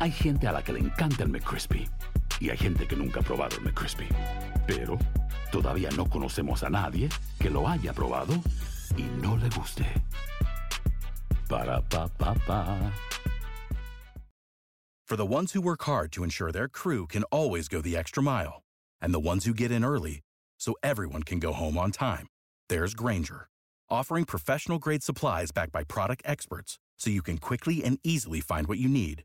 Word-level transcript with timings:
Hay 0.00 0.10
gente 0.10 0.46
a 0.46 0.52
la 0.52 0.62
que 0.62 0.72
le 0.72 0.80
encanta 0.80 1.24
el 1.24 1.28
McCrispy. 1.28 1.86
Y 2.40 2.48
hay 2.48 2.56
gente 2.56 2.86
que 2.86 2.96
nunca 2.96 3.20
ha 3.20 3.22
probado 3.22 3.58
el 3.58 3.64
McCrispy. 3.64 4.08
Pero 4.66 4.98
todavía 5.52 5.90
no 5.94 6.06
conocemos 6.06 6.62
a 6.62 6.70
nadie 6.70 7.10
que 7.38 7.50
lo 7.50 7.68
haya 7.68 7.92
probado 7.92 8.32
y 8.96 9.02
no 9.20 9.36
le 9.36 9.50
guste. 9.50 9.84
Para, 11.50 11.82
pa, 11.82 12.08
pa, 12.16 12.34
pa. 12.46 12.92
For 15.06 15.16
the 15.16 15.26
ones 15.26 15.52
who 15.52 15.60
work 15.60 15.82
hard 15.82 16.12
to 16.12 16.24
ensure 16.24 16.50
their 16.50 16.68
crew 16.68 17.06
can 17.06 17.24
always 17.24 17.68
go 17.68 17.82
the 17.82 17.94
extra 17.94 18.22
mile, 18.22 18.62
and 19.02 19.12
the 19.12 19.20
ones 19.20 19.44
who 19.44 19.52
get 19.52 19.70
in 19.70 19.84
early 19.84 20.20
so 20.58 20.72
everyone 20.82 21.24
can 21.24 21.40
go 21.40 21.52
home 21.52 21.76
on 21.76 21.90
time, 21.90 22.26
there's 22.70 22.94
Granger, 22.94 23.48
offering 23.90 24.24
professional 24.24 24.78
grade 24.78 25.02
supplies 25.02 25.50
backed 25.50 25.72
by 25.72 25.84
product 25.84 26.22
experts 26.24 26.78
so 26.96 27.10
you 27.10 27.20
can 27.20 27.36
quickly 27.36 27.84
and 27.84 27.98
easily 28.02 28.40
find 28.40 28.66
what 28.66 28.78
you 28.78 28.88
need. 28.88 29.24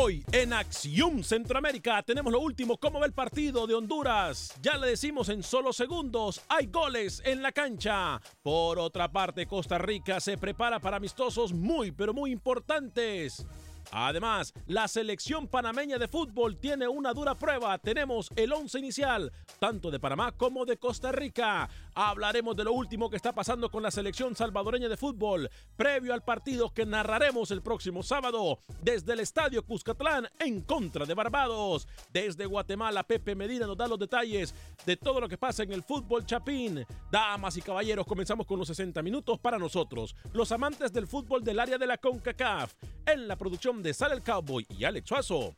Hoy 0.00 0.24
en 0.30 0.52
Acción 0.52 1.24
Centroamérica 1.24 2.04
tenemos 2.04 2.32
lo 2.32 2.38
último, 2.38 2.76
cómo 2.76 3.00
va 3.00 3.06
el 3.06 3.12
partido 3.12 3.66
de 3.66 3.74
Honduras. 3.74 4.54
Ya 4.62 4.76
le 4.76 4.86
decimos 4.86 5.28
en 5.28 5.42
solo 5.42 5.72
segundos, 5.72 6.40
hay 6.48 6.66
goles 6.66 7.20
en 7.24 7.42
la 7.42 7.50
cancha. 7.50 8.20
Por 8.40 8.78
otra 8.78 9.10
parte, 9.10 9.48
Costa 9.48 9.76
Rica 9.76 10.20
se 10.20 10.38
prepara 10.38 10.78
para 10.78 10.98
amistosos 10.98 11.52
muy, 11.52 11.90
pero 11.90 12.14
muy 12.14 12.30
importantes. 12.30 13.44
Además, 13.90 14.52
la 14.66 14.86
selección 14.86 15.48
panameña 15.48 15.98
de 15.98 16.08
fútbol 16.08 16.58
tiene 16.58 16.86
una 16.88 17.14
dura 17.14 17.34
prueba. 17.34 17.78
Tenemos 17.78 18.30
el 18.36 18.52
once 18.52 18.78
inicial, 18.78 19.32
tanto 19.58 19.90
de 19.90 19.98
Panamá 19.98 20.32
como 20.32 20.64
de 20.64 20.76
Costa 20.76 21.10
Rica. 21.10 21.68
Hablaremos 21.94 22.54
de 22.56 22.64
lo 22.64 22.72
último 22.72 23.08
que 23.08 23.16
está 23.16 23.32
pasando 23.34 23.70
con 23.70 23.82
la 23.82 23.90
selección 23.90 24.36
salvadoreña 24.36 24.88
de 24.88 24.96
fútbol, 24.96 25.50
previo 25.76 26.12
al 26.12 26.22
partido 26.22 26.72
que 26.72 26.86
narraremos 26.86 27.50
el 27.50 27.62
próximo 27.62 28.02
sábado 28.02 28.60
desde 28.82 29.14
el 29.14 29.20
Estadio 29.20 29.64
Cuscatlán 29.64 30.28
en 30.38 30.60
contra 30.60 31.06
de 31.06 31.14
Barbados. 31.14 31.88
Desde 32.12 32.46
Guatemala, 32.46 33.02
Pepe 33.02 33.34
Medina 33.34 33.66
nos 33.66 33.76
da 33.76 33.88
los 33.88 33.98
detalles 33.98 34.54
de 34.84 34.96
todo 34.96 35.20
lo 35.20 35.28
que 35.28 35.38
pasa 35.38 35.62
en 35.62 35.72
el 35.72 35.82
fútbol 35.82 36.26
chapín. 36.26 36.84
Damas 37.10 37.56
y 37.56 37.62
caballeros, 37.62 38.06
comenzamos 38.06 38.46
con 38.46 38.58
los 38.58 38.68
60 38.68 39.02
minutos 39.02 39.38
para 39.38 39.58
nosotros, 39.58 40.14
los 40.32 40.52
amantes 40.52 40.92
del 40.92 41.06
fútbol 41.06 41.42
del 41.42 41.58
área 41.58 41.78
de 41.78 41.86
la 41.86 41.98
CONCACAF. 41.98 42.74
En 43.06 43.26
la 43.26 43.36
producción 43.36 43.77
de 43.82 43.94
Sal 43.94 44.12
el 44.12 44.22
Cowboy 44.22 44.66
y 44.68 44.84
Alex 44.84 45.08
Suazo. 45.08 45.56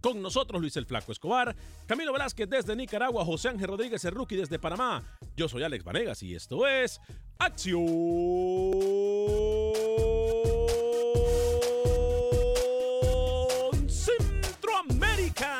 Con 0.00 0.22
nosotros 0.22 0.60
Luis 0.60 0.76
el 0.76 0.86
Flaco 0.86 1.12
Escobar, 1.12 1.54
Camilo 1.86 2.12
Velázquez 2.12 2.48
desde 2.48 2.74
Nicaragua, 2.74 3.24
José 3.24 3.48
Ángel 3.50 3.68
Rodríguez 3.68 4.04
el 4.04 4.14
Rookie 4.14 4.36
desde 4.36 4.58
Panamá. 4.58 5.02
Yo 5.36 5.48
soy 5.48 5.62
Alex 5.62 5.84
Vanegas 5.84 6.22
y 6.22 6.34
esto 6.34 6.66
es 6.66 7.00
Acción 7.38 7.80
Centroamérica. 13.88 15.58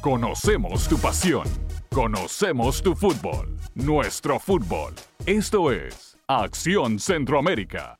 Conocemos 0.00 0.88
tu 0.88 0.98
pasión. 0.98 1.46
Conocemos 1.90 2.82
tu 2.82 2.94
fútbol. 2.94 3.58
Nuestro 3.74 4.38
fútbol. 4.38 4.94
Esto 5.26 5.70
es 5.70 6.11
Acción 6.40 6.98
Centroamérica. 6.98 7.98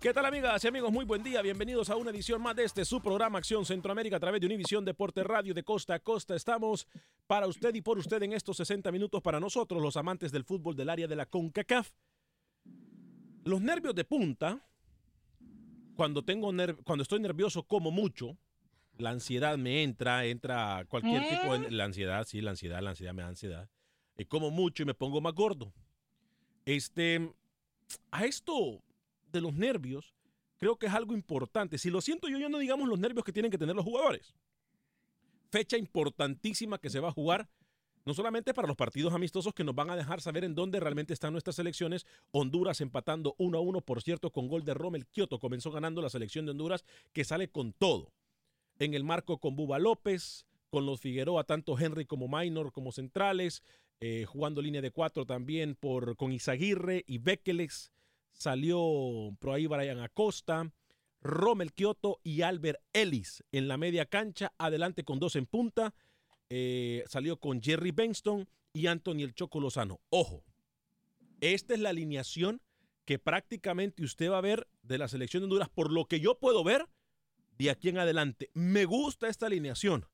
¿Qué 0.00 0.14
tal 0.14 0.24
amigas 0.24 0.64
y 0.64 0.68
amigos? 0.68 0.90
Muy 0.90 1.04
buen 1.04 1.22
día, 1.22 1.42
bienvenidos 1.42 1.90
a 1.90 1.96
una 1.96 2.10
edición 2.10 2.40
más 2.40 2.56
de 2.56 2.64
este 2.64 2.86
su 2.86 3.02
programa 3.02 3.38
Acción 3.38 3.66
Centroamérica 3.66 4.16
a 4.16 4.20
través 4.20 4.40
de 4.40 4.46
Univisión 4.46 4.82
Deporte 4.82 5.22
Radio 5.22 5.52
de 5.52 5.62
Costa 5.62 5.94
a 5.94 5.98
Costa. 5.98 6.34
Estamos 6.34 6.88
para 7.26 7.46
usted 7.46 7.74
y 7.74 7.82
por 7.82 7.98
usted 7.98 8.22
en 8.22 8.32
estos 8.32 8.56
60 8.56 8.90
minutos 8.92 9.20
para 9.20 9.38
nosotros, 9.38 9.82
los 9.82 9.98
amantes 9.98 10.32
del 10.32 10.44
fútbol 10.44 10.74
del 10.74 10.88
área 10.88 11.06
de 11.06 11.16
la 11.16 11.26
CONCACAF. 11.26 11.90
Los 13.44 13.60
nervios 13.60 13.94
de 13.94 14.04
punta, 14.04 14.60
cuando, 15.96 16.22
tengo 16.24 16.50
cuando 16.84 17.02
estoy 17.02 17.20
nervioso 17.20 17.62
como 17.62 17.90
mucho, 17.90 18.36
la 18.98 19.10
ansiedad 19.10 19.56
me 19.56 19.82
entra, 19.82 20.26
entra 20.26 20.84
cualquier 20.88 21.28
tipo 21.28 21.58
de... 21.58 21.70
La 21.70 21.84
ansiedad, 21.84 22.26
sí, 22.26 22.40
la 22.40 22.50
ansiedad, 22.50 22.80
la 22.82 22.90
ansiedad 22.90 23.14
me 23.14 23.22
da 23.22 23.28
ansiedad. 23.28 23.68
Y 24.16 24.26
como 24.26 24.50
mucho 24.50 24.82
y 24.82 24.86
me 24.86 24.94
pongo 24.94 25.20
más 25.20 25.32
gordo. 25.34 25.72
Este, 26.66 27.32
a 28.10 28.26
esto 28.26 28.82
de 29.32 29.40
los 29.40 29.54
nervios, 29.54 30.14
creo 30.58 30.76
que 30.76 30.86
es 30.86 30.92
algo 30.92 31.14
importante. 31.14 31.78
Si 31.78 31.90
lo 31.90 32.00
siento 32.00 32.28
yo, 32.28 32.38
yo 32.38 32.48
no 32.48 32.58
digamos 32.58 32.88
los 32.88 32.98
nervios 32.98 33.24
que 33.24 33.32
tienen 33.32 33.50
que 33.50 33.58
tener 33.58 33.74
los 33.74 33.84
jugadores. 33.84 34.34
Fecha 35.50 35.76
importantísima 35.76 36.78
que 36.78 36.90
se 36.90 37.00
va 37.00 37.08
a 37.08 37.12
jugar, 37.12 37.48
no 38.04 38.14
solamente 38.14 38.54
para 38.54 38.68
los 38.68 38.76
partidos 38.76 39.12
amistosos 39.14 39.54
que 39.54 39.64
nos 39.64 39.74
van 39.74 39.90
a 39.90 39.96
dejar 39.96 40.20
saber 40.20 40.44
en 40.44 40.54
dónde 40.54 40.80
realmente 40.80 41.12
están 41.12 41.32
nuestras 41.32 41.56
selecciones. 41.56 42.06
Honduras 42.30 42.80
empatando 42.80 43.34
1 43.38 43.58
a 43.58 43.60
1, 43.60 43.80
por 43.82 44.02
cierto, 44.02 44.30
con 44.30 44.48
gol 44.48 44.64
de 44.64 44.74
Rommel 44.74 45.06
Kioto. 45.06 45.38
Comenzó 45.38 45.70
ganando 45.70 46.02
la 46.02 46.10
selección 46.10 46.44
de 46.44 46.52
Honduras, 46.52 46.84
que 47.12 47.24
sale 47.24 47.50
con 47.50 47.72
todo. 47.72 48.12
En 48.78 48.94
el 48.94 49.04
marco 49.04 49.38
con 49.38 49.56
Buba 49.56 49.78
López, 49.78 50.46
con 50.70 50.86
los 50.86 51.00
Figueroa, 51.00 51.44
tanto 51.44 51.78
Henry 51.78 52.06
como 52.06 52.28
Minor 52.28 52.72
como 52.72 52.92
centrales, 52.92 53.62
eh, 54.00 54.24
jugando 54.26 54.62
línea 54.62 54.80
de 54.80 54.92
cuatro 54.92 55.26
también 55.26 55.74
por, 55.74 56.16
con 56.16 56.32
Izaguirre 56.32 57.04
y 57.06 57.18
Bekeles 57.18 57.92
salió 58.32 59.36
por 59.38 59.50
ahí 59.54 59.66
Brian 59.66 60.00
Acosta, 60.00 60.72
Rommel 61.20 61.74
Kioto 61.74 62.18
y 62.22 62.40
Albert 62.40 62.80
Ellis 62.94 63.44
en 63.52 63.68
la 63.68 63.76
media 63.76 64.06
cancha, 64.06 64.54
adelante 64.56 65.04
con 65.04 65.18
dos 65.18 65.36
en 65.36 65.44
punta, 65.44 65.94
eh, 66.50 67.04
salió 67.08 67.38
con 67.38 67.62
Jerry 67.62 67.92
Benston 67.92 68.48
y 68.72 68.86
Anthony 68.86 69.22
El 69.22 69.34
Choco 69.34 69.60
Lozano. 69.60 70.00
Ojo, 70.10 70.44
esta 71.40 71.74
es 71.74 71.80
la 71.80 71.90
alineación 71.90 72.60
que 73.04 73.18
prácticamente 73.18 74.04
usted 74.04 74.30
va 74.30 74.38
a 74.38 74.42
ver 74.42 74.68
de 74.82 74.98
la 74.98 75.08
selección 75.08 75.40
de 75.40 75.44
Honduras, 75.44 75.68
por 75.68 75.90
lo 75.90 76.06
que 76.06 76.20
yo 76.20 76.38
puedo 76.38 76.62
ver 76.62 76.86
de 77.58 77.70
aquí 77.70 77.88
en 77.88 77.98
adelante. 77.98 78.50
Me 78.54 78.84
gusta 78.84 79.28
esta 79.28 79.46
alineación. 79.46 80.06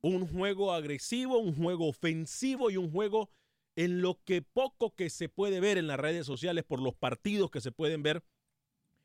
Un 0.00 0.26
juego 0.26 0.72
agresivo, 0.72 1.38
un 1.38 1.56
juego 1.56 1.88
ofensivo 1.88 2.70
y 2.70 2.76
un 2.76 2.90
juego 2.90 3.30
en 3.76 4.02
lo 4.02 4.20
que 4.24 4.42
poco 4.42 4.94
que 4.94 5.10
se 5.10 5.28
puede 5.28 5.60
ver 5.60 5.78
en 5.78 5.86
las 5.86 5.98
redes 5.98 6.26
sociales 6.26 6.64
por 6.64 6.80
los 6.80 6.94
partidos 6.94 7.50
que 7.50 7.60
se 7.60 7.72
pueden 7.72 8.02
ver, 8.02 8.22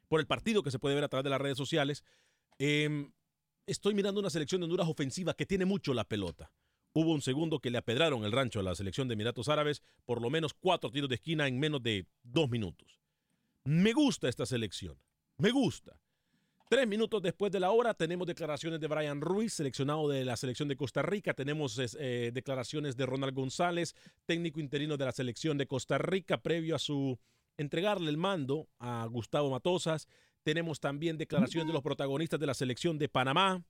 por 0.08 0.20
el 0.20 0.28
partido 0.28 0.64
que 0.64 0.72
se 0.72 0.80
puede 0.80 0.96
ver 0.96 1.04
a 1.04 1.10
través 1.10 1.24
de 1.24 1.30
las 1.30 1.42
redes 1.42 1.58
sociales, 1.58 2.04
eh, 2.60 3.10
estoy 3.66 3.94
mirando 3.94 4.20
una 4.20 4.30
selección 4.30 4.62
de 4.62 4.66
Honduras 4.66 4.88
ofensiva 4.88 5.34
que 5.34 5.46
tiene 5.46 5.66
mucho 5.66 5.94
la 5.94 6.04
pelota. 6.04 6.52
Hubo 6.94 7.12
un 7.12 7.22
segundo 7.22 7.60
que 7.60 7.72
le 7.72 7.80
apedraron 7.80 8.24
el 8.24 8.32
rancho 8.32 8.60
a 8.60 8.64
la 8.64 8.76
selección 8.76 9.08
de 9.08 9.16
Emiratos 9.16 9.50
Árabes, 9.50 9.82
por 10.06 10.22
lo 10.22 10.30
menos 10.30 10.54
cuatro 10.54 10.92
tiros 10.92 11.10
de 11.10 11.16
esquina 11.16 11.48
en 11.48 11.60
menos 11.60 11.82
de 11.82 12.06
dos 12.22 12.50
minutos. 12.50 13.00
Me 13.64 13.94
gusta 13.94 14.30
esta 14.30 14.46
selección, 14.46 14.98
me 15.38 15.52
gusta. 15.52 16.00
Tres 16.70 16.88
minutos 16.88 17.22
después 17.22 17.52
de 17.52 17.60
la 17.60 17.72
hora 17.72 17.94
tenemos 17.94 18.26
declaraciones 18.26 18.80
de 18.80 18.88
Brian 18.88 19.22
Ruiz, 19.22 19.54
seleccionado 19.54 20.10
de 20.10 20.26
la 20.26 20.36
selección 20.36 20.68
de 20.68 20.76
Costa 20.76 21.02
Rica. 21.02 21.34
Tenemos 21.34 21.80
eh, 22.00 22.32
declaraciones 22.34 22.96
de 22.96 23.06
Ronald 23.06 23.36
González, 23.36 23.96
técnico 24.26 24.60
interino 24.60 24.98
de 24.98 25.06
la 25.06 25.12
selección 25.12 25.58
de 25.58 25.68
Costa 25.68 25.98
Rica, 25.98 26.42
previo 26.42 26.76
a 26.76 26.80
su 26.80 27.20
entregarle 27.58 28.10
el 28.10 28.18
mando 28.18 28.70
a 28.80 29.06
Gustavo 29.06 29.52
Matosas. 29.52 30.08
Tenemos 30.42 30.80
también 30.80 31.18
declaraciones 31.18 31.68
de 31.68 31.74
los 31.74 31.84
protagonistas 31.84 32.40
de 32.40 32.48
la 32.48 32.54
selección 32.54 32.98
de 32.98 33.08
Panamá. 33.08 33.64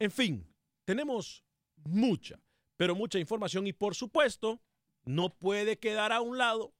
En 0.00 0.10
fin, 0.10 0.48
tenemos 0.84 1.43
mucha, 1.84 2.40
pero 2.76 2.94
mucha 2.94 3.18
información 3.18 3.66
y 3.66 3.72
por 3.72 3.94
supuesto 3.94 4.60
no 5.04 5.30
puede 5.30 5.78
quedar 5.78 6.12
a 6.12 6.20
un 6.20 6.38
lado 6.38 6.74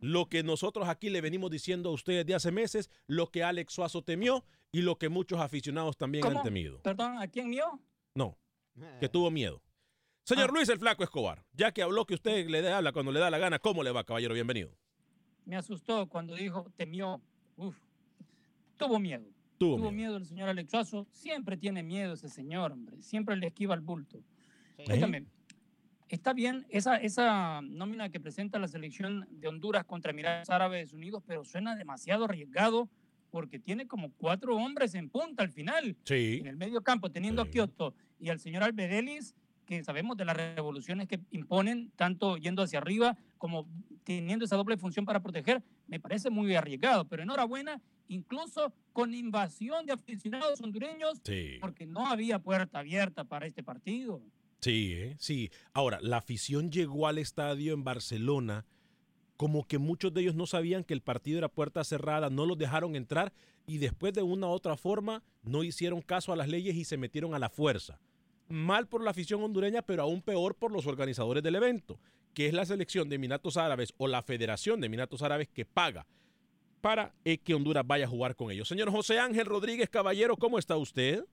lo 0.00 0.28
que 0.28 0.42
nosotros 0.42 0.88
aquí 0.88 1.10
le 1.10 1.20
venimos 1.20 1.50
diciendo 1.50 1.90
a 1.90 1.92
ustedes 1.92 2.26
de 2.26 2.34
hace 2.34 2.52
meses, 2.52 2.90
lo 3.06 3.30
que 3.30 3.42
Alex 3.42 3.72
Suazo 3.72 4.02
temió 4.02 4.44
y 4.70 4.82
lo 4.82 4.98
que 4.98 5.08
muchos 5.08 5.40
aficionados 5.40 5.96
también 5.96 6.26
han 6.26 6.42
temido. 6.42 6.80
Perdón, 6.82 7.18
¿a 7.18 7.26
quién 7.26 7.48
mió? 7.50 7.80
No, 8.14 8.38
que 9.00 9.08
tuvo 9.08 9.30
miedo. 9.30 9.62
Señor 10.24 10.50
ah. 10.50 10.52
Luis 10.54 10.68
el 10.68 10.78
Flaco 10.78 11.04
Escobar, 11.04 11.44
ya 11.52 11.72
que 11.72 11.82
habló 11.82 12.06
que 12.06 12.14
usted 12.14 12.46
le 12.48 12.68
habla 12.70 12.92
cuando 12.92 13.12
le 13.12 13.20
da 13.20 13.30
la 13.30 13.38
gana, 13.38 13.58
¿cómo 13.58 13.82
le 13.82 13.90
va, 13.90 14.04
caballero? 14.04 14.34
Bienvenido. 14.34 14.76
Me 15.44 15.56
asustó 15.56 16.08
cuando 16.08 16.34
dijo 16.34 16.66
temió. 16.76 17.20
Uf, 17.56 17.76
tuvo 18.76 18.98
miedo. 18.98 19.33
Tuvo, 19.58 19.90
miedo. 19.90 20.16
el 20.16 20.26
señor 20.26 20.48
Alex 20.48 20.70
Suazo. 20.70 21.06
Siempre 21.10 21.56
tiene 21.56 21.82
miedo 21.82 22.14
ese 22.14 22.28
señor, 22.28 22.72
hombre. 22.72 23.00
Siempre 23.02 23.36
le 23.36 23.46
esquiva 23.46 23.74
el 23.74 23.80
bulto. 23.80 24.22
Sí 24.76 24.84
está 26.14 26.32
bien 26.32 26.66
esa, 26.68 26.96
esa 26.96 27.60
nómina 27.62 28.08
que 28.08 28.20
presenta 28.20 28.58
la 28.58 28.68
selección 28.68 29.26
de 29.30 29.48
Honduras 29.48 29.84
contra 29.84 30.10
Emiratos 30.12 30.50
Árabes 30.50 30.92
Unidos, 30.92 31.22
pero 31.26 31.44
suena 31.44 31.76
demasiado 31.76 32.24
arriesgado 32.24 32.88
porque 33.30 33.58
tiene 33.58 33.86
como 33.86 34.12
cuatro 34.12 34.56
hombres 34.56 34.94
en 34.94 35.10
punta 35.10 35.42
al 35.42 35.50
final, 35.50 35.96
en 36.08 36.46
el 36.46 36.56
medio 36.56 36.82
campo, 36.82 37.10
teniendo 37.10 37.42
a 37.42 37.50
Kioto 37.50 37.94
y 38.20 38.28
al 38.28 38.38
señor 38.38 38.62
Albedelis, 38.62 39.34
que 39.66 39.82
sabemos 39.82 40.16
de 40.16 40.24
las 40.24 40.36
revoluciones 40.36 41.08
que 41.08 41.18
imponen, 41.30 41.90
tanto 41.96 42.36
yendo 42.36 42.62
hacia 42.62 42.78
arriba 42.78 43.16
como 43.38 43.66
teniendo 44.04 44.44
esa 44.44 44.56
doble 44.56 44.76
función 44.76 45.04
para 45.04 45.20
proteger, 45.20 45.62
me 45.88 45.98
parece 45.98 46.30
muy 46.30 46.54
arriesgado, 46.54 47.06
pero 47.08 47.22
enhorabuena, 47.22 47.80
incluso 48.08 48.72
con 48.92 49.14
invasión 49.14 49.86
de 49.86 49.92
aficionados 49.92 50.60
hondureños, 50.60 51.20
porque 51.60 51.86
no 51.86 52.06
había 52.06 52.38
puerta 52.38 52.80
abierta 52.80 53.24
para 53.24 53.46
este 53.46 53.62
partido. 53.62 54.22
Sí, 54.60 54.92
¿eh? 54.94 55.16
sí. 55.18 55.50
Ahora, 55.72 55.98
la 56.00 56.18
afición 56.18 56.70
llegó 56.70 57.06
al 57.06 57.18
estadio 57.18 57.74
en 57.74 57.84
Barcelona 57.84 58.64
como 59.36 59.66
que 59.66 59.78
muchos 59.78 60.14
de 60.14 60.22
ellos 60.22 60.34
no 60.34 60.46
sabían 60.46 60.84
que 60.84 60.94
el 60.94 61.02
partido 61.02 61.38
era 61.38 61.48
puerta 61.48 61.82
cerrada, 61.84 62.30
no 62.30 62.46
los 62.46 62.56
dejaron 62.56 62.96
entrar 62.96 63.32
y 63.66 63.78
después 63.78 64.14
de 64.14 64.22
una 64.22 64.46
u 64.46 64.50
otra 64.50 64.76
forma 64.76 65.22
no 65.42 65.64
hicieron 65.64 66.02
caso 66.02 66.32
a 66.32 66.36
las 66.36 66.48
leyes 66.48 66.76
y 66.76 66.84
se 66.84 66.96
metieron 66.96 67.34
a 67.34 67.38
la 67.38 67.50
fuerza. 67.50 68.00
Mal 68.48 68.86
por 68.86 69.02
la 69.02 69.10
afición 69.10 69.42
hondureña, 69.42 69.82
pero 69.82 70.02
aún 70.02 70.22
peor 70.22 70.54
por 70.54 70.70
los 70.70 70.86
organizadores 70.86 71.42
del 71.42 71.56
evento, 71.56 71.98
que 72.32 72.46
es 72.46 72.54
la 72.54 72.66
selección 72.66 73.08
de 73.08 73.16
Emiratos 73.16 73.56
Árabes 73.56 73.92
o 73.96 74.06
la 74.06 74.22
Federación 74.22 74.80
de 74.80 74.86
Emiratos 74.86 75.22
Árabes 75.22 75.48
que 75.48 75.64
paga 75.64 76.06
para 76.84 77.14
eh, 77.24 77.38
que 77.38 77.54
Honduras 77.54 77.82
vaya 77.86 78.04
a 78.04 78.08
jugar 78.08 78.36
con 78.36 78.50
ellos. 78.50 78.68
Señor 78.68 78.90
José 78.90 79.18
Ángel 79.18 79.46
Rodríguez 79.46 79.88
Caballero, 79.88 80.36
¿cómo 80.36 80.58
está 80.58 80.76
usted? 80.76 81.24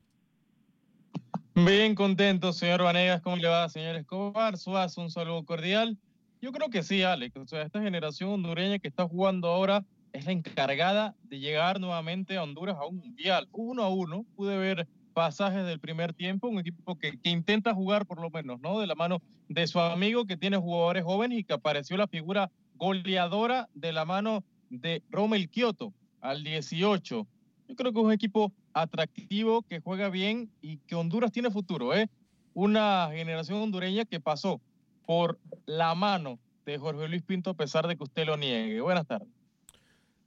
Bien 1.54 1.94
contento, 1.94 2.54
señor 2.54 2.82
Vanegas. 2.84 3.22
¿Cómo 3.22 3.36
le 3.36 3.50
va, 3.50 3.68
señor 3.68 3.98
Escobar? 3.98 4.58
Suazo, 4.58 5.02
un 5.02 5.12
saludo 5.12 5.44
cordial. 5.44 5.98
Yo 6.42 6.54
creo 6.54 6.70
que 6.70 6.84
sí, 6.84 7.04
Alex. 7.04 7.36
O 7.36 7.46
sea, 7.48 7.64
esta 7.64 7.82
generación 7.82 8.30
hondureña 8.30 8.80
que 8.80 8.88
está 8.88 9.06
jugando 9.06 9.50
ahora 9.50 9.84
es 10.14 10.26
la 10.26 10.32
encargada 10.32 11.16
de 11.24 11.40
llegar 11.40 11.82
nuevamente 11.82 12.38
a 12.38 12.44
Honduras 12.44 12.78
a 12.78 12.86
un 12.86 13.00
mundial. 13.00 13.50
Uno 13.52 13.84
a 13.84 13.90
uno, 13.90 14.26
pude 14.38 14.58
ver 14.58 14.88
pasajes 15.14 15.66
del 15.66 15.82
primer 15.82 16.14
tiempo, 16.14 16.48
un 16.48 16.60
equipo 16.60 16.98
que, 16.98 17.20
que, 17.20 17.30
intenta 17.30 17.74
jugar 17.74 18.06
por 18.06 18.22
lo 18.22 18.30
menos, 18.30 18.62
¿no? 18.62 18.80
De 18.80 18.88
la 18.88 18.96
mano 18.96 19.22
de 19.50 19.68
su 19.68 19.82
amigo 19.82 20.24
que 20.24 20.38
tiene 20.38 20.56
jugadores 20.56 21.04
jóvenes 21.04 21.40
y 21.40 21.44
que 21.44 21.52
apareció 21.52 21.98
la 21.98 22.08
figura 22.08 22.50
goleadora 22.76 23.68
de 23.74 23.92
la 23.92 24.06
mano 24.06 24.46
de 24.72 25.04
Romel 25.10 25.50
Kioto 25.50 25.94
al 26.22 26.44
18. 26.44 27.28
Yo 27.68 27.76
creo 27.76 27.94
que 27.94 28.00
es 28.00 28.06
un 28.06 28.12
equipo 28.12 28.52
atractivo, 28.74 29.62
que 29.64 29.82
juega 29.82 30.10
bien 30.10 30.50
y 30.62 30.78
que 30.78 30.96
Honduras 30.96 31.32
tiene 31.32 31.52
futuro. 31.52 31.94
¿eh? 31.94 32.10
Una 32.54 33.10
generación 33.12 33.62
hondureña 33.62 34.06
que 34.06 34.20
pasó 34.20 34.62
por 35.06 35.40
la 35.66 35.94
mano 35.94 36.40
de 36.66 36.78
Jorge 36.78 37.08
Luis 37.08 37.22
Pinto 37.24 37.52
a 37.52 37.54
pesar 37.54 37.88
de 37.88 37.98
que 37.98 38.04
usted 38.04 38.26
lo 38.26 38.38
niegue. 38.38 38.80
Buenas 38.82 39.06
tardes. 39.06 39.28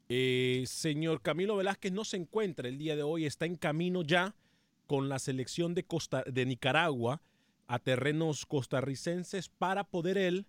Eh, 0.08 0.64
señor 0.66 1.22
Camilo 1.22 1.56
Velázquez 1.56 1.90
no 1.90 2.04
se 2.04 2.18
encuentra 2.18 2.68
el 2.68 2.76
día 2.76 2.94
de 2.94 3.02
hoy, 3.02 3.24
está 3.24 3.46
en 3.46 3.56
camino 3.56 4.02
ya 4.02 4.34
con 4.86 5.08
la 5.08 5.18
selección 5.18 5.74
de, 5.74 5.84
Costa, 5.84 6.22
de 6.26 6.44
Nicaragua 6.44 7.22
a 7.66 7.78
terrenos 7.78 8.44
costarricenses 8.44 9.48
para 9.48 9.84
poder 9.84 10.18
él 10.18 10.46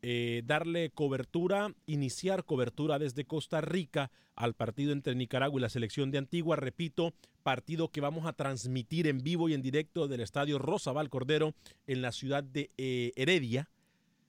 eh, 0.00 0.42
darle 0.46 0.90
cobertura, 0.90 1.74
iniciar 1.86 2.44
cobertura 2.44 3.00
desde 3.00 3.24
Costa 3.24 3.60
Rica 3.60 4.12
al 4.36 4.54
partido 4.54 4.92
entre 4.92 5.16
Nicaragua 5.16 5.58
y 5.58 5.62
la 5.62 5.68
selección 5.68 6.12
de 6.12 6.18
Antigua. 6.18 6.54
Repito, 6.54 7.14
partido 7.42 7.88
que 7.88 8.00
vamos 8.00 8.24
a 8.26 8.32
transmitir 8.32 9.08
en 9.08 9.18
vivo 9.18 9.48
y 9.48 9.54
en 9.54 9.62
directo 9.62 10.06
del 10.06 10.20
estadio 10.20 10.60
Rosabal 10.60 11.10
Cordero 11.10 11.54
en 11.88 12.00
la 12.00 12.12
ciudad 12.12 12.44
de 12.44 12.70
eh, 12.78 13.12
Heredia 13.16 13.68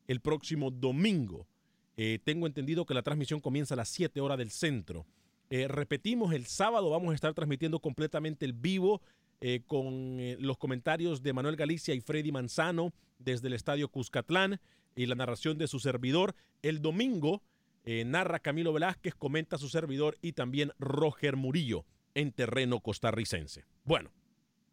el 0.08 0.22
próximo 0.22 0.72
domingo. 0.72 1.46
Eh, 1.98 2.18
tengo 2.24 2.48
entendido 2.48 2.88
que 2.88 2.96
la 2.96 3.04
transmisión 3.04 3.40
comienza 3.40 3.76
a 3.76 3.78
las 3.78 3.90
7 3.90 4.20
horas 4.22 4.40
del 4.40 4.50
centro. 4.50 5.06
repetimos, 5.52 6.34
el 6.34 6.48
sábado 6.48 6.90
vamos 6.90 7.12
a 7.12 7.16
estar 7.16 7.36
transmitiendo 7.36 7.80
completamente 7.80 8.46
el 8.46 8.54
vivo 8.54 9.02
con 9.68 10.18
los 10.40 10.58
comentarios 10.58 11.22
de 11.22 11.32
Manuel 11.32 11.56
Galicia 11.56 11.94
y 11.94 12.02
Freddy 12.02 12.32
Manzano 12.32 12.92
desde 13.20 13.48
el 13.48 13.54
estadio 13.54 13.88
Cuscatlán 13.90 14.60
y 14.96 15.06
la 15.06 15.16
narración 15.16 15.58
de 15.58 15.68
su 15.68 15.80
servidor. 15.80 16.36
El 16.62 16.82
domingo 16.82 17.42
eh, 17.86 18.04
narra 18.06 18.40
Camilo 18.40 18.74
Velázquez, 18.74 19.16
comenta 19.16 19.58
su 19.58 19.70
servidor 19.70 20.18
y 20.22 20.34
también 20.34 20.74
Roger 20.80 21.36
Murillo 21.36 21.86
en 22.14 22.32
terreno 22.32 22.82
costarricense. 22.82 23.66
Bueno, 23.84 24.12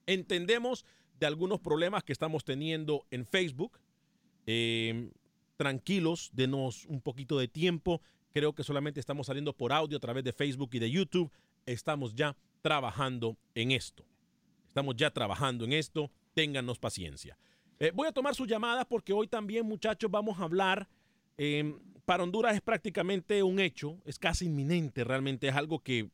entendemos 0.06 0.84
de 1.18 1.26
algunos 1.26 1.60
problemas 1.60 2.02
que 2.02 2.12
estamos 2.12 2.44
teniendo 2.44 3.06
en 3.10 3.24
Facebook. 3.24 3.80
Em, 4.46 5.10
tranquilos, 5.56 6.30
denos 6.32 6.84
un 6.86 7.00
poquito 7.00 7.38
de 7.38 7.48
tiempo. 7.48 8.02
Creo 8.32 8.54
que 8.54 8.64
solamente 8.64 9.00
estamos 9.00 9.28
saliendo 9.28 9.56
por 9.56 9.72
audio 9.72 9.96
a 9.96 10.00
través 10.00 10.24
de 10.24 10.32
Facebook 10.32 10.70
y 10.72 10.78
de 10.78 10.90
YouTube. 10.90 11.32
Estamos 11.64 12.14
ya 12.14 12.36
trabajando 12.60 13.38
en 13.54 13.70
esto. 13.70 14.04
Estamos 14.68 14.94
ya 14.96 15.10
trabajando 15.10 15.64
en 15.64 15.72
esto. 15.72 16.10
Téngannos 16.34 16.78
paciencia. 16.78 17.38
Eh, 17.78 17.92
voy 17.94 18.08
a 18.08 18.12
tomar 18.12 18.34
sus 18.34 18.46
llamadas 18.48 18.86
porque 18.86 19.12
hoy 19.12 19.28
también, 19.28 19.66
muchachos, 19.66 20.10
vamos 20.10 20.38
a 20.40 20.44
hablar. 20.44 20.88
Em, 21.36 21.78
para 22.04 22.22
Honduras 22.22 22.54
es 22.54 22.60
prácticamente 22.60 23.42
un 23.42 23.60
hecho, 23.60 23.98
es 24.04 24.18
casi 24.18 24.46
inminente, 24.46 25.04
realmente 25.04 25.48
es 25.48 25.54
algo 25.54 25.80
que 25.80 26.08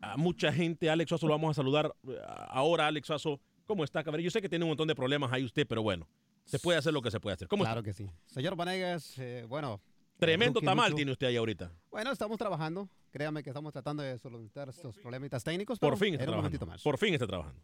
a 0.00 0.16
mucha 0.16 0.52
gente, 0.52 0.90
Alex 0.90 1.08
Suazo, 1.08 1.26
lo 1.26 1.34
vamos 1.34 1.50
a 1.50 1.54
saludar 1.54 1.94
eh, 2.08 2.18
ahora, 2.48 2.86
Alex 2.86 3.06
Suazo. 3.06 3.40
¿Cómo 3.66 3.84
está, 3.84 4.02
cabrón? 4.02 4.22
Yo 4.22 4.30
sé 4.30 4.40
que 4.42 4.48
tiene 4.48 4.64
un 4.64 4.70
montón 4.70 4.88
de 4.88 4.94
problemas 4.94 5.32
ahí 5.32 5.44
usted, 5.44 5.66
pero 5.66 5.82
bueno, 5.82 6.08
se 6.44 6.58
puede 6.58 6.78
hacer 6.78 6.92
lo 6.92 7.02
que 7.02 7.10
se 7.10 7.20
puede 7.20 7.34
hacer. 7.34 7.48
¿Cómo 7.48 7.64
claro 7.64 7.82
que 7.82 7.92
sí. 7.92 8.10
Señor 8.26 8.56
Vanegas, 8.56 9.18
eh, 9.18 9.44
bueno. 9.48 9.80
Tremendo 10.18 10.60
tamal 10.60 10.94
tiene 10.94 11.12
usted 11.12 11.28
ahí 11.28 11.36
ahorita. 11.36 11.70
Bueno, 11.90 12.10
estamos 12.10 12.36
trabajando. 12.38 12.88
Créame 13.10 13.42
que 13.42 13.50
estamos 13.50 13.72
tratando 13.72 14.02
de 14.02 14.18
solucionar 14.18 14.68
estos 14.68 14.96
problemitas 14.96 15.44
técnicos. 15.44 15.78
Por 15.78 15.96
fin 15.96 16.14
está 16.14 16.26
trabajando. 16.26 16.76
Por 16.82 16.98
fin 16.98 17.14
está 17.14 17.26
trabajando. 17.26 17.60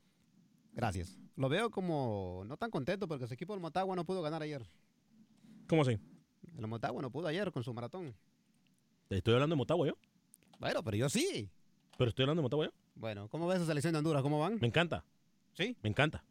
Gracias. 0.74 1.18
Lo 1.36 1.48
veo 1.48 1.70
como 1.70 2.42
no 2.46 2.56
tan 2.56 2.70
contento 2.70 3.08
porque 3.08 3.26
su 3.26 3.34
equipo 3.34 3.52
del 3.52 3.60
Motagua 3.60 3.96
no 3.96 4.04
pudo 4.04 4.22
ganar 4.22 4.42
ayer. 4.42 4.66
¿Cómo 5.68 5.82
así? 5.82 5.98
El 6.58 6.66
Motagua 6.66 7.02
no 7.02 7.10
pudo 7.10 7.28
ayer 7.28 7.50
con 7.52 7.62
su 7.64 7.72
maratón. 7.72 8.14
¿Estoy 9.10 9.34
hablando 9.34 9.54
de 9.54 9.58
Motagua 9.58 9.86
yo? 9.88 9.98
Bueno, 10.58 10.82
pero 10.82 10.96
yo 10.96 11.08
sí. 11.08 11.48
¿Pero 11.96 12.08
estoy 12.08 12.24
hablando 12.24 12.40
de 12.40 12.44
Motagua 12.44 12.66
yo? 12.66 12.72
Bueno, 12.94 13.28
¿cómo 13.28 13.46
ves 13.46 13.58
esa 13.58 13.66
selección 13.66 13.92
de 13.92 13.98
Honduras? 13.98 14.22
¿Cómo 14.22 14.38
van? 14.38 14.58
Me 14.60 14.66
encanta. 14.66 15.04
¿Sí? 15.54 15.76
Me 15.82 15.90
encanta. 15.90 16.24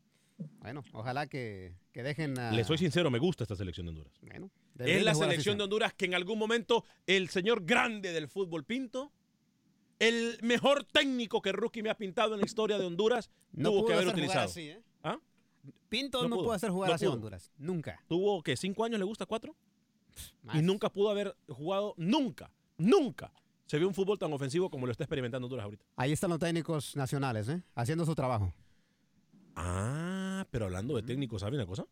Bueno, 0.59 0.83
ojalá 0.93 1.27
que, 1.27 1.75
que 1.91 2.03
dejen 2.03 2.37
a... 2.39 2.51
Le 2.51 2.63
soy 2.63 2.77
sincero, 2.77 3.09
me 3.11 3.19
gusta 3.19 3.43
esta 3.43 3.55
selección 3.55 3.85
de 3.85 3.89
Honduras. 3.91 4.13
Bueno. 4.21 4.49
Es 4.79 5.03
la 5.03 5.13
selección 5.13 5.57
de 5.57 5.65
Honduras 5.65 5.93
que 5.93 6.05
en 6.05 6.15
algún 6.15 6.39
momento 6.39 6.85
el 7.05 7.29
señor 7.29 7.63
grande 7.65 8.11
del 8.11 8.27
fútbol 8.27 8.63
Pinto 8.63 9.11
el 9.99 10.37
mejor 10.41 10.83
técnico 10.83 11.41
que 11.41 11.51
Rookie 11.51 11.83
me 11.83 11.89
ha 11.89 11.97
pintado 11.97 12.33
en 12.33 12.39
la 12.39 12.45
historia 12.45 12.77
de 12.77 12.85
Honduras 12.85 13.29
no 13.51 13.71
tuvo 13.71 13.85
que 13.85 13.93
haber 13.93 14.07
utilizado. 14.07 14.51
¿eh? 14.57 14.81
¿Ah? 15.03 15.19
Pinto 15.89 16.27
no, 16.27 16.35
pudo 16.35 16.51
hacer 16.51 16.71
jugar 16.71 16.91
así 16.91 17.05
Honduras. 17.05 17.51
Nunca. 17.57 18.03
Tuvo 18.07 18.41
que 18.43 18.57
cinco 18.57 18.83
años 18.83 18.99
le 18.99 19.05
gusta 19.05 19.25
cuatro. 19.25 19.55
Y 20.53 20.61
nunca 20.61 20.89
pudo 20.89 21.09
haber 21.09 21.35
jugado, 21.47 21.95
nunca, 21.97 22.51
nunca 22.77 23.31
se 23.65 23.79
vio 23.79 23.87
un 23.87 23.93
fútbol 23.93 24.19
tan 24.19 24.31
ofensivo 24.33 24.69
como 24.69 24.85
lo 24.85 24.91
está 24.91 25.03
experimentando 25.03 25.47
Honduras 25.47 25.65
ahorita. 25.65 25.85
Ahí 25.95 26.11
están 26.11 26.29
los 26.29 26.39
técnicos 26.39 26.95
nacionales, 26.95 27.49
¿eh? 27.49 27.63
Haciendo 27.75 28.05
su 28.05 28.13
trabajo. 28.13 28.53
Ah, 29.55 30.45
pero 30.51 30.65
hablando 30.65 30.95
de 30.95 31.03
técnicos, 31.03 31.41
¿sabe 31.41 31.55
una 31.55 31.65
cosa? 31.65 31.85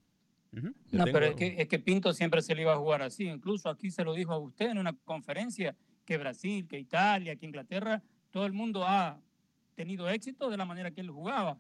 No, 0.52 1.06
pero 1.06 1.26
es 1.26 1.36
que, 1.36 1.56
es 1.62 1.68
que 1.68 1.80
Pinto 1.80 2.14
siempre 2.14 2.42
se 2.42 2.54
le 2.56 2.64
iba 2.64 2.74
a 2.74 2.78
jugar 2.78 3.02
así. 3.02 3.26
Incluso 3.26 3.70
aquí 3.70 3.90
se 3.90 4.04
lo 4.04 4.14
dijo 4.14 4.34
a 4.34 4.38
usted 4.38 4.70
en 4.70 4.78
una 4.78 4.94
conferencia 5.06 5.76
que 6.06 6.18
Brasil, 6.18 6.68
que 6.68 6.80
Italia, 6.80 7.36
que 7.36 7.46
Inglaterra, 7.46 8.02
todo 8.32 8.46
el 8.46 8.54
mundo 8.54 8.86
ha 8.86 9.20
tenido 9.76 10.10
éxito 10.10 10.50
de 10.50 10.58
la 10.58 10.66
manera 10.66 10.92
que 10.92 11.02
él 11.02 11.10
jugaba. 11.10 11.60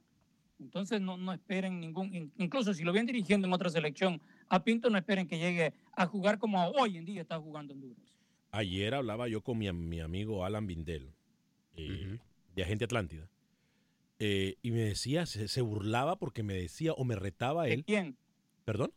Entonces 0.59 1.01
no, 1.01 1.17
no 1.17 1.33
esperen 1.33 1.79
ningún, 1.79 2.31
incluso 2.37 2.73
si 2.73 2.83
lo 2.83 2.91
vienen 2.91 3.07
dirigiendo 3.07 3.47
en 3.47 3.53
otra 3.53 3.69
selección, 3.69 4.21
a 4.47 4.63
Pinto 4.63 4.89
no 4.89 4.97
esperen 4.97 5.27
que 5.27 5.39
llegue 5.39 5.73
a 5.93 6.05
jugar 6.05 6.37
como 6.37 6.63
hoy 6.69 6.97
en 6.97 7.05
día 7.05 7.21
está 7.21 7.39
jugando 7.39 7.73
Honduras. 7.73 7.97
Ayer 8.51 8.93
hablaba 8.93 9.27
yo 9.27 9.41
con 9.41 9.57
mi, 9.57 9.71
mi 9.71 10.01
amigo 10.01 10.45
Alan 10.45 10.67
Bindel, 10.67 11.13
eh, 11.75 12.19
de 12.53 12.63
Agente 12.63 12.85
Atlántida, 12.85 13.27
eh, 14.19 14.57
y 14.61 14.71
me 14.71 14.81
decía, 14.81 15.25
se, 15.25 15.61
burlaba 15.61 16.19
porque 16.19 16.43
me 16.43 16.53
decía 16.53 16.93
o 16.93 17.03
me 17.05 17.15
retaba 17.15 17.67
él. 17.67 17.77
¿De 17.77 17.83
quién? 17.83 18.17
¿Perdón? 18.65 18.93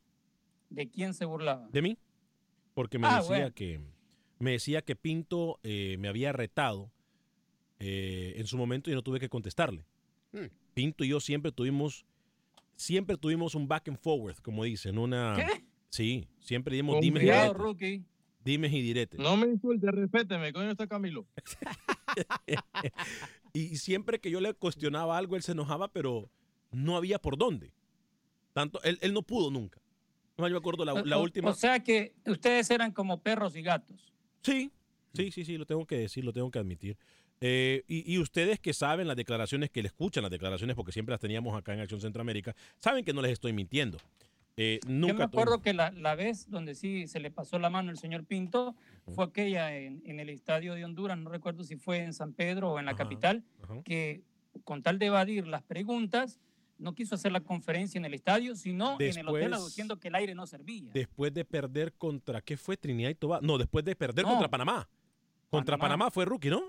¿De 0.69 0.91
quién 0.91 1.15
se 1.15 1.25
burlaba? 1.25 1.67
De 1.69 1.81
mí. 1.81 1.97
Porque 2.75 2.99
me 2.99 3.07
ah, 3.07 3.21
decía 3.23 3.51
que 3.53 3.81
me 4.39 4.53
decía 4.53 4.83
que 4.83 4.97
Pinto 4.97 5.59
eh, 5.63 5.97
me 5.99 6.09
había 6.09 6.33
retado 6.33 6.91
en 7.87 8.47
su 8.47 8.57
momento 8.57 8.91
y 8.91 8.95
no 8.95 9.03
tuve 9.03 9.21
que 9.21 9.29
contestarle. 9.29 9.85
Hmm. 10.33 10.47
Pinto 10.73 11.05
y 11.05 11.09
yo 11.09 11.21
siempre 11.21 11.53
tuvimos, 11.53 12.07
siempre 12.77 13.19
tuvimos 13.19 13.55
un 13.55 13.69
back 13.69 13.89
and 13.89 13.99
forward, 13.99 14.39
como 14.39 14.65
dicen, 14.65 14.97
una... 14.97 15.35
¿Qué? 15.37 15.65
Sí, 15.91 16.27
siempre 16.41 16.75
dimos 16.75 17.01
dime 17.01 17.21
y 17.21 17.25
diretes. 17.25 18.03
Dime 18.45 18.69
y 18.69 18.83
diretes. 18.83 19.21
No 19.21 19.37
me 19.37 19.47
insulte, 19.47 19.91
respéteme, 19.91 20.53
coño 20.53 20.71
está 20.71 20.87
Camilo. 20.87 21.27
y 23.53 23.77
siempre 23.77 24.19
que 24.19 24.31
yo 24.31 24.41
le 24.41 24.53
cuestionaba 24.55 25.17
algo, 25.17 25.37
él 25.37 25.43
se 25.43 25.53
enojaba, 25.53 25.93
pero 25.93 26.31
no 26.73 26.97
había 26.97 27.19
por 27.19 27.39
dónde. 27.39 27.73
Tanto, 28.53 28.83
él, 28.83 28.99
él 29.01 29.15
no 29.15 29.23
pudo 29.23 29.51
nunca. 29.51 29.81
No 30.37 30.49
me 30.49 30.57
acuerdo 30.57 30.85
la, 30.85 30.95
la 31.05 31.19
última. 31.19 31.51
O 31.51 31.55
sea 31.55 31.83
que 31.83 32.15
ustedes 32.27 32.71
eran 32.71 32.93
como 32.93 33.23
perros 33.23 33.57
y 33.57 33.63
gatos. 33.63 34.13
Sí, 34.45 34.71
sí, 35.15 35.31
sí, 35.31 35.45
sí, 35.45 35.59
lo 35.59 35.67
tengo 35.67 35.87
que 35.87 35.97
decir, 35.97 36.25
lo 36.25 36.33
tengo 36.33 36.51
que 36.51 36.59
admitir. 36.59 36.97
Eh, 37.41 37.83
y, 37.89 38.17
ustedes 38.19 38.61
que 38.61 38.73
saben 38.73 39.09
las 39.09 39.17
declaraciones, 39.17 39.71
que 39.71 39.83
le 39.83 39.89
escuchan 39.89 40.23
las 40.23 40.31
declaraciones, 40.31 40.77
porque 40.77 40.93
siempre 40.93 41.13
las 41.13 41.21
teníamos 41.21 41.57
acá 41.57 41.75
en 41.75 41.81
Acción 41.81 42.01
Centroamérica, 42.01 42.55
saben 42.79 43.05
que 43.05 43.13
no 43.13 43.21
les 43.21 43.33
estoy 43.33 43.53
mintiendo. 43.53 43.99
Eh, 44.57 44.79
nunca 44.87 45.13
Yo 45.13 45.19
me 45.19 45.25
acuerdo 45.25 45.61
que 45.61 45.75
la, 45.75 45.91
la, 45.91 46.15
vez 46.15 46.49
donde 46.49 46.77
sí 46.77 47.09
se 47.09 47.19
le 47.19 47.33
pasó 47.33 47.59
la 47.59 47.71
mano 47.71 47.91
al 47.91 47.99
señor 47.99 48.25
Pinto 48.25 48.77
fue 49.15 49.25
aquella 49.25 49.77
en, 49.77 50.01
en, 50.07 50.21
el 50.21 50.29
estadio 50.29 50.75
de 50.75 50.85
Honduras, 50.85 51.19
no 51.19 51.29
recuerdo 51.29 51.65
si 51.65 51.75
fue 51.77 51.99
en 51.99 52.13
San 52.13 52.33
Pedro 52.33 52.73
o 52.73 52.79
en 52.79 52.87
la 52.87 52.95
capital, 52.95 53.43
que 53.85 54.23
con 54.63 54.83
tal 54.83 55.01
de 55.01 55.07
evadir 55.07 55.49
las 55.49 55.63
preguntas, 55.63 56.39
no 56.85 56.95
quiso 56.95 57.15
hacer 57.15 57.33
la 57.33 57.41
conferencia 57.41 57.99
en 57.99 58.05
el 58.05 58.15
estadio, 58.15 58.55
sino 58.55 59.01
en 59.01 59.19
el 59.19 59.29
hotel 59.29 59.53
diciendo 59.65 59.99
que 59.99 60.09
el 60.09 60.15
aire 60.15 60.35
no 60.35 60.47
servía. 60.47 60.93
Después 60.93 61.33
de 61.33 61.45
perder 61.45 61.95
contra, 61.95 62.43
¿qué 62.43 62.57
fue? 62.57 62.77
Trinidad 62.77 63.11
y 63.11 63.15
Tobago. 63.15 63.45
No, 63.45 63.59
después 63.59 63.85
de 63.85 63.97
perder 63.97 64.25
contra 64.25 64.49
Panamá. 64.49 64.89
Contra 65.51 65.79
Panamá 65.79 66.11
fue 66.11 66.25
rookie, 66.25 66.51
¿no? 66.51 66.63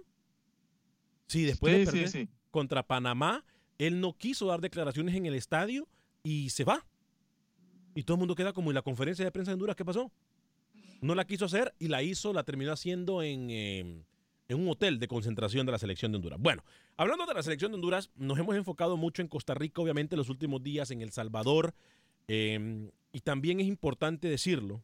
Sí, 1.28 1.44
después 1.44 1.78
de 1.78 1.92
perder 1.92 2.30
contra 2.50 2.82
Panamá, 2.82 3.44
él 3.78 4.00
no 4.00 4.14
quiso 4.14 4.48
dar 4.48 4.62
declaraciones 4.62 5.14
en 5.16 5.26
el 5.26 5.36
estadio 5.36 5.88
y 6.24 6.50
se 6.50 6.64
va. 6.64 6.86
Y 7.94 8.04
todo 8.04 8.16
el 8.16 8.20
mundo 8.20 8.36
queda 8.36 8.54
como 8.54 8.72
en 8.72 8.76
la 8.76 8.82
conferencia 8.82 9.26
de 9.26 9.32
prensa 9.32 9.52
de 9.52 9.54
Honduras, 9.54 9.76
¿qué 9.76 9.84
pasó? 9.84 10.12
No 11.02 11.14
la 11.14 11.26
quiso 11.26 11.46
hacer 11.46 11.76
y 11.78 11.90
la 11.90 12.02
hizo, 12.02 12.32
la 12.32 12.44
terminó 12.44 12.72
haciendo 12.72 13.22
en, 13.22 13.50
em, 13.50 14.04
en 14.48 14.60
un 14.60 14.70
hotel 14.70 15.00
de 15.00 15.08
concentración 15.08 15.66
de 15.66 15.72
la 15.72 15.80
selección 15.80 16.12
de 16.12 16.18
Honduras. 16.18 16.40
Bueno, 16.40 16.64
hablando 16.98 17.26
de 17.26 17.34
la 17.34 17.44
selección 17.44 17.72
de 17.72 17.76
Honduras, 17.76 18.12
nos 18.16 18.38
hemos 18.38 18.56
enfocado 18.56 18.98
mucho 18.98 19.22
en 19.22 19.28
Costa 19.28 19.54
Rica, 19.54 19.82
obviamente, 19.82 20.16
los 20.16 20.30
últimos 20.30 20.62
días, 20.62 20.92
en 20.92 21.02
El 21.02 21.12
Salvador. 21.12 21.74
Em, 22.28 22.92
y 23.12 23.22
también 23.22 23.60
es 23.60 23.68
importante 23.68 24.28
decirlo, 24.28 24.84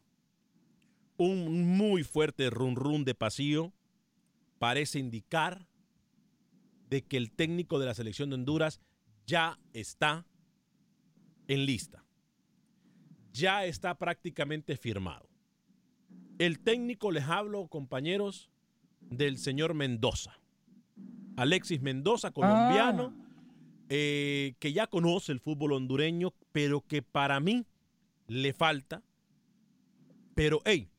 un 1.17 1.77
muy 1.77 2.03
fuerte 2.03 2.49
run 2.49 2.75
run 2.75 3.05
de 3.05 3.13
pasillo 3.13 3.71
parece 4.57 4.99
indicar 4.99 5.67
de 6.89 7.03
que 7.03 7.17
el 7.17 7.31
técnico 7.31 7.79
de 7.79 7.85
la 7.85 7.93
selección 7.93 8.29
de 8.29 8.35
Honduras 8.35 8.81
ya 9.25 9.59
está 9.73 10.25
en 11.47 11.65
lista. 11.65 12.03
Ya 13.33 13.65
está 13.65 13.97
prácticamente 13.97 14.75
firmado. 14.75 15.29
El 16.37 16.59
técnico, 16.59 17.11
les 17.11 17.23
hablo, 17.25 17.67
compañeros, 17.67 18.50
del 19.11 19.37
señor 19.37 19.75
Mendoza. 19.75 20.39
Alexis 21.35 21.81
Mendoza, 21.81 22.31
colombiano, 22.31 23.13
ah. 23.15 23.85
eh, 23.89 24.55
que 24.59 24.73
ya 24.73 24.87
conoce 24.87 25.31
el 25.31 25.39
fútbol 25.39 25.73
hondureño, 25.73 26.33
pero 26.51 26.81
que 26.81 27.01
para 27.01 27.39
mí 27.39 27.65
le 28.27 28.53
falta. 28.53 29.03
Pero, 30.33 30.61
hey, 30.65 30.89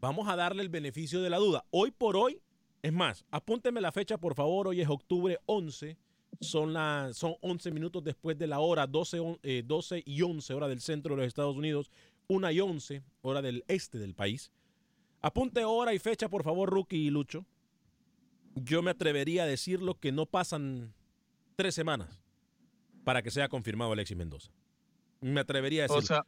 vamos 0.00 0.28
a 0.28 0.36
darle 0.36 0.62
el 0.62 0.68
beneficio 0.68 1.22
de 1.22 1.30
la 1.30 1.38
duda. 1.38 1.64
Hoy 1.70 1.90
por 1.90 2.16
hoy, 2.16 2.40
es 2.82 2.92
más, 2.92 3.24
apúnteme 3.30 3.80
la 3.80 3.92
fecha, 3.92 4.18
por 4.18 4.34
favor. 4.34 4.68
Hoy 4.68 4.80
es 4.80 4.88
octubre 4.88 5.38
11. 5.46 5.96
Son, 6.40 6.72
la, 6.72 7.10
son 7.14 7.34
11 7.40 7.70
minutos 7.72 8.04
después 8.04 8.38
de 8.38 8.46
la 8.46 8.60
hora, 8.60 8.86
12, 8.86 9.62
12 9.64 9.96
eh, 9.96 10.02
y 10.06 10.22
11 10.22 10.54
hora 10.54 10.68
del 10.68 10.80
centro 10.80 11.14
de 11.14 11.22
los 11.22 11.26
Estados 11.26 11.56
Unidos, 11.56 11.90
1 12.28 12.50
y 12.52 12.60
11 12.60 13.02
hora 13.22 13.42
del 13.42 13.64
este 13.66 13.98
del 13.98 14.14
país. 14.14 14.52
Apunte 15.20 15.64
hora 15.64 15.94
y 15.94 15.98
fecha, 15.98 16.28
por 16.28 16.44
favor, 16.44 16.70
Rookie 16.70 16.96
y 17.06 17.10
Lucho. 17.10 17.44
Yo 18.54 18.82
me 18.82 18.90
atrevería 18.90 19.44
a 19.44 19.46
decirlo 19.46 19.98
que 19.98 20.12
no 20.12 20.26
pasan 20.26 20.94
tres 21.56 21.74
semanas 21.74 22.20
para 23.04 23.22
que 23.22 23.30
sea 23.30 23.48
confirmado 23.48 23.92
Alexis 23.92 24.16
Mendoza. 24.16 24.50
Me 25.20 25.40
atrevería 25.40 25.84
a 25.84 25.88
decirlo. 25.88 25.98
O 25.98 26.02
sea, 26.02 26.26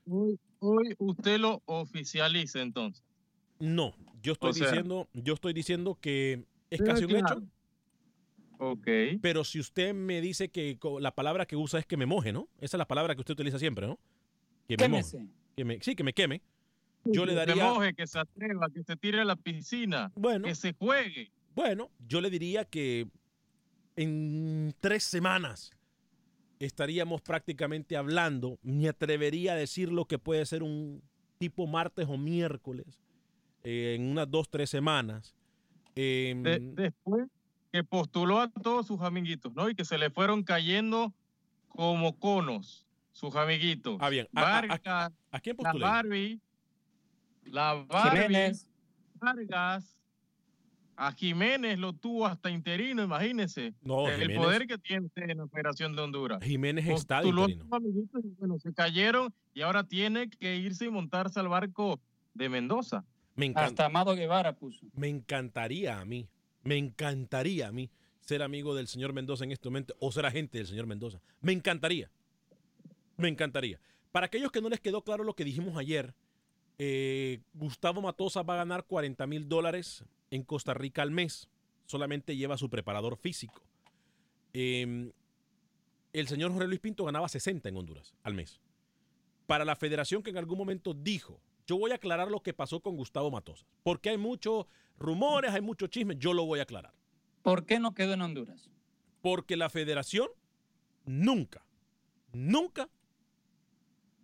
hoy, 0.59 0.95
usted 0.99 1.39
lo 1.39 1.63
oficializa 1.67 2.61
entonces. 2.61 3.05
No, 3.59 3.95
yo 4.23 4.33
estoy 4.33 4.53
diciendo, 4.53 5.09
yo 5.13 5.35
estoy 5.35 5.53
diciendo 5.53 5.99
que 6.01 6.45
es 6.71 6.81
casi 6.83 7.05
un 7.05 7.17
hecho. 7.17 7.43
Ok. 8.59 8.89
Pero 9.23 9.45
si 9.45 9.61
usted 9.61 9.95
me 9.95 10.21
dice 10.21 10.51
que 10.51 10.79
la 11.01 11.15
palabra 11.15 11.47
que 11.47 11.57
usa 11.57 11.79
es 11.79 11.87
que 11.87 11.97
me 11.97 12.07
moje, 12.07 12.33
¿no? 12.33 12.49
Esa 12.59 12.77
es 12.77 12.79
la 12.79 12.89
palabra 12.89 13.15
que 13.15 13.21
usted 13.21 13.33
utiliza 13.33 13.59
siempre, 13.59 13.87
¿no? 13.87 13.99
Que 14.69 14.77
me 14.77 14.89
moje. 14.89 15.27
Que 15.57 15.65
me, 15.65 15.81
sí, 15.81 15.95
que 15.95 16.05
me 16.05 16.13
queme. 16.13 16.43
Yo 17.05 17.25
le 17.27 17.35
daría. 17.35 17.55
Que 17.55 17.63
moje, 17.63 17.95
que 17.95 18.07
se 18.07 18.19
atreva, 18.19 18.69
que 18.71 18.83
se 18.83 18.97
tire 18.97 19.21
a 19.21 19.25
la 19.25 19.37
piscina. 19.37 20.13
Bueno. 20.15 20.47
Que 20.47 20.55
se 20.55 20.73
juegue. 20.75 21.33
Bueno, 21.55 21.91
yo 22.07 22.21
le 22.21 22.31
diría 22.31 22.65
que 22.65 23.09
en 23.97 24.75
tres 24.81 25.05
semanas 25.05 25.73
estaríamos 26.59 27.23
prácticamente 27.23 27.97
hablando. 27.97 28.59
Me 28.63 28.89
atrevería 28.89 29.53
a 29.53 29.57
decir 29.57 29.91
lo 29.91 30.05
que 30.05 30.19
puede 30.19 30.45
ser 30.47 30.63
un 30.63 31.03
tipo 31.39 31.67
martes 31.67 32.07
o 32.09 32.19
miércoles 32.19 33.01
eh, 33.65 33.97
en 33.99 34.07
unas 34.07 34.31
dos, 34.31 34.49
tres 34.49 34.71
semanas. 34.71 35.35
Em, 35.95 36.43
después 36.75 37.27
que 37.73 37.85
postuló 37.85 38.41
a 38.41 38.51
todos 38.51 38.87
sus 38.87 39.01
amiguitos, 39.01 39.55
¿no? 39.55 39.69
Y 39.69 39.75
que 39.75 39.85
se 39.85 39.99
le 39.99 40.11
fueron 40.11 40.43
cayendo 40.43 41.13
como 41.69 42.19
conos 42.19 42.87
sus 43.13 43.35
amiguitos. 43.37 43.97
Ah, 44.01 44.09
bien. 44.09 44.29
¿A, 44.35 45.11
quién 45.43 45.57
postuló? 45.57 45.79
La 45.79 45.91
Barbie, 45.91 46.41
la 47.51 47.85
Barbie, 47.89 48.53
Vargas, 49.15 49.97
a 50.97 51.13
Jiménez 51.13 51.79
lo 51.79 51.93
tuvo 51.93 52.27
hasta 52.27 52.51
interino, 52.51 53.03
imagínense. 53.03 53.75
No, 53.83 54.09
el 54.09 54.35
poder 54.35 54.67
que 54.67 54.79
tiene 54.79 55.09
en 55.17 55.39
la 55.39 55.45
Operación 55.45 55.97
de 55.97 56.03
Honduras. 56.03 56.43
Jiménez 56.43 56.87
está 56.87 57.25
interino. 57.25 57.67
Amiguitos 57.71 58.23
bueno, 58.39 58.59
se 58.59 58.73
cayeron 58.73 59.33
y 59.55 59.63
ahora 59.63 59.85
tiene 59.85 60.29
que 60.29 60.57
irse 60.57 60.87
y 60.87 60.91
montarse 60.91 61.41
al 61.41 61.49
barco 61.49 62.01
de 62.35 62.49
Mendoza. 62.49 63.05
Hasta 63.55 63.87
Amado 63.87 64.15
Guevara 64.15 64.53
puso. 64.55 64.87
Me 64.93 65.09
encantaría 65.09 65.99
a 65.99 66.05
mí, 66.05 66.29
me 66.63 66.77
encantaría 66.77 67.69
a 67.69 67.73
mí 67.73 67.91
ser 68.21 68.43
amigo 68.43 68.75
del 68.75 68.87
señor 68.87 69.13
Mendoza 69.13 69.45
en 69.45 69.53
este 69.53 69.69
momento 69.69 69.97
o 69.99 70.13
ser 70.13 70.27
agente 70.27 70.59
del 70.59 70.67
señor 70.67 70.87
Mendoza. 70.87 71.21
Me 71.41 71.53
encantaría. 71.53 72.11
Me 73.17 73.29
encantaría. 73.29 73.81
Para 74.13 74.27
aquellos 74.27 74.53
que 74.53 74.61
no 74.61 74.69
les 74.69 74.81
quedó 74.81 75.03
claro 75.03 75.25
lo 75.25 75.35
que 75.35 75.45
dijimos 75.45 75.77
ayer, 75.79 76.15
eh, 76.83 77.43
Gustavo 77.53 78.01
Matosa 78.01 78.43
va 78.43 78.55
a 78.55 78.57
ganar 78.57 78.85
40 78.85 79.27
mil 79.27 79.51
dólares 79.51 80.03
en 80.31 80.43
Costa 80.45 80.73
Rica 80.73 81.03
al 81.03 81.11
mes. 81.11 81.51
Solamente 81.85 82.37
lleva 82.37 82.57
su 82.57 82.71
preparador 82.71 83.19
físico. 83.19 83.61
Em, 84.55 85.13
el 86.15 86.27
señor 86.27 86.53
Jorge 86.53 86.69
Luis 86.69 86.81
Pinto 86.81 87.05
ganaba 87.05 87.29
60 87.29 87.69
en 87.69 87.77
Honduras 87.77 88.15
al 88.23 88.33
mes. 88.33 88.63
Para 89.47 89.67
la 89.67 89.77
federación 89.77 90.23
que 90.23 90.31
en 90.31 90.39
algún 90.39 90.57
momento 90.57 90.95
dijo 90.95 91.39
yo 91.67 91.79
voy 91.79 91.91
a 91.91 91.97
aclarar 91.97 92.31
lo 92.31 92.43
que 92.43 92.55
pasó 92.55 92.81
con 92.81 92.97
Gustavo 92.97 93.31
Matosas, 93.31 93.67
porque 93.83 94.09
hay 94.09 94.17
muchos 94.17 94.67
rumores, 94.99 95.53
hay 95.53 95.61
muchos 95.61 95.91
chismes, 95.91 96.17
yo 96.19 96.33
lo 96.33 96.47
voy 96.47 96.61
a 96.61 96.63
aclarar. 96.63 96.95
¿Por 97.43 97.67
qué 97.67 97.79
no 97.79 97.93
quedó 97.93 98.15
en 98.15 98.23
Honduras? 98.23 98.71
Porque 99.21 99.55
la 99.55 99.69
federación 99.69 100.29
nunca, 101.05 101.63
nunca 102.33 102.89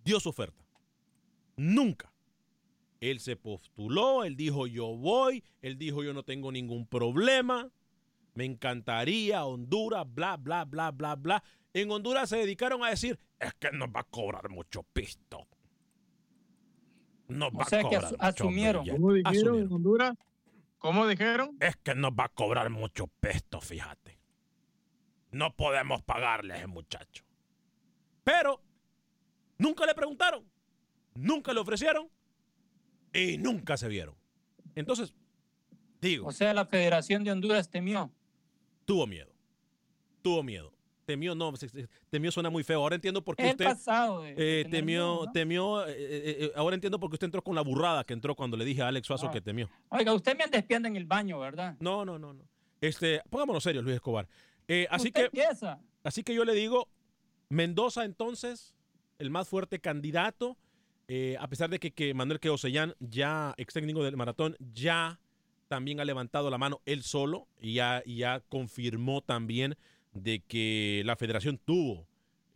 dio 0.04 0.18
su 0.20 0.30
oferta. 0.30 0.64
Nunca. 1.54 2.10
Él 3.00 3.20
se 3.20 3.36
postuló, 3.36 4.24
él 4.24 4.36
dijo 4.36 4.66
yo 4.66 4.96
voy, 4.96 5.44
él 5.60 5.76
dijo 5.78 6.02
yo 6.02 6.14
no 6.14 6.22
tengo 6.22 6.50
ningún 6.50 6.86
problema, 6.86 7.70
me 8.34 8.44
encantaría 8.44 9.44
Honduras, 9.44 10.06
bla, 10.08 10.36
bla, 10.36 10.64
bla, 10.64 10.90
bla, 10.90 11.14
bla. 11.16 11.42
En 11.74 11.90
Honduras 11.90 12.28
se 12.28 12.38
dedicaron 12.38 12.84
a 12.84 12.90
decir, 12.90 13.18
es 13.38 13.52
que 13.54 13.70
nos 13.72 13.88
va 13.88 14.00
a 14.00 14.04
cobrar 14.04 14.48
mucho 14.48 14.82
pisto. 14.82 15.46
No 17.28 17.50
va 17.50 17.64
sea 17.64 17.80
a 17.80 17.88
que 17.88 17.98
asumieron. 18.18 18.86
¿Cómo 18.86 19.12
dijeron 19.12 19.58
en 19.58 19.72
Honduras? 19.72 20.16
¿Cómo 20.78 21.06
dijeron? 21.06 21.56
Es 21.60 21.76
que 21.76 21.94
nos 21.94 22.12
va 22.12 22.24
a 22.24 22.28
cobrar 22.28 22.70
mucho 22.70 23.08
pesto, 23.20 23.60
fíjate. 23.60 24.18
no 25.32 25.54
podemos 25.54 26.02
pagarle 26.02 26.54
a 26.54 26.56
ese 26.58 26.66
muchacho. 26.66 27.24
Pero 28.24 28.62
nunca 29.58 29.84
le 29.86 29.94
preguntaron, 29.94 30.50
nunca 31.14 31.52
le 31.52 31.60
ofrecieron 31.60 32.08
y 33.16 33.38
nunca 33.38 33.76
se 33.76 33.88
vieron. 33.88 34.14
Entonces, 34.74 35.14
digo. 36.00 36.26
O 36.26 36.32
sea, 36.32 36.52
la 36.54 36.66
Federación 36.66 37.24
de 37.24 37.32
Honduras 37.32 37.70
temió. 37.70 38.10
Tuvo 38.84 39.06
miedo. 39.06 39.32
Tuvo 40.22 40.42
miedo. 40.42 40.72
Temió, 41.06 41.36
no, 41.36 41.54
temió 42.10 42.32
suena 42.32 42.50
muy 42.50 42.64
feo. 42.64 42.80
Ahora 42.80 42.96
entiendo 42.96 43.22
por 43.22 43.36
qué 43.36 43.50
usted. 43.50 43.64
Pasado 43.64 44.24
eh, 44.26 44.66
temió, 44.68 45.30
temió. 45.32 45.86
Eh, 45.86 45.94
eh, 45.96 46.52
ahora 46.56 46.74
entiendo 46.74 46.98
por 46.98 47.08
qué 47.08 47.14
usted 47.14 47.26
entró 47.26 47.42
con 47.42 47.54
la 47.54 47.60
burrada 47.60 48.02
que 48.02 48.12
entró 48.12 48.34
cuando 48.34 48.56
le 48.56 48.64
dije 48.64 48.82
a 48.82 48.88
Alex 48.88 49.06
Suazo 49.06 49.28
ah. 49.28 49.30
que 49.30 49.40
temió. 49.40 49.70
Oiga, 49.88 50.12
usted 50.12 50.36
me 50.36 50.48
despiende 50.48 50.88
en 50.88 50.96
el 50.96 51.04
baño, 51.04 51.38
¿verdad? 51.38 51.76
No, 51.78 52.04
no, 52.04 52.18
no, 52.18 52.32
no. 52.32 52.42
Este, 52.80 53.22
pongámonos 53.30 53.62
serios, 53.62 53.84
Luis 53.84 53.94
Escobar. 53.94 54.28
así 54.90 55.12
que. 55.12 55.30
Así 56.02 56.24
que 56.24 56.34
yo 56.34 56.44
le 56.44 56.54
digo, 56.54 56.88
Mendoza 57.48 58.04
entonces, 58.04 58.74
el 59.20 59.30
más 59.30 59.48
fuerte 59.48 59.78
candidato. 59.78 60.56
A 61.38 61.48
pesar 61.48 61.70
de 61.70 61.78
que, 61.78 61.92
que 61.92 62.14
Manuel 62.14 62.40
Queosellán, 62.40 62.94
ya 63.00 63.54
ex 63.58 63.74
técnico 63.74 64.02
del 64.02 64.16
maratón, 64.16 64.56
ya 64.74 65.20
también 65.68 66.00
ha 66.00 66.04
levantado 66.04 66.50
la 66.50 66.58
mano 66.58 66.80
él 66.86 67.02
solo 67.02 67.46
y 67.60 67.74
ya, 67.74 68.02
ya 68.06 68.40
confirmó 68.48 69.20
también 69.22 69.76
de 70.12 70.40
que 70.40 71.02
la 71.04 71.16
federación 71.16 71.58
tuvo 71.58 72.06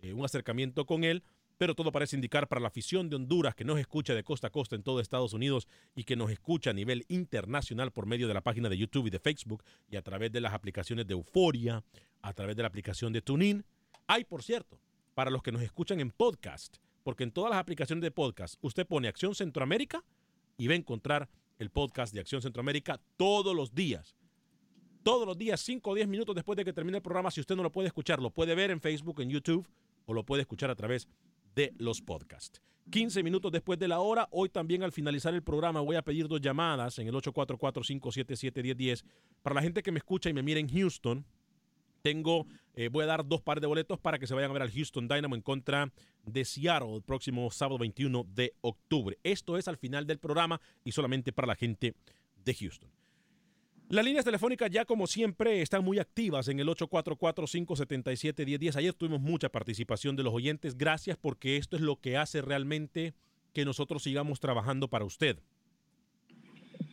eh, 0.03 0.13
un 0.13 0.25
acercamiento 0.25 0.87
con 0.87 1.05
él, 1.05 1.23
pero 1.59 1.75
todo 1.75 1.93
parece 1.93 2.17
indicar 2.17 2.49
para 2.49 2.61
la 2.61 2.69
afición 2.69 3.11
de 3.11 3.17
Honduras 3.17 3.55
que 3.55 3.65
nos 3.65 3.79
escucha 3.79 4.15
de 4.15 4.25
costa 4.25 4.47
a 4.47 4.51
costa 4.51 4.77
en 4.77 4.83
todo 4.83 5.01
Estados 5.01 5.35
Unidos 5.35 5.69
y 5.95 6.05
que 6.05 6.17
nos 6.17 6.31
escucha 6.31 6.71
a 6.71 6.73
nivel 6.73 7.05
internacional 7.09 7.91
por 7.91 8.07
medio 8.07 8.29
de 8.29 8.35
la 8.35 8.41
página 8.41 8.71
de 8.71 8.79
YouTube 8.79 9.09
y 9.09 9.11
de 9.11 9.19
Facebook 9.19 9.63
y 9.91 9.97
a 9.97 10.03
través 10.03 10.33
de 10.33 10.41
las 10.41 10.55
aplicaciones 10.55 11.07
de 11.07 11.13
Euforia, 11.13 11.85
a 12.23 12.33
través 12.33 12.57
de 12.57 12.63
la 12.63 12.69
aplicación 12.69 13.13
de 13.13 13.21
TuneIn. 13.21 13.65
Hay, 14.07 14.25
por 14.25 14.43
cierto, 14.43 14.81
para 15.15 15.31
los 15.31 15.43
que 15.43 15.53
nos 15.53 15.61
escuchan 15.61 16.01
en 16.01 16.11
podcast, 16.11 16.79
porque 17.11 17.25
en 17.25 17.33
todas 17.33 17.51
las 17.51 17.59
aplicaciones 17.59 18.03
de 18.03 18.13
podcast 18.13 18.55
usted 18.61 18.87
pone 18.87 19.09
Acción 19.09 19.35
Centroamérica 19.35 20.05
y 20.57 20.69
va 20.69 20.75
a 20.75 20.77
encontrar 20.77 21.29
el 21.59 21.69
podcast 21.69 22.15
de 22.15 22.21
Acción 22.21 22.41
Centroamérica 22.41 23.01
todos 23.17 23.53
los 23.53 23.75
días 23.75 24.15
todos 25.03 25.27
los 25.27 25.37
días, 25.37 25.61
5 25.61 25.91
o 25.91 25.95
10 25.97 26.07
minutos 26.07 26.37
después 26.37 26.57
de 26.57 26.65
que 26.65 26.73
termine 26.73 26.99
el 26.99 27.03
programa. 27.03 27.33
Si 27.33 27.41
usted 27.41 27.57
no 27.57 27.65
lo 27.65 27.73
puede 27.73 27.89
escuchar, 27.89 28.21
lo 28.21 28.31
puede 28.31 28.55
ver 28.55 28.71
en 28.71 28.81
Facebook, 28.81 29.21
en 29.23 29.31
YouTube 29.31 29.67
o 30.07 30.15
lo 30.15 30.25
puede 30.25 30.43
escuchar 30.43 30.71
a 30.71 30.77
través 30.77 31.09
de 31.57 31.75
los 31.79 32.01
podcasts. 32.01 32.63
15 32.93 33.25
minutos 33.25 33.51
después 33.51 33.77
de 33.81 33.89
la 33.89 33.99
hora, 33.99 34.29
hoy 34.31 34.51
también 34.51 34.85
al 34.85 34.93
finalizar 34.93 35.35
el 35.35 35.43
programa 35.43 35.81
voy 35.81 35.97
a 35.97 36.03
pedir 36.03 36.29
dos 36.29 36.41
llamadas 36.41 36.97
en 37.01 37.09
el 37.09 37.15
844-577-1010 37.15 39.03
para 39.43 39.55
la 39.55 39.63
gente 39.63 39.83
que 39.83 39.91
me 39.91 39.99
escucha 39.99 40.31
y 40.31 40.33
me 40.33 40.45
mira 40.45 40.61
en 40.61 40.69
Houston. 40.69 41.27
Tengo, 42.03 42.47
eh, 42.75 42.89
voy 42.89 43.05
a 43.05 43.07
dar 43.07 43.27
dos 43.27 43.43
pares 43.43 43.61
de 43.61 43.67
boletos 43.67 43.99
para 43.99 44.19
que 44.19 44.27
se 44.27 44.35
vayan 44.35 44.51
a 44.51 44.55
ver 44.55 44.63
al 44.63 44.71
Houston 44.71 45.09
Dynamo 45.09 45.35
en 45.35 45.43
contra 45.43 45.93
de 46.25 46.45
Seattle 46.45 46.97
el 46.97 47.03
próximo 47.03 47.51
sábado 47.51 47.79
21 47.79 48.25
de 48.35 48.55
octubre. 48.61 49.19
Esto 49.23 49.57
es 49.57 49.69
al 49.69 49.77
final 49.77 50.07
del 50.07 50.19
programa 50.19 50.61
y 50.85 50.93
solamente 50.93 51.33
para 51.33 51.49
la 51.49 51.57
gente 51.57 51.95
de 52.45 52.55
Houston. 52.55 52.91
Las 53.91 54.05
líneas 54.05 54.25
telefónicas 54.25 54.71
ya 54.71 54.85
como 54.85 55.09
siempre 55.09 55.63
están 55.63 55.83
muy 55.83 55.99
activas 55.99 56.47
en 56.47 56.61
el 56.61 56.69
844-577-1010. 56.69 58.77
Ayer 58.77 58.95
tuvimos 58.95 59.21
mucha 59.21 59.49
participación 59.49 60.15
de 60.15 60.23
los 60.23 60.33
oyentes. 60.33 60.79
Gracias 60.79 61.17
porque 61.17 61.57
esto 61.57 61.75
es 61.75 61.83
lo 61.83 61.97
que 61.97 62.17
hace 62.17 62.41
realmente 62.41 63.15
que 63.53 63.65
nosotros 63.65 64.05
sigamos 64.05 64.39
trabajando 64.39 64.87
para 64.87 65.05
usted. 65.05 65.41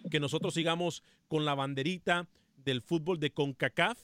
Que 0.10 0.20
nosotros 0.20 0.56
sigamos 0.56 1.04
con 1.28 1.46
la 1.46 1.54
banderita 1.54 2.28
del 2.56 2.82
fútbol 2.82 3.20
de 3.20 3.30
CONCACAF 3.30 4.00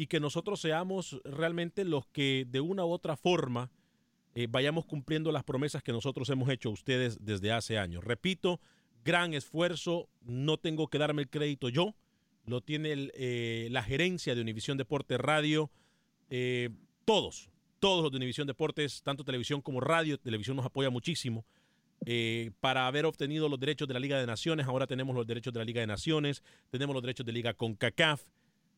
y 0.00 0.06
que 0.06 0.18
nosotros 0.18 0.62
seamos 0.62 1.20
realmente 1.24 1.84
los 1.84 2.06
que 2.06 2.46
de 2.48 2.62
una 2.62 2.86
u 2.86 2.90
otra 2.90 3.18
forma 3.18 3.70
eh, 4.34 4.46
vayamos 4.48 4.86
cumpliendo 4.86 5.30
las 5.30 5.44
promesas 5.44 5.82
que 5.82 5.92
nosotros 5.92 6.30
hemos 6.30 6.48
hecho 6.48 6.70
a 6.70 6.72
ustedes 6.72 7.22
desde 7.22 7.52
hace 7.52 7.76
años. 7.76 8.02
Repito, 8.02 8.60
gran 9.04 9.34
esfuerzo, 9.34 10.08
no 10.22 10.56
tengo 10.56 10.88
que 10.88 10.96
darme 10.96 11.20
el 11.20 11.28
crédito 11.28 11.68
yo 11.68 11.94
lo 12.46 12.62
tiene 12.62 13.10
eh, 13.12 13.68
la 13.70 13.82
gerencia 13.82 14.34
de 14.34 14.40
Univisión 14.40 14.78
Deportes 14.78 15.20
Radio, 15.20 15.70
eh, 16.30 16.70
todos, 17.04 17.50
todos 17.78 18.02
los 18.02 18.10
de 18.10 18.16
Univisión 18.16 18.46
Deportes, 18.46 19.02
tanto 19.02 19.22
televisión 19.22 19.60
como 19.60 19.80
radio, 19.80 20.16
televisión 20.16 20.56
nos 20.56 20.64
apoya 20.64 20.88
muchísimo. 20.88 21.44
Para 22.60 22.86
haber 22.86 23.04
obtenido 23.04 23.50
los 23.50 23.60
derechos 23.60 23.86
de 23.86 23.92
la 23.92 24.00
Liga 24.00 24.18
de 24.18 24.26
Naciones, 24.26 24.66
ahora 24.66 24.86
tenemos 24.86 25.14
los 25.14 25.26
derechos 25.26 25.52
de 25.52 25.58
la 25.58 25.66
Liga 25.66 25.82
de 25.82 25.86
Naciones, 25.86 26.42
tenemos 26.70 26.94
los 26.94 27.02
derechos 27.02 27.26
de 27.26 27.32
Liga 27.32 27.52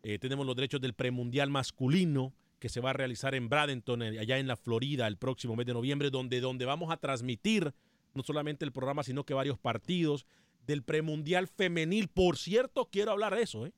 CONCACAF, 0.03 0.21
tenemos 0.21 0.47
los 0.47 0.57
derechos 0.57 0.81
del 0.81 0.95
premundial 0.95 1.51
masculino 1.51 2.35
que 2.59 2.69
se 2.69 2.81
va 2.81 2.91
a 2.91 2.93
realizar 2.93 3.35
en 3.35 3.49
Bradenton, 3.49 4.03
allá 4.03 4.39
en 4.39 4.47
la 4.47 4.57
Florida, 4.57 5.07
el 5.07 5.17
próximo 5.17 5.57
mes 5.57 5.67
de 5.67 5.75
noviembre, 5.75 6.11
donde, 6.11 6.41
donde 6.41 6.65
vamos 6.65 6.93
a 6.93 6.97
transmitir 6.97 7.75
no 8.15 8.23
solamente 8.23 8.65
el 8.65 8.73
programa, 8.73 9.03
sino 9.03 9.25
que 9.25 9.35
varios 9.35 9.59
partidos 9.59 10.27
del 10.67 10.83
premundial 10.85 11.49
femenil. 11.49 12.09
Por 12.09 12.37
cierto, 12.37 12.89
quiero 12.91 13.11
hablar 13.11 13.35
de 13.35 13.43
eso. 13.43 13.67
¿eh? 13.67 13.73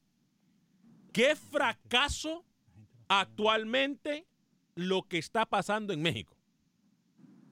¿Qué 1.12 1.34
fracaso 1.34 2.44
actualmente 3.08 4.26
lo 4.74 5.02
que 5.04 5.18
está 5.18 5.46
pasando 5.46 5.92
en 5.92 6.02
México? 6.02 6.36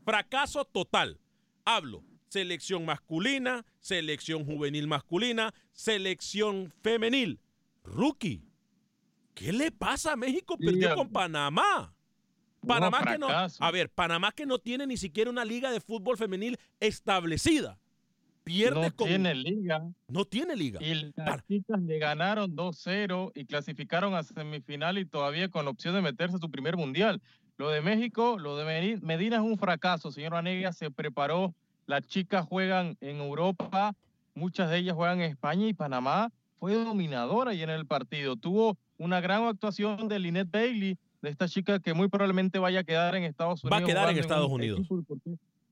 Fracaso 0.05 0.65
total. 0.65 1.19
Hablo 1.65 2.05
selección 2.33 2.87
masculina, 2.87 3.67
selección 3.81 4.47
juvenil 4.47 4.87
masculina, 4.87 5.53
selección 5.73 6.73
femenil. 6.83 7.41
Rookie, 7.85 8.43
¿qué 9.35 9.53
le 9.53 9.71
pasa 9.71 10.13
a 10.13 10.17
México? 10.17 10.57
Perdió 10.59 10.95
con 10.95 11.11
Panamá. 11.11 11.95
Panamá 12.67 13.03
que 13.03 13.19
no, 13.19 13.29
a 13.29 13.71
ver, 13.73 13.91
Panamá 13.91 14.31
que 14.31 14.47
no 14.47 14.59
tiene 14.59 14.87
ni 14.87 14.97
siquiera 14.97 15.29
una 15.29 15.45
liga 15.45 15.73
de 15.73 15.81
fútbol 15.81 16.17
femenil 16.17 16.59
establecida 16.79 17.79
pierde 18.45 18.81
no 18.81 18.91
tiene 18.91 19.35
liga. 19.35 19.91
No 20.09 20.25
tiene 20.25 20.57
liga. 20.57 20.81
Y 20.83 21.13
las 21.17 21.47
chicas 21.47 21.81
le 21.81 21.99
ganaron 21.99 22.57
2-0 22.57 23.33
y 23.35 23.45
clasificaron 23.45 24.15
a 24.15 24.23
semifinal 24.23 24.99
y 24.99 25.07
todavía 25.07 25.49
con 25.49 25.65
la 25.65 25.71
opción 25.71 25.95
de 25.95 26.03
meterse 26.03 26.37
a 26.37 26.39
su 26.39 26.51
primer 26.51 26.77
mundial. 26.77 27.21
Lo 27.57 27.71
de 27.71 27.81
México, 27.81 28.39
lo 28.39 28.57
de 28.57 28.99
Medina 29.03 29.37
es 29.37 29.43
un 29.43 29.59
fracaso, 29.59 30.11
señor 30.11 30.35
Anegia 30.35 30.73
se 30.73 30.91
preparó, 30.91 31.55
las 31.87 32.07
chicas 32.07 32.47
juegan 32.47 32.97
en 33.01 33.19
Europa, 33.19 33.95
muchas 34.35 34.71
de 34.71 34.79
ellas 34.79 34.97
juegan 34.97 35.21
en 35.21 35.31
España 35.31 35.67
y 35.67 35.75
Panamá 35.75 36.33
fue 36.63 36.75
dominadora 36.75 37.55
y 37.55 37.63
en 37.65 37.71
el 37.71 37.87
partido. 37.87 38.37
Tuvo 38.37 38.79
una 38.97 39.21
gran 39.21 39.43
actuación 39.43 40.07
de 40.07 40.21
Lynette 40.21 40.49
Bailey, 40.49 40.97
de 41.21 41.29
esta 41.29 41.49
chica 41.49 41.81
que 41.81 41.93
muy 41.93 42.07
probablemente 42.07 42.61
vaya 42.61 42.79
a 42.79 42.85
quedar 42.85 43.17
en 43.17 43.25
Estados 43.25 43.65
Unidos. 43.65 43.81
Va 43.81 43.83
a 43.83 43.85
quedar 43.85 44.11
en 44.11 44.19
Estados 44.19 44.49
Unidos. 44.49 44.87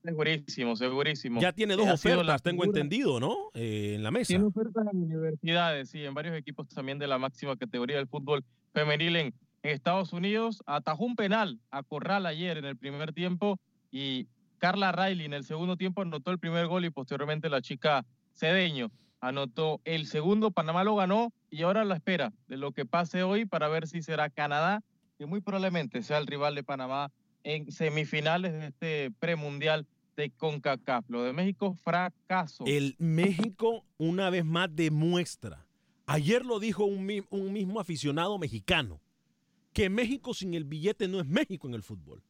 Segurísimo, 0.03 0.75
segurísimo. 0.75 1.41
Ya 1.41 1.53
tiene 1.53 1.77
dos 1.77 1.89
ofertas, 1.89 2.43
tengo 2.43 2.65
entendido, 2.65 3.21
¿no? 3.21 3.37
Eh, 3.55 3.93
en 3.95 4.03
la 4.03 4.11
mesa. 4.11 4.31
Tiene 4.31 4.47
ofertas 4.47 4.85
en 4.93 5.01
universidades, 5.01 5.91
sí, 5.91 6.05
en 6.05 6.13
varios 6.13 6.37
equipos 6.37 6.67
también 6.67 6.99
de 6.99 7.07
la 7.07 7.19
máxima 7.19 7.57
categoría 7.57 7.99
del 7.99 8.09
fútbol 8.09 8.43
femenil 8.75 9.15
en, 9.15 9.35
Estados 9.63 10.13
Unidos. 10.13 10.61
Atajó 10.67 11.05
un 11.05 11.15
penal 11.15 11.61
a 11.71 11.85
Corral 11.85 12.27
ayer 12.27 12.57
en 12.57 12.65
el 12.65 12.77
primer 12.77 13.13
tiempo 13.13 13.61
y 13.93 14.27
Carla 14.59 14.91
Riley 14.91 15.27
en 15.27 15.35
el 15.35 15.45
segundo 15.45 15.77
tiempo 15.77 16.03
anotó 16.03 16.33
el 16.33 16.41
primer 16.41 16.67
gol 16.67 16.85
y 16.85 16.91
posteriormente 16.91 17.49
la 17.49 17.63
chica 17.63 18.05
Cedeño 18.35 18.91
anotó 19.21 19.81
el 19.85 20.07
segundo. 20.07 20.51
Panamá 20.51 20.85
lo 20.85 20.97
ganó 20.97 21.33
y 21.51 21.63
ahora 21.63 21.85
la 21.85 21.97
espera 21.97 22.33
de 22.49 22.57
lo 22.57 22.73
que 22.73 22.87
pase 22.87 23.23
hoy 23.23 23.45
para 23.45 23.69
ver 23.69 23.87
si 23.87 24.03
será 24.03 24.31
Canadá, 24.31 24.83
que 25.19 25.27
muy 25.27 25.41
probablemente 25.41 26.03
sea 26.03 26.19
el 26.19 26.27
rival 26.27 26.55
de 26.55 26.65
Panamá 26.65 27.13
en 27.45 27.71
semifinales 27.71 28.53
de 28.53 28.67
este 28.67 29.11
premundial 29.19 29.87
de 30.17 30.31
CONCACAF. 30.31 31.09
Lo 31.09 31.23
de 31.23 31.33
México, 31.33 31.75
fracaso. 31.75 32.65
El 32.67 32.97
México 32.99 33.85
una 33.99 34.31
vez 34.31 34.45
más 34.45 34.69
demuestra. 34.75 35.67
Ayer 36.07 36.45
lo 36.45 36.59
dijo 36.59 36.85
un, 36.85 37.25
un 37.31 37.53
mismo 37.53 37.81
aficionado 37.81 38.39
mexicano, 38.39 39.01
que 39.73 39.89
México 39.89 40.35
sin 40.35 40.55
el 40.55 40.65
billete 40.65 41.07
no 41.07 41.21
es 41.21 41.27
México 41.27 41.69
en 41.69 41.75
el 41.75 41.83
fútbol. 41.83 42.23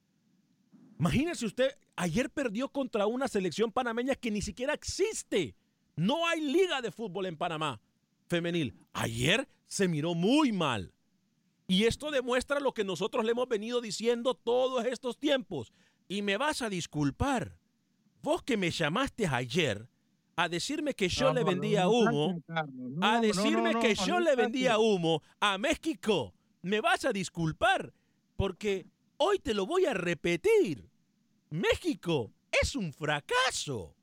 Imagínese 0.98 1.46
usted, 1.46 1.70
ayer 1.96 2.28
perdió 2.28 2.68
contra 2.68 3.06
una 3.06 3.26
selección 3.26 3.72
panameña 3.72 4.14
que 4.14 4.30
ni 4.30 4.42
siquiera 4.42 4.74
existe. 4.74 5.56
No 6.00 6.26
hay 6.26 6.40
liga 6.40 6.80
de 6.80 6.90
fútbol 6.90 7.26
en 7.26 7.36
Panamá 7.36 7.78
femenil. 8.26 8.74
Ayer 8.94 9.46
se 9.66 9.86
miró 9.86 10.14
muy 10.14 10.50
mal. 10.50 10.94
Y 11.66 11.84
esto 11.84 12.10
demuestra 12.10 12.58
lo 12.58 12.72
que 12.72 12.84
nosotros 12.84 13.22
le 13.22 13.32
hemos 13.32 13.46
venido 13.48 13.82
diciendo 13.82 14.32
todos 14.34 14.86
estos 14.86 15.18
tiempos. 15.18 15.74
Y 16.08 16.22
me 16.22 16.38
vas 16.38 16.62
a 16.62 16.70
disculpar. 16.70 17.58
Vos 18.22 18.42
que 18.42 18.56
me 18.56 18.70
llamaste 18.70 19.26
ayer 19.26 19.90
a 20.36 20.48
decirme 20.48 20.94
que 20.94 21.10
yo 21.10 21.34
le 21.34 21.44
vendía 21.44 21.86
humo, 21.86 22.42
a 23.02 23.20
decirme 23.20 23.78
que 23.78 23.94
yo 23.94 24.20
le 24.20 24.34
vendía 24.36 24.78
humo 24.78 25.22
a 25.38 25.58
México, 25.58 26.32
me 26.62 26.80
vas 26.80 27.04
a 27.04 27.12
disculpar 27.12 27.92
porque 28.36 28.86
hoy 29.18 29.38
te 29.38 29.52
lo 29.52 29.66
voy 29.66 29.84
a 29.84 29.92
repetir. 29.92 30.88
México 31.50 32.32
es 32.50 32.74
un 32.74 32.90
fracaso. 32.90 33.94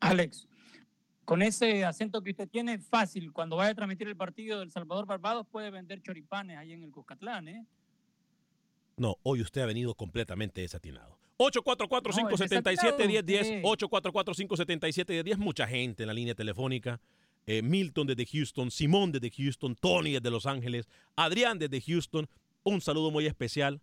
Alex, 0.00 0.48
con 1.32 1.40
ese 1.40 1.82
acento 1.86 2.20
que 2.20 2.32
usted 2.32 2.46
tiene, 2.46 2.78
fácil, 2.78 3.32
cuando 3.32 3.56
vaya 3.56 3.70
a 3.70 3.74
transmitir 3.74 4.06
el 4.06 4.18
partido 4.18 4.60
del 4.60 4.70
Salvador 4.70 5.06
Barbados, 5.06 5.46
puede 5.50 5.70
vender 5.70 6.02
choripanes 6.02 6.58
ahí 6.58 6.74
en 6.74 6.82
el 6.82 6.92
Cuscatlán, 6.92 7.48
¿eh? 7.48 7.64
No, 8.98 9.16
hoy 9.22 9.40
usted 9.40 9.62
ha 9.62 9.66
venido 9.66 9.94
completamente 9.94 10.60
desatinado. 10.60 11.16
844-577-1010. 11.38 13.62
844-577-1010. 13.62 15.38
Mucha 15.38 15.66
gente 15.66 16.02
en 16.02 16.08
la 16.08 16.12
línea 16.12 16.34
telefónica. 16.34 17.00
Eh, 17.46 17.62
Milton 17.62 18.08
desde 18.08 18.26
Houston, 18.26 18.70
Simón 18.70 19.10
desde 19.10 19.30
Houston, 19.30 19.74
Tony 19.74 20.12
desde 20.12 20.30
Los 20.30 20.44
Ángeles, 20.44 20.86
Adrián 21.16 21.58
desde 21.58 21.80
Houston. 21.80 22.28
Un 22.62 22.82
saludo 22.82 23.10
muy 23.10 23.24
especial 23.24 23.80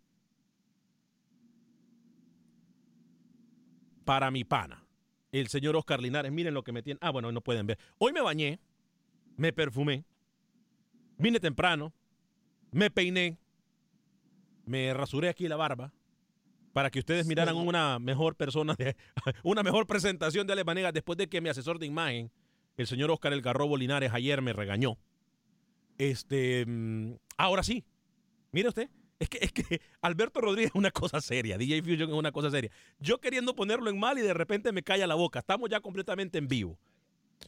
para 4.05 4.29
mi 4.29 4.43
pana, 4.43 4.85
el 5.31 5.47
señor 5.47 5.75
Oscar 5.75 6.01
Linares. 6.01 6.31
Miren 6.31 6.53
lo 6.53 6.63
que 6.63 6.71
me 6.71 6.81
tiene. 6.81 6.99
Ah, 7.01 7.11
bueno, 7.11 7.31
no 7.31 7.41
pueden 7.41 7.67
ver. 7.67 7.77
Hoy 7.97 8.13
me 8.13 8.21
bañé, 8.21 8.59
me 9.37 9.53
perfumé, 9.53 10.05
vine 11.17 11.39
temprano, 11.39 11.93
me 12.71 12.89
peiné, 12.91 13.37
me 14.65 14.93
rasuré 14.93 15.29
aquí 15.29 15.47
la 15.47 15.55
barba 15.55 15.91
para 16.73 16.89
que 16.89 16.99
ustedes 16.99 17.25
miraran 17.25 17.55
una 17.55 17.99
mejor 17.99 18.35
persona, 18.35 18.75
de, 18.77 18.95
una 19.43 19.63
mejor 19.63 19.87
presentación 19.87 20.45
de 20.47 20.53
Alemanega 20.53 20.91
después 20.91 21.17
de 21.17 21.27
que 21.27 21.41
mi 21.41 21.49
asesor 21.49 21.79
de 21.79 21.85
imagen, 21.85 22.31
el 22.77 22.87
señor 22.87 23.11
Oscar 23.11 23.33
El 23.33 23.41
Garrobo 23.41 23.75
Linares, 23.77 24.13
ayer 24.13 24.41
me 24.41 24.53
regañó. 24.53 24.97
Este, 25.97 26.65
mm, 26.65 27.15
ahora 27.37 27.63
sí, 27.63 27.83
mire 28.51 28.69
usted, 28.69 28.89
es 29.19 29.29
que, 29.29 29.37
es 29.41 29.51
que 29.51 29.81
Alberto 30.01 30.41
Rodríguez 30.41 30.71
es 30.71 30.75
una 30.75 30.91
cosa 30.91 31.21
seria, 31.21 31.57
DJ 31.57 31.81
Fusion 31.81 32.09
es 32.09 32.15
una 32.15 32.31
cosa 32.31 32.49
seria. 32.49 32.71
Yo 32.99 33.19
queriendo 33.19 33.55
ponerlo 33.55 33.89
en 33.89 33.99
mal 33.99 34.17
y 34.17 34.21
de 34.21 34.33
repente 34.33 34.71
me 34.71 34.81
calla 34.81 35.05
la 35.05 35.15
boca. 35.15 35.39
Estamos 35.39 35.69
ya 35.69 35.81
completamente 35.81 36.37
en 36.37 36.47
vivo. 36.47 36.79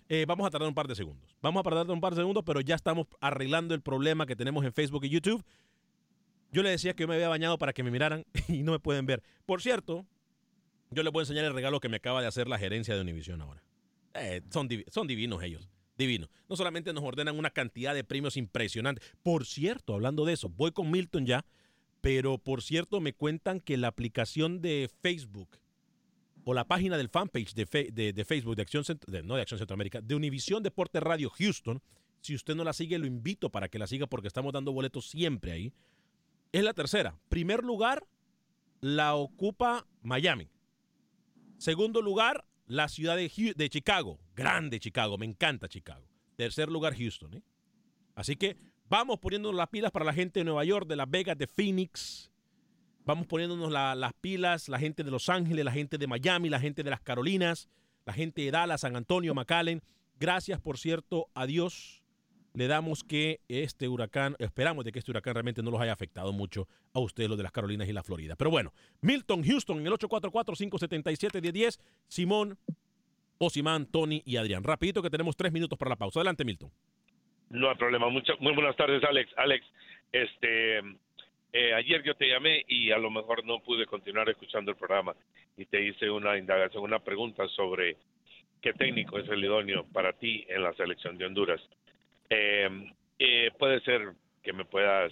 Eh, 0.09 0.25
vamos 0.27 0.45
a 0.45 0.49
tardar 0.49 0.67
un 0.67 0.75
par 0.75 0.87
de 0.87 0.95
segundos. 0.95 1.35
Vamos 1.41 1.61
a 1.61 1.63
tardar 1.63 1.89
un 1.89 2.01
par 2.01 2.13
de 2.13 2.21
segundos, 2.21 2.43
pero 2.45 2.61
ya 2.61 2.75
estamos 2.75 3.07
arreglando 3.19 3.73
el 3.73 3.81
problema 3.81 4.25
que 4.25 4.35
tenemos 4.35 4.63
en 4.65 4.73
Facebook 4.73 5.05
y 5.05 5.09
YouTube. 5.09 5.43
Yo 6.51 6.63
le 6.63 6.69
decía 6.69 6.93
que 6.93 7.03
yo 7.03 7.07
me 7.07 7.15
había 7.15 7.29
bañado 7.29 7.57
para 7.57 7.71
que 7.73 7.83
me 7.83 7.91
miraran 7.91 8.25
y 8.47 8.63
no 8.63 8.73
me 8.73 8.79
pueden 8.79 9.05
ver. 9.05 9.23
Por 9.45 9.61
cierto, 9.61 10.05
yo 10.89 11.03
les 11.03 11.13
voy 11.13 11.21
a 11.21 11.23
enseñar 11.23 11.45
el 11.45 11.53
regalo 11.53 11.79
que 11.79 11.89
me 11.89 11.97
acaba 11.97 12.21
de 12.21 12.27
hacer 12.27 12.47
la 12.47 12.57
gerencia 12.57 12.95
de 12.95 13.01
Univision 13.01 13.41
ahora. 13.41 13.63
Eh, 14.13 14.41
son, 14.49 14.67
son 14.87 15.07
divinos 15.07 15.41
ellos. 15.43 15.69
Divinos. 15.97 16.29
No 16.49 16.55
solamente 16.55 16.91
nos 16.93 17.03
ordenan 17.03 17.37
una 17.37 17.51
cantidad 17.51 17.93
de 17.93 18.03
premios 18.03 18.35
impresionantes. 18.35 19.13
Por 19.23 19.45
cierto, 19.45 19.93
hablando 19.93 20.25
de 20.25 20.33
eso, 20.33 20.49
voy 20.49 20.71
con 20.71 20.91
Milton 20.91 21.25
ya, 21.25 21.45
pero 22.01 22.37
por 22.37 22.61
cierto, 22.61 22.99
me 22.99 23.13
cuentan 23.13 23.59
que 23.59 23.77
la 23.77 23.87
aplicación 23.87 24.61
de 24.61 24.89
Facebook 25.01 25.57
o 26.43 26.53
la 26.53 26.67
página 26.67 26.97
del 26.97 27.09
fanpage 27.09 27.53
de, 27.53 28.11
de, 28.13 28.25
Facebook 28.25 28.55
de 28.55 28.63
Acción, 28.63 28.83
no 29.23 29.35
de 29.35 29.41
Acción 29.41 29.59
Centroamérica, 29.59 30.01
de 30.01 30.15
Univisión 30.15 30.63
Deporte 30.63 30.99
Radio 30.99 31.29
Houston, 31.29 31.81
si 32.19 32.35
usted 32.35 32.55
no 32.55 32.63
la 32.63 32.73
sigue, 32.73 32.97
lo 32.99 33.05
invito 33.05 33.49
para 33.51 33.69
que 33.69 33.79
la 33.79 33.87
siga 33.87 34.07
porque 34.07 34.27
estamos 34.27 34.53
dando 34.53 34.71
boletos 34.71 35.09
siempre 35.09 35.51
ahí. 35.51 35.73
Es 36.51 36.63
la 36.63 36.73
tercera. 36.73 37.17
Primer 37.29 37.63
lugar 37.63 38.05
la 38.79 39.15
ocupa 39.15 39.87
Miami. 40.01 40.49
Segundo 41.57 42.01
lugar, 42.01 42.45
la 42.65 42.89
ciudad 42.89 43.15
de, 43.15 43.53
de 43.55 43.69
Chicago. 43.69 44.19
Grande 44.35 44.79
Chicago, 44.79 45.17
me 45.17 45.25
encanta 45.25 45.67
Chicago. 45.67 46.07
Tercer 46.35 46.69
lugar, 46.69 46.95
Houston. 46.95 47.35
¿eh? 47.35 47.43
Así 48.15 48.35
que 48.35 48.57
vamos 48.91 49.19
poniéndonos 49.19 49.55
las 49.55 49.69
pilas 49.69 49.89
para 49.89 50.03
la 50.03 50.13
gente 50.13 50.41
de 50.41 50.43
Nueva 50.43 50.65
York, 50.65 50.85
de 50.85 50.97
Las 50.97 51.09
Vegas, 51.09 51.37
de 51.37 51.47
Phoenix. 51.47 52.29
Vamos 53.05 53.25
poniéndonos 53.25 53.71
las 53.71 54.13
pilas, 54.19 54.67
la 54.67 54.79
gente 54.79 55.05
de 55.05 55.09
Los 55.09 55.29
Ángeles, 55.29 55.63
la 55.63 55.71
gente 55.71 55.97
de 55.97 56.07
Miami, 56.07 56.49
la 56.49 56.59
gente 56.59 56.83
de 56.83 56.89
las 56.89 56.99
Carolinas, 56.99 57.69
la 58.05 58.11
gente 58.11 58.41
de 58.41 58.51
Dallas, 58.51 58.81
San 58.81 58.97
Antonio, 58.97 59.33
McAllen. 59.33 59.81
Gracias, 60.19 60.59
por 60.59 60.77
cierto, 60.77 61.29
a 61.33 61.45
Dios 61.45 62.03
le 62.53 62.67
damos 62.67 63.05
que 63.05 63.39
este 63.47 63.87
huracán, 63.87 64.35
esperamos 64.39 64.83
de 64.83 64.91
que 64.91 64.99
este 64.99 65.09
huracán 65.09 65.35
realmente 65.35 65.63
no 65.63 65.71
los 65.71 65.79
haya 65.79 65.93
afectado 65.93 66.33
mucho 66.33 66.67
a 66.93 66.99
ustedes, 66.99 67.29
los 67.29 67.37
de 67.37 67.43
las 67.43 67.53
Carolinas 67.53 67.87
y 67.87 67.93
la 67.93 68.03
Florida. 68.03 68.35
Pero 68.35 68.51
bueno, 68.51 68.73
Milton 68.99 69.41
Houston 69.45 69.79
en 69.79 69.87
el 69.87 69.93
844-577-1010, 69.93 71.79
Simón, 72.09 72.59
Osimán, 73.37 73.85
Tony 73.85 74.21
y 74.25 74.35
Adrián. 74.35 74.65
Rapidito 74.65 75.01
que 75.01 75.09
tenemos 75.09 75.37
tres 75.37 75.53
minutos 75.53 75.79
para 75.79 75.89
la 75.89 75.95
pausa. 75.95 76.19
Adelante, 76.19 76.43
Milton. 76.43 76.69
No 77.51 77.69
hay 77.69 77.75
problema. 77.75 78.07
muy 78.09 78.53
buenas 78.53 78.75
tardes, 78.77 79.03
Alex. 79.03 79.31
Alex, 79.35 79.65
este, 80.11 80.79
eh, 81.53 81.73
ayer 81.73 82.01
yo 82.03 82.15
te 82.15 82.29
llamé 82.29 82.63
y 82.67 82.91
a 82.91 82.97
lo 82.97 83.11
mejor 83.11 83.45
no 83.45 83.59
pude 83.59 83.85
continuar 83.85 84.29
escuchando 84.29 84.71
el 84.71 84.77
programa 84.77 85.13
y 85.57 85.65
te 85.65 85.83
hice 85.83 86.09
una 86.09 86.37
indagación, 86.37 86.83
una 86.83 86.99
pregunta 86.99 87.45
sobre 87.49 87.97
qué 88.61 88.71
técnico 88.73 89.19
es 89.19 89.27
el 89.27 89.43
idóneo 89.43 89.85
para 89.91 90.13
ti 90.13 90.45
en 90.47 90.63
la 90.63 90.73
selección 90.73 91.17
de 91.17 91.25
Honduras. 91.25 91.61
Em, 92.29 92.93
eh, 93.19 93.51
puede 93.59 93.81
ser 93.81 94.13
que 94.41 94.53
me 94.53 94.63
puedas 94.63 95.11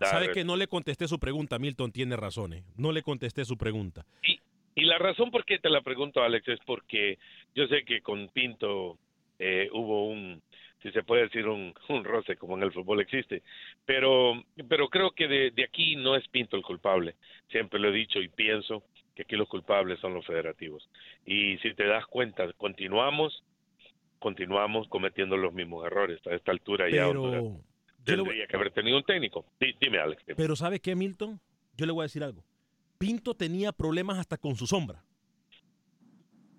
dar... 0.00 0.08
Sabe 0.08 0.32
que 0.32 0.44
no 0.44 0.56
le 0.56 0.66
contesté 0.66 1.06
su 1.08 1.18
pregunta, 1.18 1.58
Milton 1.58 1.92
tiene 1.92 2.16
razón, 2.16 2.54
¿eh? 2.54 2.64
no 2.76 2.90
le 2.90 3.02
contesté 3.02 3.44
su 3.44 3.58
pregunta. 3.58 4.06
Y, 4.22 4.40
y 4.74 4.84
la 4.86 4.96
razón 4.96 5.30
por 5.30 5.44
qué 5.44 5.58
te 5.58 5.68
la 5.68 5.82
pregunto, 5.82 6.22
Alex, 6.22 6.48
es 6.48 6.60
porque 6.64 7.18
yo 7.54 7.66
sé 7.66 7.84
que 7.84 8.00
con 8.00 8.28
Pinto 8.28 8.98
eh, 9.38 9.68
hubo 9.72 10.08
un, 10.08 10.42
si 10.82 10.90
se 10.92 11.02
puede 11.02 11.22
decir, 11.24 11.46
un, 11.46 11.74
un, 11.88 12.04
roce 12.04 12.36
como 12.36 12.56
en 12.56 12.62
el 12.62 12.72
fútbol 12.72 13.00
existe. 13.00 13.42
Pero, 13.84 14.42
pero 14.68 14.88
creo 14.88 15.10
que 15.12 15.28
de, 15.28 15.50
de, 15.50 15.64
aquí 15.64 15.96
no 15.96 16.16
es 16.16 16.26
Pinto 16.28 16.56
el 16.56 16.62
culpable. 16.62 17.16
Siempre 17.50 17.78
lo 17.78 17.88
he 17.88 17.92
dicho 17.92 18.20
y 18.20 18.28
pienso 18.28 18.84
que 19.14 19.22
aquí 19.22 19.36
los 19.36 19.48
culpables 19.48 20.00
son 20.00 20.14
los 20.14 20.26
federativos. 20.26 20.88
Y 21.26 21.58
si 21.58 21.74
te 21.74 21.86
das 21.86 22.06
cuenta, 22.06 22.50
continuamos 22.54 23.42
continuamos 24.20 24.86
cometiendo 24.88 25.36
los 25.36 25.52
mismos 25.52 25.84
errores. 25.84 26.20
A 26.26 26.34
esta 26.34 26.52
altura 26.52 26.88
ya 26.88 27.10
tendría 28.04 28.46
que 28.46 28.56
haber 28.56 28.70
tenido 28.70 28.96
un 28.98 29.02
técnico. 29.02 29.44
dime, 29.80 29.98
Alex. 29.98 30.22
Pero 30.36 30.54
¿sabe 30.54 30.78
qué, 30.78 30.94
Milton? 30.94 31.40
Yo 31.76 31.86
le 31.86 31.92
voy 31.92 32.02
a 32.02 32.04
decir 32.04 32.22
algo. 32.22 32.44
Pinto 32.98 33.34
tenía 33.34 33.72
problemas 33.72 34.18
hasta 34.18 34.36
con 34.36 34.54
su 34.54 34.66
sombra. 34.66 35.02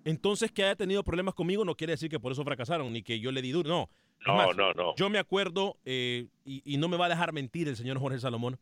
Entonces, 0.04 0.50
que 0.50 0.64
haya 0.64 0.74
tenido 0.74 1.04
problemas 1.04 1.34
conmigo 1.34 1.64
no 1.64 1.76
quiere 1.76 1.92
decir 1.92 2.10
que 2.10 2.18
por 2.18 2.32
eso 2.32 2.42
fracasaron, 2.42 2.92
ni 2.92 3.02
que 3.02 3.20
yo 3.20 3.30
le 3.30 3.40
di 3.40 3.52
duro. 3.52 3.68
No, 3.68 3.90
no, 4.26 4.52
no, 4.52 4.72
no. 4.72 4.94
Yo 4.96 5.10
me 5.10 5.18
acuerdo, 5.18 5.76
eh, 5.84 6.28
y, 6.44 6.62
y, 6.64 6.76
no 6.76 6.88
me 6.88 6.96
va 6.96 7.06
a 7.06 7.08
dejar 7.08 7.32
mentir 7.32 7.68
el 7.68 7.76
señor 7.76 7.98
Jorge 7.98 8.18
Salomón, 8.18 8.58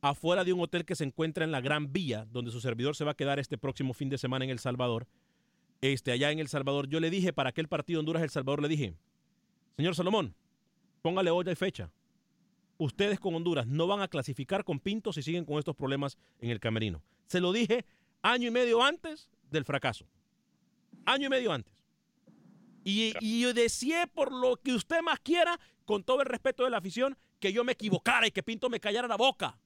afuera 0.00 0.44
de 0.44 0.52
un 0.52 0.60
hotel 0.60 0.84
que 0.84 0.94
se 0.94 1.04
encuentra 1.04 1.44
en 1.44 1.52
la 1.52 1.60
Gran 1.60 1.92
Vía, 1.92 2.26
donde 2.30 2.50
su 2.50 2.60
servidor 2.60 2.96
se 2.96 3.04
va 3.04 3.12
a 3.12 3.16
quedar 3.16 3.38
este 3.38 3.58
próximo 3.58 3.94
fin 3.94 4.08
de 4.08 4.18
semana 4.18 4.44
en 4.44 4.50
El 4.50 4.58
Salvador, 4.58 5.06
este, 5.80 6.12
allá 6.12 6.30
en 6.30 6.38
El 6.38 6.48
Salvador, 6.48 6.88
yo 6.88 7.00
le 7.00 7.10
dije 7.10 7.32
para 7.32 7.50
aquel 7.50 7.68
partido 7.68 8.00
Honduras-El 8.00 8.30
Salvador, 8.30 8.62
le 8.62 8.68
dije, 8.68 8.94
señor 9.76 9.94
Salomón, 9.94 10.34
póngale 11.02 11.30
hoy 11.30 11.44
y 11.50 11.54
fecha. 11.54 11.90
Ustedes 12.78 13.18
con 13.18 13.34
Honduras 13.34 13.66
no 13.66 13.86
van 13.86 14.00
a 14.00 14.08
clasificar 14.08 14.64
con 14.64 14.80
Pinto 14.80 15.12
si 15.12 15.22
siguen 15.22 15.44
con 15.44 15.58
estos 15.58 15.74
problemas 15.74 16.18
en 16.40 16.50
el 16.50 16.60
camerino. 16.60 17.02
Se 17.26 17.40
lo 17.40 17.52
dije 17.52 17.86
año 18.22 18.48
y 18.48 18.50
medio 18.50 18.82
antes 18.82 19.30
del 19.50 19.64
fracaso. 19.64 20.06
Año 21.06 21.26
y 21.26 21.30
medio 21.30 21.52
antes. 21.52 21.75
Y, 22.86 23.14
y 23.20 23.42
yo 23.42 23.52
decía 23.52 24.06
por 24.06 24.30
lo 24.30 24.58
que 24.58 24.72
usted 24.72 25.02
más 25.02 25.18
quiera, 25.18 25.58
con 25.84 26.04
todo 26.04 26.20
el 26.20 26.26
respeto 26.26 26.62
de 26.62 26.70
la 26.70 26.78
afición, 26.78 27.18
que 27.40 27.52
yo 27.52 27.64
me 27.64 27.72
equivocara 27.72 28.28
y 28.28 28.30
que 28.30 28.44
Pinto 28.44 28.70
me 28.70 28.78
callara 28.78 29.08
la 29.08 29.16
boca. 29.16 29.58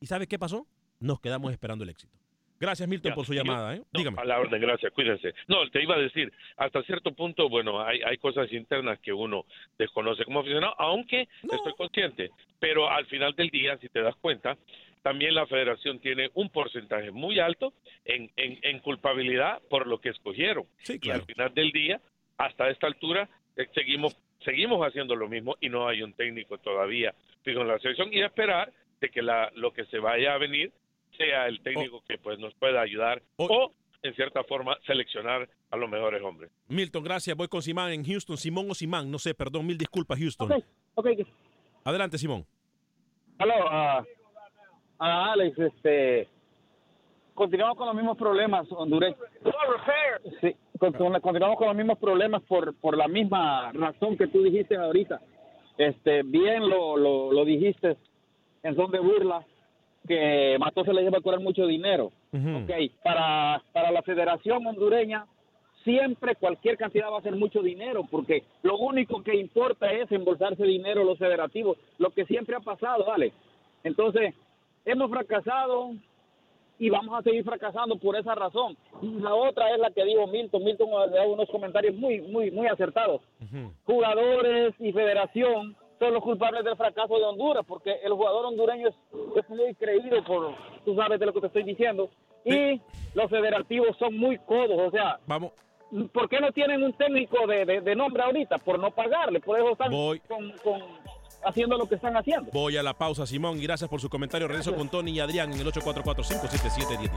¿Y 0.00 0.06
sabe 0.06 0.26
qué 0.26 0.36
pasó? 0.36 0.66
Nos 0.98 1.20
quedamos 1.20 1.52
esperando 1.52 1.84
el 1.84 1.90
éxito. 1.90 2.12
Gracias, 2.58 2.88
Milton, 2.88 3.14
por 3.14 3.24
su 3.24 3.34
llamada. 3.34 3.76
¿eh? 3.76 3.82
Dígame. 3.92 4.20
A 4.20 4.24
la 4.24 4.40
orden, 4.40 4.60
gracias, 4.60 4.92
cuídense. 4.92 5.32
No, 5.46 5.70
te 5.70 5.80
iba 5.80 5.94
a 5.94 5.98
decir, 5.98 6.32
hasta 6.56 6.82
cierto 6.82 7.12
punto, 7.12 7.48
bueno, 7.48 7.80
hay, 7.80 8.02
hay 8.02 8.18
cosas 8.18 8.52
internas 8.52 8.98
que 8.98 9.12
uno 9.12 9.46
desconoce 9.78 10.24
como 10.24 10.40
aficionado, 10.40 10.74
aunque 10.76 11.28
estoy 11.42 11.72
consciente, 11.78 12.32
pero 12.58 12.90
al 12.90 13.06
final 13.06 13.32
del 13.36 13.48
día, 13.48 13.78
si 13.78 13.88
te 13.88 14.02
das 14.02 14.16
cuenta, 14.16 14.58
también 15.02 15.34
la 15.34 15.46
federación 15.46 16.00
tiene 16.00 16.30
un 16.34 16.50
porcentaje 16.50 17.10
muy 17.10 17.38
alto 17.38 17.72
en, 18.04 18.30
en, 18.36 18.78
culpabilidad 18.80 19.62
por 19.70 19.86
lo 19.86 20.00
que 20.00 20.10
escogieron. 20.10 20.66
Y 20.86 21.10
al 21.10 21.22
final 21.22 21.54
del 21.54 21.70
día, 21.70 22.00
hasta 22.40 22.70
esta 22.70 22.86
altura, 22.86 23.28
eh, 23.56 23.68
seguimos 23.74 24.16
seguimos 24.44 24.80
haciendo 24.86 25.14
lo 25.14 25.28
mismo 25.28 25.56
y 25.60 25.68
no 25.68 25.86
hay 25.86 26.02
un 26.02 26.14
técnico 26.14 26.56
todavía 26.56 27.14
fijo 27.42 27.60
en 27.60 27.68
la 27.68 27.78
selección 27.78 28.08
y 28.10 28.22
esperar 28.22 28.72
de 29.00 29.10
que 29.10 29.20
la, 29.20 29.50
lo 29.54 29.72
que 29.72 29.84
se 29.86 29.98
vaya 29.98 30.32
a 30.32 30.38
venir 30.38 30.72
sea 31.18 31.46
el 31.46 31.60
técnico 31.60 32.02
que 32.08 32.16
pues 32.16 32.38
nos 32.38 32.54
pueda 32.54 32.80
ayudar 32.80 33.20
o, 33.36 33.72
en 34.02 34.14
cierta 34.14 34.42
forma 34.44 34.78
seleccionar 34.86 35.46
a 35.70 35.76
los 35.76 35.90
mejores 35.90 36.22
hombres. 36.22 36.50
Milton, 36.68 37.04
gracias. 37.04 37.36
Voy 37.36 37.48
con 37.48 37.60
Simán 37.60 37.92
en 37.92 38.04
Houston. 38.04 38.38
Simón 38.38 38.70
o 38.70 38.74
Simán, 38.74 39.10
no 39.10 39.18
sé, 39.18 39.34
perdón, 39.34 39.66
mil 39.66 39.76
disculpas, 39.76 40.18
Houston. 40.18 40.50
Adelante, 41.84 42.16
Simón. 42.16 42.46
Hola, 43.38 44.00
uh, 44.00 44.02
uh, 44.02 45.04
Alex, 45.04 45.58
este, 45.58 46.28
continuamos 47.34 47.76
con 47.76 47.86
los 47.86 47.96
mismos 47.96 48.16
problemas, 48.16 48.66
Honduras. 48.70 49.14
Sí, 50.40 50.54
continuamos 50.80 51.58
con 51.58 51.68
los 51.68 51.76
mismos 51.76 51.98
problemas 51.98 52.42
por, 52.42 52.74
por 52.74 52.96
la 52.96 53.06
misma 53.06 53.70
razón 53.72 54.16
que 54.16 54.26
tú 54.26 54.42
dijiste 54.42 54.76
ahorita. 54.76 55.20
Este, 55.78 56.22
bien 56.22 56.68
lo, 56.68 56.96
lo, 56.96 57.32
lo 57.32 57.44
dijiste 57.44 57.96
en 58.62 58.76
son 58.76 58.90
de 58.90 58.98
burla 58.98 59.44
que 60.06 60.56
Matos 60.58 60.86
se 60.86 60.92
le 60.92 61.02
lleva 61.02 61.18
a 61.18 61.20
cobrar 61.20 61.40
mucho 61.40 61.66
dinero. 61.66 62.10
okay. 62.62 62.90
para, 63.02 63.62
para 63.72 63.90
la 63.90 64.02
Federación 64.02 64.66
Hondureña 64.66 65.26
siempre 65.84 66.34
cualquier 66.36 66.76
cantidad 66.76 67.10
va 67.10 67.18
a 67.18 67.22
ser 67.22 67.36
mucho 67.36 67.62
dinero, 67.62 68.04
porque 68.10 68.44
lo 68.62 68.76
único 68.76 69.22
que 69.22 69.36
importa 69.36 69.90
es 69.92 70.10
embolsarse 70.12 70.64
dinero 70.64 71.04
los 71.04 71.18
federativos, 71.18 71.78
lo 71.98 72.10
que 72.10 72.26
siempre 72.26 72.56
ha 72.56 72.60
pasado, 72.60 73.06
¿vale? 73.06 73.32
Entonces, 73.82 74.34
hemos 74.84 75.10
fracasado 75.10 75.92
y 76.80 76.88
vamos 76.88 77.16
a 77.16 77.22
seguir 77.22 77.44
fracasando 77.44 77.96
por 77.96 78.16
esa 78.16 78.34
razón. 78.34 78.74
Y 79.02 79.10
la 79.20 79.34
otra 79.34 79.70
es 79.70 79.78
la 79.78 79.90
que 79.90 80.02
dijo 80.02 80.26
Milton. 80.26 80.64
Milton 80.64 80.88
ha 80.94 81.06
dado 81.08 81.34
unos 81.34 81.48
comentarios 81.50 81.94
muy, 81.94 82.22
muy, 82.22 82.50
muy 82.50 82.66
acertados. 82.68 83.20
Jugadores 83.84 84.74
y 84.80 84.90
federación 84.90 85.76
son 85.98 86.14
los 86.14 86.22
culpables 86.22 86.64
del 86.64 86.76
fracaso 86.76 87.18
de 87.18 87.24
Honduras, 87.24 87.66
porque 87.68 88.00
el 88.02 88.12
jugador 88.14 88.46
hondureño 88.46 88.88
es, 88.88 88.94
es 89.36 89.48
muy 89.50 89.74
creído 89.74 90.24
por, 90.24 90.54
tú 90.86 90.96
sabes 90.96 91.20
de 91.20 91.26
lo 91.26 91.34
que 91.34 91.42
te 91.42 91.48
estoy 91.48 91.64
diciendo, 91.64 92.08
y 92.46 92.80
los 93.12 93.28
federativos 93.28 93.94
son 93.98 94.16
muy 94.16 94.38
codos, 94.38 94.78
o 94.80 94.90
sea, 94.90 95.20
vamos. 95.26 95.52
¿Por 96.12 96.28
qué 96.30 96.40
no 96.40 96.52
tienen 96.52 96.84
un 96.84 96.92
técnico 96.92 97.46
de, 97.48 97.82
de, 97.82 97.96
nombre 97.96 98.22
ahorita? 98.22 98.58
Por 98.58 98.78
no 98.78 98.92
pagarle, 98.92 99.40
por 99.40 99.58
eso 99.58 99.72
están 99.72 99.90
con, 100.28 100.52
con 100.62 100.80
haciendo 101.44 101.76
lo 101.76 101.88
que 101.88 101.96
están 101.96 102.16
haciendo. 102.16 102.50
Voy 102.52 102.76
a 102.76 102.82
la 102.82 102.94
pausa, 102.94 103.26
Simón, 103.26 103.58
y 103.58 103.62
gracias 103.62 103.90
por 103.90 104.00
su 104.00 104.08
comentario. 104.08 104.48
Regreso 104.48 104.74
con 104.74 104.88
Tony 104.88 105.12
y 105.12 105.20
Adrián 105.20 105.52
en 105.52 105.60
el 105.60 105.66
844-577-1010. 105.66 107.10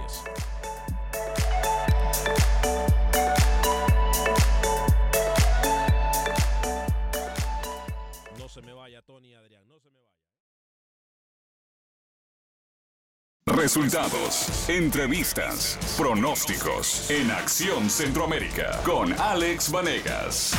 Resultados, 13.45 14.67
entrevistas, 14.67 15.77
pronósticos 15.97 17.09
en 17.09 17.29
Acción 17.29 17.89
Centroamérica 17.89 18.81
con 18.83 19.13
Alex 19.13 19.71
Vanegas. 19.71 20.53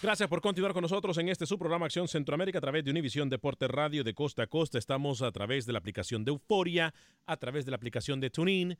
Gracias 0.00 0.28
por 0.28 0.40
continuar 0.40 0.72
con 0.72 0.82
nosotros 0.82 1.18
en 1.18 1.28
este 1.28 1.44
su 1.44 1.58
programa 1.58 1.86
Acción 1.86 2.06
Centroamérica 2.06 2.58
a 2.58 2.60
través 2.60 2.84
de 2.84 2.90
Univisión 2.90 3.28
Deporte 3.28 3.66
Radio 3.66 4.04
de 4.04 4.14
costa 4.14 4.44
a 4.44 4.46
costa. 4.46 4.78
Estamos 4.78 5.22
a 5.22 5.32
través 5.32 5.66
de 5.66 5.72
la 5.72 5.80
aplicación 5.80 6.24
de 6.24 6.30
Euforia, 6.30 6.94
a 7.26 7.36
través 7.36 7.64
de 7.64 7.72
la 7.72 7.76
aplicación 7.76 8.20
de 8.20 8.30
TuneIn 8.30 8.78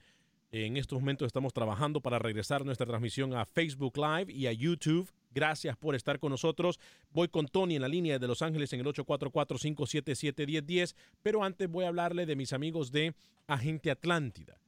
en 0.51 0.79
estos 0.79 0.99
momentos 0.99 1.27
estamos 1.27 1.53
trabajando 1.53 2.01
para 2.01 2.19
regresar 2.19 2.65
nuestra 2.65 2.87
transmisión 2.87 3.35
a 3.35 3.45
Facebook 3.45 3.99
Live 3.99 4.33
y 4.33 4.47
a 4.47 4.53
YouTube. 4.53 5.13
Gracias 5.31 5.77
por 5.77 5.95
estar 5.95 6.19
con 6.19 6.31
nosotros. 6.31 6.81
Voy 7.11 7.29
con 7.29 7.49
Tony 7.49 7.77
en 7.77 7.83
la 7.83 7.89
línea 7.89 8.19
de 8.19 8.27
Los 8.27 8.41
Ángeles 8.41 8.73
en 8.73 8.81
el 8.81 8.87
844-577-1010, 8.87 10.95
pero 11.23 11.45
antes 11.45 11.69
voy 11.69 11.85
a 11.85 11.89
hablarle 11.89 12.25
de 12.25 12.35
mis 12.35 12.55
amigos 12.55 12.91
de 12.91 13.15
Agente 13.47 13.91
Atlántida. 13.91 14.59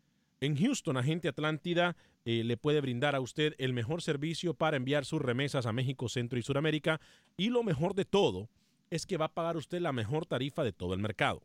En 0.40 0.56
Houston, 0.56 0.96
Agente 0.96 1.28
Atlántida 1.28 1.96
eh, 2.24 2.42
le 2.44 2.56
puede 2.56 2.80
brindar 2.80 3.14
a 3.14 3.20
usted 3.20 3.54
el 3.58 3.74
mejor 3.74 4.00
servicio 4.00 4.54
para 4.54 4.78
enviar 4.78 5.04
sus 5.04 5.20
remesas 5.20 5.66
a 5.66 5.72
México, 5.72 6.08
Centro 6.08 6.38
y 6.38 6.42
Suramérica. 6.42 6.98
Y 7.36 7.50
lo 7.50 7.62
mejor 7.62 7.94
de 7.94 8.06
todo 8.06 8.48
es 8.88 9.04
que 9.04 9.18
va 9.18 9.26
a 9.26 9.34
pagar 9.34 9.58
usted 9.58 9.80
la 9.80 9.92
mejor 9.92 10.24
tarifa 10.24 10.64
de 10.64 10.72
todo 10.72 10.94
el 10.94 11.00
mercado. 11.00 11.42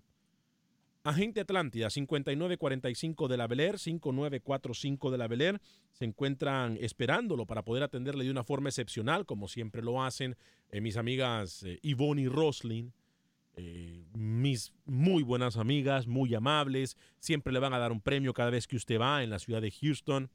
Agente 1.03 1.41
Atlántida, 1.41 1.89
5945 1.89 3.27
de 3.27 3.38
la 3.38 3.47
Bel 3.47 3.77
5945 3.77 5.12
de 5.12 5.17
la 5.17 5.27
Bel 5.27 5.60
se 5.91 6.05
encuentran 6.05 6.77
esperándolo 6.81 7.45
para 7.45 7.63
poder 7.63 7.84
atenderle 7.84 8.23
de 8.23 8.31
una 8.31 8.43
forma 8.43 8.69
excepcional, 8.69 9.25
como 9.27 9.47
siempre 9.47 9.84
lo 9.84 10.01
hacen 10.01 10.36
eh, 10.71 10.81
mis 10.81 10.97
amigas 10.97 11.62
eh, 11.63 11.79
Yvonne 11.84 12.23
y 12.23 12.27
Roslin, 12.27 12.91
eh, 13.55 14.05
mis 14.13 14.73
muy 14.85 15.23
buenas 15.23 15.57
amigas, 15.57 16.07
muy 16.07 16.33
amables, 16.35 16.97
siempre 17.19 17.53
le 17.53 17.59
van 17.59 17.73
a 17.73 17.79
dar 17.79 17.91
un 17.91 18.01
premio 18.01 18.33
cada 18.33 18.49
vez 18.49 18.67
que 18.67 18.75
usted 18.75 18.99
va 18.99 19.23
en 19.23 19.29
la 19.29 19.39
ciudad 19.39 19.61
de 19.61 19.71
Houston. 19.71 20.29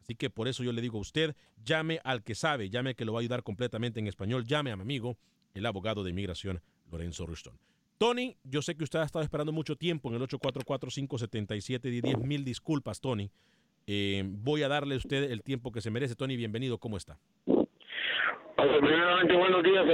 Así 0.00 0.14
que 0.14 0.30
por 0.30 0.48
eso 0.48 0.64
yo 0.64 0.72
le 0.72 0.80
digo 0.80 0.98
a 0.98 1.02
usted, 1.02 1.36
llame 1.62 2.00
al 2.04 2.22
que 2.22 2.34
sabe, 2.34 2.70
llame 2.70 2.94
que 2.94 3.04
lo 3.04 3.12
va 3.12 3.18
a 3.18 3.20
ayudar 3.20 3.42
completamente 3.42 4.00
en 4.00 4.06
español, 4.06 4.44
llame 4.44 4.72
a 4.72 4.76
mi 4.76 4.82
amigo, 4.82 5.18
el 5.54 5.66
abogado 5.66 6.02
de 6.02 6.10
inmigración 6.10 6.60
Lorenzo 6.90 7.26
Rustón. 7.26 7.58
Tony, 7.98 8.36
yo 8.44 8.62
sé 8.62 8.76
que 8.76 8.84
usted 8.84 8.98
ha 8.98 9.04
estado 9.04 9.22
esperando 9.22 9.52
mucho 9.52 9.76
tiempo 9.76 10.08
en 10.08 10.14
el 10.14 10.22
844-577-10. 10.22 12.16
Mil 12.24 12.44
disculpas, 12.44 12.98
Tony. 12.98 13.30
Eh, 13.86 14.22
voy 14.24 14.62
a 14.62 14.68
darle 14.68 14.94
a 14.94 14.98
usted 14.98 15.30
el 15.30 15.42
tiempo 15.42 15.70
que 15.70 15.82
se 15.82 15.90
merece. 15.90 16.14
Tony, 16.14 16.36
bienvenido. 16.36 16.78
¿Cómo 16.78 16.96
está? 16.96 17.18
primeramente 18.56 19.36
buenos 19.36 19.62
días 19.62 19.84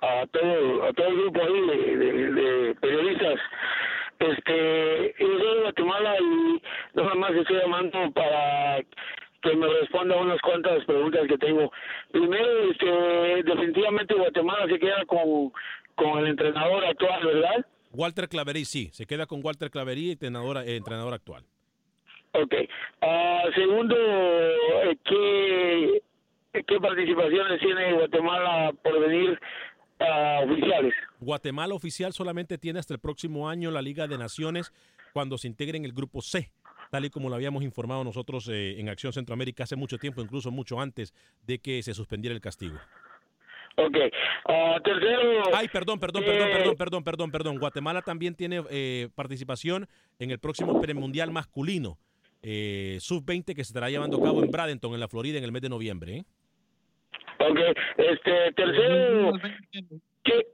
a, 0.00 0.26
todo 0.26 0.84
a 0.84 0.92
todo 0.92 1.06
el 1.08 1.16
grupo 1.16 1.40
ahí 1.42 1.60
de, 1.66 2.76
periodistas 2.80 3.40
este 4.18 5.14
yo 5.18 5.26
soy 5.26 5.54
de 5.56 5.62
Guatemala 5.62 6.16
y 6.18 6.62
nada 6.94 7.14
más 7.14 7.32
estoy 7.34 7.56
llamando 7.58 8.10
para 8.12 8.82
que 9.50 9.56
me 9.56 9.66
responda 9.66 10.16
unas 10.16 10.40
cuantas 10.40 10.84
preguntas 10.84 11.26
que 11.28 11.38
tengo 11.38 11.72
primero 12.10 12.70
este 12.70 13.42
definitivamente 13.44 14.14
Guatemala 14.14 14.66
se 14.68 14.78
queda 14.78 15.04
con 15.06 15.52
con 15.94 16.18
el 16.18 16.28
entrenador 16.28 16.84
actual 16.84 17.24
verdad 17.24 17.66
Walter 17.92 18.28
Claverí 18.28 18.64
sí 18.64 18.90
se 18.92 19.06
queda 19.06 19.26
con 19.26 19.40
Walter 19.44 19.70
Claverí 19.70 20.12
entrenador 20.12 20.58
eh, 20.58 20.76
entrenador 20.76 21.14
actual 21.14 21.44
Ok. 22.38 22.52
Uh, 23.00 23.50
segundo, 23.54 23.96
eh, 23.96 24.98
¿qué 25.04 26.02
¿Qué 26.66 26.80
participaciones 26.80 27.60
tiene 27.60 27.92
Guatemala 27.92 28.72
por 28.82 28.98
venir 29.00 29.38
a 29.98 30.40
oficiales? 30.44 30.94
Guatemala 31.20 31.74
oficial 31.74 32.12
solamente 32.12 32.56
tiene 32.56 32.78
hasta 32.78 32.94
el 32.94 33.00
próximo 33.00 33.48
año 33.48 33.70
la 33.70 33.82
Liga 33.82 34.06
de 34.06 34.16
Naciones 34.16 34.72
cuando 35.12 35.36
se 35.36 35.48
integre 35.48 35.76
en 35.76 35.84
el 35.84 35.92
grupo 35.92 36.22
C 36.22 36.50
tal 36.90 37.04
y 37.04 37.10
como 37.10 37.28
lo 37.28 37.34
habíamos 37.34 37.62
informado 37.62 38.04
nosotros 38.04 38.48
eh, 38.48 38.78
en 38.78 38.88
Acción 38.88 39.12
Centroamérica 39.12 39.64
hace 39.64 39.76
mucho 39.76 39.98
tiempo, 39.98 40.20
incluso 40.20 40.50
mucho 40.50 40.80
antes 40.80 41.14
de 41.46 41.58
que 41.58 41.82
se 41.82 41.94
suspendiera 41.94 42.34
el 42.34 42.40
castigo. 42.40 42.76
Ok. 43.76 43.96
Uh, 44.48 44.80
tercero. 44.82 45.42
Ay, 45.54 45.68
perdón, 45.68 46.00
perdón, 46.00 46.24
perdón, 46.24 46.48
perdón, 46.50 46.72
eh, 46.72 46.76
perdón, 46.76 47.04
perdón, 47.04 47.30
perdón. 47.30 47.58
Guatemala 47.58 48.00
también 48.00 48.34
tiene 48.34 48.62
eh, 48.70 49.08
participación 49.14 49.86
en 50.18 50.30
el 50.30 50.38
próximo 50.38 50.80
premundial 50.80 51.30
masculino, 51.30 51.98
sub-20, 52.42 53.54
que 53.54 53.64
se 53.64 53.70
estará 53.70 53.90
llevando 53.90 54.16
a 54.16 54.22
cabo 54.22 54.42
en 54.42 54.50
Bradenton, 54.50 54.94
en 54.94 55.00
la 55.00 55.08
Florida, 55.08 55.36
en 55.36 55.44
el 55.44 55.52
mes 55.52 55.62
de 55.62 55.68
noviembre. 55.68 56.24
Ok, 57.38 57.58
este, 57.98 58.52
tercero, 58.52 59.32
¿qué? 60.24 60.46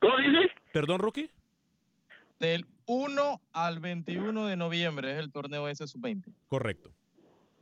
¿Cómo 0.00 0.16
dices? 0.18 0.50
Perdón, 0.72 1.00
Rookie. 1.00 1.30
Del 2.40 2.66
1 2.86 3.40
al 3.52 3.80
21 3.80 4.46
de 4.46 4.56
noviembre 4.56 5.12
es 5.12 5.18
el 5.18 5.32
torneo 5.32 5.68
ese 5.68 5.86
sub-20. 5.86 6.32
Correcto. 6.48 6.90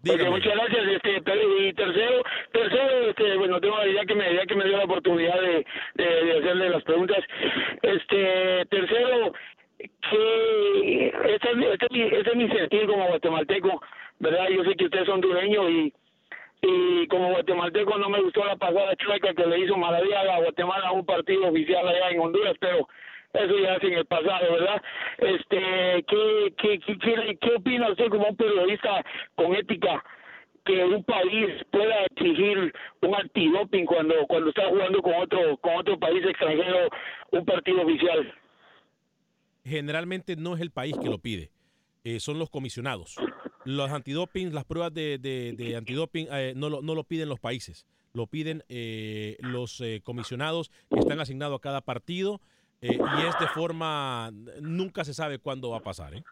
Okay, 0.08 0.30
muchas 0.30 0.54
gracias. 0.54 1.02
Este, 1.02 1.16
y 1.68 1.72
tercero, 1.72 2.22
tercero 2.52 3.10
este, 3.10 3.36
bueno, 3.36 3.60
tengo 3.60 3.76
la 3.78 3.88
idea 3.88 4.04
que 4.04 4.14
me, 4.14 4.46
que 4.46 4.54
me 4.54 4.64
dio 4.64 4.76
la 4.76 4.84
oportunidad 4.84 5.40
de, 5.40 5.66
de, 5.94 6.38
hacerle 6.38 6.70
las 6.70 6.82
preguntas. 6.84 7.18
Este, 7.82 8.66
tercero, 8.66 9.32
que 9.78 11.06
este, 11.08 11.50
este, 11.72 12.18
este 12.18 12.30
es 12.30 12.36
mi 12.36 12.48
sentir 12.48 12.86
como 12.86 13.08
guatemalteco, 13.08 13.82
¿verdad? 14.20 14.48
Yo 14.54 14.62
sé 14.64 14.76
que 14.76 14.84
ustedes 14.84 15.06
son 15.06 15.20
dueños 15.20 15.70
y 15.70 15.92
y 16.62 17.06
como 17.08 17.30
guatemalteco 17.30 17.98
no 17.98 18.08
me 18.08 18.22
gustó 18.22 18.44
la 18.44 18.56
pasada 18.56 18.96
chueca 18.96 19.34
que 19.34 19.46
le 19.46 19.60
hizo 19.60 19.76
Maravilla 19.76 20.20
a 20.20 20.40
Guatemala 20.40 20.88
a 20.88 20.92
un 20.92 21.04
partido 21.04 21.48
oficial 21.48 21.86
allá 21.86 22.10
en 22.10 22.20
Honduras, 22.20 22.56
pero 22.58 22.88
eso 23.44 23.58
ya 23.58 23.74
es 23.74 23.82
en 23.84 23.92
el 23.94 24.06
pasado, 24.06 24.52
¿verdad? 24.52 24.82
Este, 25.18 26.04
¿qué, 26.08 26.54
qué, 26.58 26.78
qué, 26.80 27.38
qué 27.40 27.54
opina 27.56 27.90
usted 27.90 28.08
como 28.08 28.28
un 28.28 28.36
periodista 28.36 29.04
con 29.34 29.54
ética 29.54 30.02
que 30.64 30.84
un 30.84 31.04
país 31.04 31.64
pueda 31.70 32.04
exigir 32.04 32.72
un 33.02 33.14
antidoping 33.14 33.86
cuando 33.86 34.14
cuando 34.26 34.48
está 34.48 34.68
jugando 34.68 35.00
con 35.00 35.14
otro 35.14 35.56
con 35.58 35.76
otro 35.76 35.98
país 35.98 36.24
extranjero 36.24 36.88
un 37.30 37.44
partido 37.44 37.82
oficial? 37.82 38.34
Generalmente 39.64 40.36
no 40.36 40.54
es 40.54 40.60
el 40.60 40.70
país 40.70 40.96
que 41.00 41.08
lo 41.08 41.18
pide, 41.18 41.50
eh, 42.04 42.20
son 42.20 42.38
los 42.38 42.50
comisionados 42.50 43.16
los 43.66 43.90
antidoping, 43.90 44.54
las 44.54 44.64
pruebas 44.64 44.94
de, 44.94 45.18
de, 45.18 45.76
antidoping 45.76 46.28
eh, 46.30 46.52
no, 46.56 46.70
lo, 46.70 46.82
no 46.82 46.94
lo 46.94 47.04
piden 47.04 47.28
los 47.28 47.40
países, 47.40 47.84
lo 48.12 48.28
piden 48.28 48.62
eh, 48.68 49.36
los 49.40 49.80
eh, 49.80 50.00
comisionados 50.04 50.70
que 50.88 51.00
están 51.00 51.20
asignados 51.20 51.58
a 51.58 51.60
cada 51.60 51.80
partido. 51.80 52.40
Eh, 52.80 52.98
y 52.98 53.26
es 53.26 53.38
de 53.38 53.46
forma, 53.48 54.30
nunca 54.60 55.04
se 55.04 55.14
sabe 55.14 55.38
cuándo 55.38 55.70
va 55.70 55.78
a 55.78 55.82
pasar, 55.82 56.14
¿eh? 56.14 56.22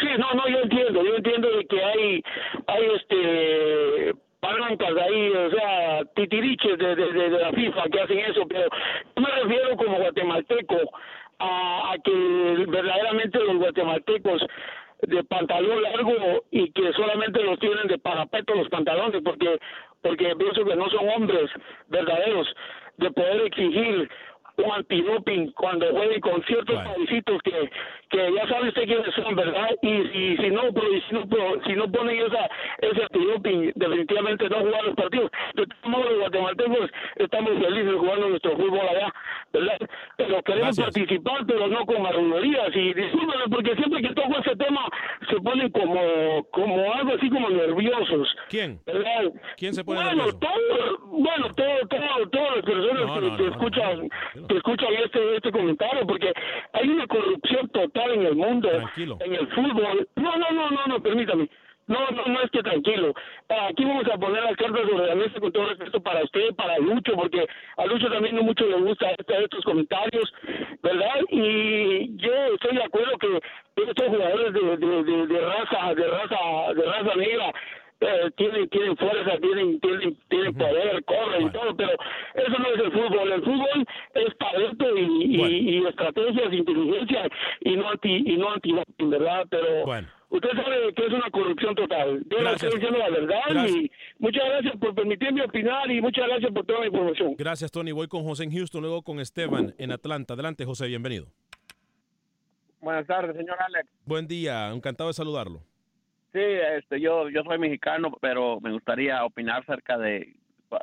Sí, 0.00 0.08
no, 0.18 0.32
no, 0.34 0.48
yo 0.48 0.58
entiendo, 0.58 1.04
yo 1.04 1.16
entiendo 1.16 1.50
de 1.50 1.66
que 1.66 1.84
hay, 1.84 2.22
hay 2.66 2.84
este 2.94 4.14
palancas 4.40 4.96
ahí, 4.96 5.30
o 5.30 5.50
sea, 5.50 6.04
titiriches 6.14 6.78
de, 6.78 6.96
de, 6.96 7.12
de, 7.12 7.30
la 7.30 7.52
FIFA 7.52 7.82
que 7.92 8.00
hacen 8.00 8.18
eso, 8.20 8.46
pero 8.48 8.68
me 9.16 9.30
refiero 9.42 9.76
como 9.76 9.98
guatemalteco 9.98 10.76
a, 11.38 11.92
a 11.92 11.98
que 11.98 12.64
verdaderamente 12.68 13.38
los 13.38 13.56
guatemaltecos 13.56 14.42
de 15.02 15.24
pantalón 15.24 15.82
largo 15.82 16.44
y 16.50 16.70
que 16.72 16.92
solamente 16.92 17.42
los 17.42 17.58
tienen 17.58 17.86
de 17.88 17.98
parapeto 17.98 18.54
los 18.54 18.68
pantalones 18.68 19.22
porque 19.24 19.58
porque 20.02 20.34
pienso 20.36 20.64
que 20.64 20.76
no 20.76 20.88
son 20.90 21.08
hombres 21.08 21.50
verdaderos 21.88 22.48
de 22.98 23.10
poder 23.10 23.42
exigir 23.42 24.10
un 24.64 24.72
antidoping 24.72 25.52
cuando 25.52 25.90
jueguen 25.90 26.20
con 26.20 26.42
ciertos 26.44 26.82
paisitos 26.82 27.42
que, 27.42 27.70
que 28.10 28.32
ya 28.34 28.48
sabe 28.48 28.68
usted 28.68 28.84
quiénes 28.84 29.14
son, 29.14 29.34
¿verdad? 29.34 29.68
Y, 29.82 29.88
y 29.88 30.36
si 30.36 30.50
no, 30.50 30.62
pero, 30.72 30.88
si 31.08 31.14
no, 31.14 31.64
si 31.66 31.72
no 31.74 31.90
ponen 31.90 32.18
esa, 32.26 32.48
ese 32.78 33.02
antidoping, 33.02 33.72
definitivamente 33.74 34.48
no 34.48 34.60
jugar 34.60 34.84
los 34.84 34.94
partidos. 34.94 35.30
De 35.54 35.66
todos 35.66 35.86
modos, 35.86 36.10
los 36.10 36.20
guatemaltecos 36.20 36.90
estamos 37.16 37.50
felices 37.58 37.94
jugando 37.96 38.28
nuestro 38.28 38.56
fútbol 38.56 38.80
allá, 38.80 39.14
¿verdad? 39.52 39.78
Pero 40.16 40.42
queremos 40.42 40.76
participar, 40.76 41.46
pero 41.46 41.68
no 41.68 41.86
con 41.86 42.02
marronerías. 42.02 42.74
Y 42.74 42.94
discúlpenme, 42.94 43.48
porque 43.50 43.74
siempre 43.76 44.02
que 44.02 44.14
toco 44.14 44.38
ese 44.38 44.56
tema 44.56 44.88
se 45.28 45.36
ponen 45.40 45.70
como, 45.70 46.44
como 46.50 46.92
algo 46.94 47.14
así 47.14 47.28
como 47.30 47.48
nerviosos. 47.50 48.28
¿Quién? 48.48 48.80
¿verdad? 48.86 49.32
¿Quién 49.56 49.74
se 49.74 49.84
pone 49.84 50.00
bueno, 50.00 50.16
nervioso? 50.16 50.38
Todo, 50.38 50.98
bueno, 51.08 51.46
todo, 51.54 51.88
todo, 51.88 52.28
todas 52.30 52.56
las 52.56 52.64
personas 52.64 53.06
No, 53.06 53.14
que, 53.14 53.20
no, 53.20 53.36
que 53.36 53.42
no, 53.42 53.50
escuchan 53.50 54.08
que 54.50 54.56
escuchan 54.56 54.92
este 55.04 55.36
este 55.36 55.52
comentario 55.52 56.06
porque 56.06 56.32
hay 56.72 56.88
una 56.88 57.06
corrupción 57.06 57.68
total 57.68 58.10
en 58.12 58.26
el 58.26 58.34
mundo 58.34 58.68
Tranquilo. 58.68 59.16
en 59.20 59.34
el 59.34 59.46
fútbol 59.48 60.08
no 60.16 60.36
no 60.36 60.50
no 60.50 60.70
no 60.70 60.86
no 60.88 61.00
permítame 61.00 61.48
no, 61.86 62.08
no, 62.12 62.24
no 62.24 62.40
es 62.40 62.50
que 62.52 62.62
tranquilo. 62.62 63.12
Aquí 63.48 63.84
vamos 63.84 64.06
a 64.06 64.16
poner 64.16 64.44
las 64.44 64.54
cartas 64.56 64.88
sobre 64.88 65.08
la 65.08 65.14
mesa 65.16 65.40
con 65.40 65.50
todo 65.50 65.70
respeto 65.70 66.00
para 66.00 66.22
usted, 66.22 66.54
para 66.54 66.78
Lucho, 66.78 67.14
porque 67.16 67.44
a 67.78 67.86
Lucho 67.86 68.08
también 68.08 68.36
no 68.36 68.44
mucho 68.44 68.64
le 68.64 68.76
gusta 68.76 69.10
este, 69.10 69.42
estos 69.42 69.64
comentarios, 69.64 70.32
¿verdad? 70.84 71.16
Y 71.30 72.16
yo 72.16 72.32
estoy 72.54 72.76
de 72.76 72.84
acuerdo 72.84 73.18
que 73.18 73.40
estos 73.74 74.06
jugadores 74.06 74.52
de, 74.52 74.76
de, 74.76 75.02
de, 75.02 75.26
de 75.26 75.40
raza, 75.40 75.94
de 75.94 76.06
raza, 76.06 76.74
de 76.76 76.82
raza 76.84 77.14
negra, 77.16 77.52
eh, 78.00 78.30
tienen 78.36 78.68
tienen 78.70 78.96
fuerza, 78.96 79.38
tienen 79.40 79.78
tienen 79.80 80.16
tienen 80.28 80.54
poder, 80.54 81.04
corren 81.04 81.46
y 81.46 81.50
todo, 81.50 81.76
pero 81.76 81.90
eso 82.34 82.58
no 82.58 82.68
es 82.74 82.80
el 82.80 82.92
fútbol. 82.92 83.32
El 83.32 83.42
fútbol 83.42 83.86
es 84.14 84.38
talento 84.38 84.96
y, 84.96 85.02
y, 85.36 85.70
y 85.80 85.86
estrategias, 85.86 86.52
inteligencia 86.52 87.28
y 87.60 87.76
no 87.76 87.90
anti 87.90 88.22
y 88.26 88.36
no 88.36 88.50
anti 88.52 88.72
¿verdad? 89.00 89.46
Pero 89.50 89.84
usted 90.30 90.50
sabe 90.50 90.94
que 90.94 91.06
es 91.06 91.12
una 91.12 91.30
corrupción 91.30 91.74
total. 91.74 92.22
Yo 92.30 92.36
le 92.38 92.42
Gracias. 92.44 92.62
estoy 92.64 92.80
diciendo 92.80 92.98
la 92.98 93.10
verdad 93.10 93.40
Gracias. 93.48 93.76
y 93.76 93.90
muchas 94.18 94.44
gracias 94.48 94.76
por 94.78 94.94
permitirme 94.94 95.42
opinar 95.44 95.90
y 95.90 96.00
muchas 96.00 96.26
gracias 96.26 96.52
por 96.52 96.64
toda 96.64 96.80
la 96.80 96.86
información. 96.86 97.34
Gracias, 97.36 97.70
Tony. 97.70 97.92
Voy 97.92 98.08
con 98.08 98.22
José 98.24 98.44
en 98.44 98.52
Houston, 98.52 98.80
luego 98.82 99.02
con 99.02 99.20
Esteban 99.20 99.74
en 99.78 99.92
Atlanta. 99.92 100.34
Adelante, 100.34 100.64
José, 100.64 100.86
bienvenido. 100.86 101.26
Buenas 102.80 103.06
tardes, 103.06 103.36
señor 103.36 103.56
Alex. 103.60 103.90
Buen 104.06 104.26
día, 104.26 104.70
encantado 104.72 105.10
de 105.10 105.14
saludarlo. 105.14 105.60
Sí, 106.32 106.40
este, 106.40 107.00
yo, 107.00 107.28
yo 107.28 107.42
soy 107.42 107.58
mexicano, 107.58 108.12
pero 108.20 108.60
me 108.60 108.72
gustaría 108.72 109.24
opinar 109.24 109.62
acerca 109.62 109.98
de, 109.98 110.36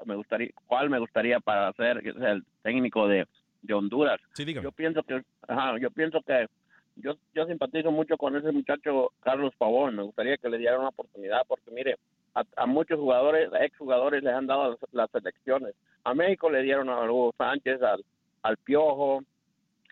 me 0.06 0.16
gustaría, 0.16 0.50
cuál 0.66 0.90
me 0.90 1.00
gustaría 1.00 1.40
para 1.40 1.72
ser 1.74 2.06
el 2.06 2.44
técnico 2.64 3.08
de, 3.08 3.26
de 3.62 3.74
Honduras. 3.74 4.20
Sí, 4.34 4.44
dígame. 4.44 4.66
Yo 4.66 4.72
pienso 4.72 5.04
que, 5.04 5.22
ajá, 5.48 5.78
yo 5.80 5.90
pienso 5.92 6.22
que 6.22 6.48
yo, 6.98 7.14
yo 7.34 7.46
simpatizo 7.46 7.92
mucho 7.92 8.18
con 8.18 8.36
ese 8.36 8.52
muchacho 8.52 9.12
Carlos 9.22 9.54
Pavón. 9.58 9.96
Me 9.96 10.04
gustaría 10.04 10.38
que 10.38 10.50
le 10.50 10.58
diera 10.58 10.80
una 10.80 10.90
oportunidad 10.90 11.42
porque 11.48 11.72
mire, 11.72 11.96
a, 12.36 12.44
a 12.56 12.66
muchos 12.66 13.00
jugadores, 13.00 13.50
exjugadores 13.62 14.24
les 14.24 14.34
han 14.34 14.48
dado 14.48 14.72
las, 14.72 14.80
las 14.92 15.12
selecciones. 15.12 15.76
A 16.04 16.14
México 16.14 16.50
le 16.50 16.64
dieron 16.64 16.90
a 16.90 17.00
Hugo 17.04 17.34
Sánchez, 17.38 17.82
al, 17.82 18.04
al 18.42 18.58
Piojo, 18.58 19.24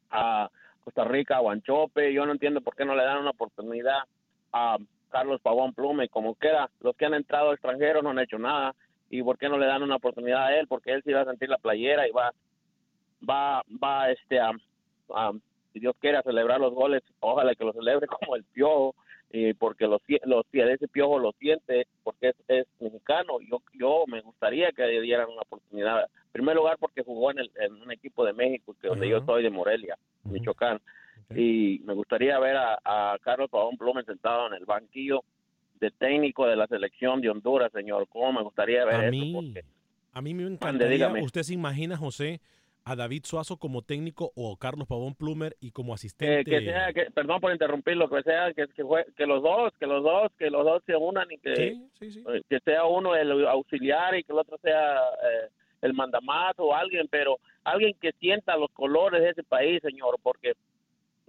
a 0.09 0.49
Costa 0.83 1.03
Rica, 1.05 1.37
a 1.37 1.41
Guanchope. 1.41 2.13
Yo 2.13 2.25
no 2.25 2.31
entiendo 2.33 2.61
por 2.61 2.75
qué 2.75 2.85
no 2.85 2.95
le 2.95 3.03
dan 3.03 3.19
una 3.19 3.31
oportunidad 3.31 3.99
a 4.51 4.77
Carlos 5.15 5.39
Pavón 5.39 5.73
Plume, 5.73 6.09
como 6.09 6.35
queda. 6.35 6.69
Los 6.81 6.93
que 6.97 7.05
han 7.05 7.13
entrado 7.13 7.53
extranjeros 7.53 8.03
no 8.03 8.09
han 8.09 8.19
hecho 8.19 8.37
nada. 8.37 8.75
¿Y 9.09 9.23
por 9.23 9.37
qué 9.37 9.47
no 9.47 9.57
le 9.57 9.65
dan 9.65 9.81
una 9.81 9.95
oportunidad 9.95 10.47
a 10.47 10.59
él? 10.59 10.67
Porque 10.67 10.91
él 10.91 11.01
sí 11.05 11.13
va 11.13 11.21
a 11.21 11.25
sentir 11.25 11.47
la 11.47 11.57
playera 11.57 12.05
y 12.05 12.11
va, 12.11 12.33
va, 13.27 13.63
va 13.81 14.09
este, 14.11 14.39
a, 14.41 14.51
a- 15.13 15.31
si 15.71 15.79
Dios 15.79 15.95
quiere, 15.99 16.17
a 16.17 16.21
celebrar 16.23 16.59
los 16.59 16.73
goles. 16.73 17.01
Ojalá 17.21 17.55
que 17.55 17.63
lo 17.63 17.71
celebre 17.71 18.07
como 18.19 18.35
el 18.35 18.43
piojo, 18.43 18.93
y 19.31 19.53
porque 19.53 19.87
los, 19.87 20.01
los, 20.25 20.45
ese 20.51 20.87
piojo 20.89 21.17
lo 21.19 21.31
siente, 21.33 21.87
porque 22.03 22.29
es, 22.29 22.35
es 22.47 22.67
mexicano. 22.81 23.39
Yo, 23.41 23.61
yo 23.73 24.03
me 24.07 24.19
gustaría 24.21 24.71
que 24.73 24.85
le 24.85 24.99
dieran 25.01 25.29
una 25.29 25.41
oportunidad. 25.43 26.01
En 26.03 26.31
primer 26.33 26.55
lugar, 26.57 26.77
porque 26.77 27.03
jugó 27.03 27.31
en, 27.31 27.39
el, 27.39 27.51
en 27.55 27.73
un 27.73 27.91
equipo 27.91 28.25
de 28.25 28.33
México, 28.33 28.75
que 28.81 28.87
donde 28.89 29.07
yo 29.09 29.23
soy 29.25 29.43
de 29.43 29.49
Morelia, 29.49 29.97
Michoacán. 30.25 30.79
Y 31.33 31.79
me 31.85 31.93
gustaría 31.93 32.37
ver 32.39 32.55
a, 32.57 32.79
a 32.83 33.17
Carlos 33.21 33.49
Pavón 33.49 33.77
Plume 33.77 34.03
sentado 34.03 34.47
en 34.47 34.53
el 34.53 34.65
banquillo 34.65 35.23
de 35.79 35.91
técnico 35.91 36.45
de 36.47 36.55
la 36.55 36.67
selección 36.67 37.21
de 37.21 37.29
Honduras, 37.29 37.71
señor. 37.71 38.07
¿Cómo 38.09 38.33
me 38.33 38.43
gustaría 38.43 38.85
ver 38.85 38.95
A 38.95 39.01
eso? 39.07 39.11
mí, 39.11 39.33
Porque 39.33 39.63
a 40.13 40.21
mí 40.21 40.33
me 40.33 40.43
encantaría, 40.43 40.89
dígame. 40.89 41.23
¿usted 41.23 41.41
se 41.43 41.53
imagina, 41.53 41.97
José, 41.97 42.39
a 42.85 42.95
David 42.95 43.23
Suazo 43.25 43.57
como 43.57 43.81
técnico 43.81 44.31
o 44.35 44.55
Carlos 44.57 44.87
Pavón 44.87 45.15
Plumer 45.15 45.57
y 45.59 45.71
como 45.71 45.93
que, 45.93 45.95
asistente? 45.95 46.43
que 46.51 46.61
sea, 46.61 46.93
que, 46.93 47.09
perdón 47.11 47.41
por 47.41 47.51
interrumpirlo, 47.51 48.07
que 48.09 48.21
sea 48.21 48.53
que, 48.53 48.67
que, 48.67 48.83
jue- 48.83 49.05
que 49.15 49.25
los 49.25 49.41
dos, 49.41 49.73
que 49.79 49.87
los 49.87 50.03
dos, 50.03 50.31
que 50.37 50.49
los 50.51 50.63
dos 50.63 50.83
se 50.85 50.95
unan 50.95 51.29
y 51.31 51.37
que, 51.39 51.53
eh, 51.99 52.41
que 52.47 52.59
sea 52.59 52.85
uno 52.85 53.15
el 53.15 53.47
auxiliar 53.47 54.15
y 54.15 54.23
que 54.23 54.31
el 54.31 54.37
otro 54.39 54.57
sea 54.59 54.97
eh, 54.97 55.49
el 55.81 55.93
mandamás 55.93 56.53
o 56.57 56.73
alguien, 56.75 57.07
pero 57.09 57.39
alguien 57.63 57.95
que 57.99 58.11
sienta 58.19 58.55
los 58.55 58.69
colores 58.71 59.21
de 59.23 59.31
ese 59.31 59.43
país, 59.43 59.81
señor, 59.81 60.17
porque 60.21 60.53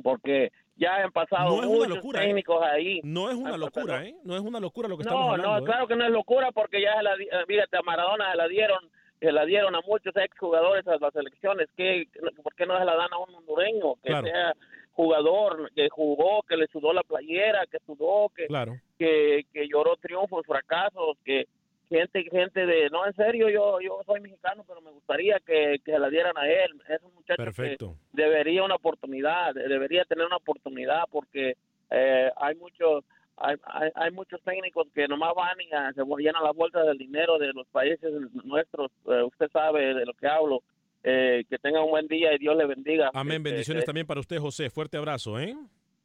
porque 0.02 0.50
ya 0.76 0.96
han 0.96 1.10
pasado 1.12 1.56
No 1.56 1.62
es 1.62 1.68
muchos 1.68 1.88
locura, 1.96 2.22
¿eh? 2.22 2.26
técnicos 2.26 2.62
ahí. 2.62 3.00
No 3.02 3.30
es 3.30 3.36
una 3.36 3.56
locura. 3.56 4.04
¿eh? 4.04 4.14
No 4.24 4.34
es 4.36 4.42
una 4.42 4.60
locura 4.60 4.88
lo 4.88 4.96
que 4.96 5.02
estamos 5.02 5.24
No, 5.24 5.30
hablando. 5.32 5.52
no, 5.52 5.58
¿eh? 5.58 5.64
claro 5.64 5.86
que 5.86 5.96
no 5.96 6.04
es 6.04 6.10
locura 6.10 6.52
porque 6.52 6.80
ya 6.82 6.96
se 6.96 7.02
la, 7.02 7.16
di- 7.16 7.24
eh, 7.24 7.44
fíjate, 7.46 7.76
a 7.78 7.82
Maradona 7.82 8.30
se 8.32 8.36
la 8.36 8.48
dieron, 8.48 8.90
se 9.20 9.32
la 9.32 9.44
dieron 9.46 9.74
a 9.74 9.80
muchos 9.82 10.14
exjugadores 10.16 10.86
a 10.86 10.96
las 10.98 11.12
selecciones, 11.12 11.68
que 11.76 12.06
¿por 12.42 12.54
qué 12.54 12.66
no 12.66 12.78
se 12.78 12.84
la 12.84 12.94
dan 12.94 13.12
a 13.12 13.18
un 13.18 13.34
hondureño 13.34 13.94
que 14.02 14.08
Claro. 14.10 14.26
sea 14.26 14.54
jugador, 14.92 15.70
que 15.74 15.88
jugó, 15.90 16.42
que 16.42 16.56
le 16.56 16.66
sudó 16.68 16.92
la 16.92 17.02
playera, 17.02 17.66
que 17.70 17.78
sudó, 17.86 18.30
que, 18.34 18.46
Claro. 18.46 18.76
que, 18.98 19.44
que 19.52 19.68
lloró 19.68 19.96
triunfos, 19.96 20.46
fracasos, 20.46 21.18
que 21.24 21.46
gente 21.88 22.24
gente 22.30 22.66
de, 22.66 22.88
no, 22.90 23.06
en 23.06 23.14
serio, 23.14 23.48
yo 23.48 23.80
yo 23.80 24.00
soy 24.06 24.20
mexicano, 24.20 24.64
pero 24.66 24.80
me 24.80 24.90
gustaría 24.90 25.38
que, 25.40 25.76
que 25.84 25.92
se 25.92 25.98
la 25.98 26.08
dieran 26.10 26.36
a 26.36 26.46
él, 26.48 26.70
es 26.88 27.02
un 27.02 27.14
muchacho 27.14 27.36
Perfecto. 27.42 27.94
que 28.14 28.22
debería 28.22 28.64
una 28.64 28.74
oportunidad, 28.76 29.54
de- 29.54 29.68
debería 29.68 30.04
tener 30.04 30.26
una 30.26 30.36
oportunidad 30.36 31.04
porque 31.10 31.56
eh, 31.90 32.30
hay 32.36 32.54
muchos 32.56 33.04
hay, 33.38 33.56
hay, 33.64 33.90
hay 33.94 34.10
muchos 34.12 34.40
técnicos 34.42 34.88
que 34.94 35.06
nomás 35.06 35.34
van 35.34 35.60
y 35.60 35.70
ah, 35.72 35.92
se 35.94 36.02
llenan 36.18 36.42
las 36.42 36.56
bolsas 36.56 36.86
del 36.86 36.96
dinero 36.96 37.38
de 37.38 37.52
los 37.52 37.66
países 37.68 38.10
nuestros. 38.44 38.90
Eh, 39.06 39.22
usted 39.24 39.48
sabe 39.52 39.92
de 39.94 40.06
lo 40.06 40.14
que 40.14 40.26
hablo. 40.26 40.62
Eh, 41.08 41.44
que 41.48 41.56
tenga 41.58 41.84
un 41.84 41.90
buen 41.90 42.08
día 42.08 42.34
y 42.34 42.38
Dios 42.38 42.56
le 42.56 42.66
bendiga. 42.66 43.10
Amén, 43.14 43.36
Este, 43.36 43.50
bendiciones 43.50 43.82
que- 43.82 43.86
también 43.86 44.06
para 44.08 44.18
usted, 44.20 44.38
José. 44.38 44.70
Fuerte 44.70 44.96
abrazo, 44.96 45.38
¿eh? 45.38 45.54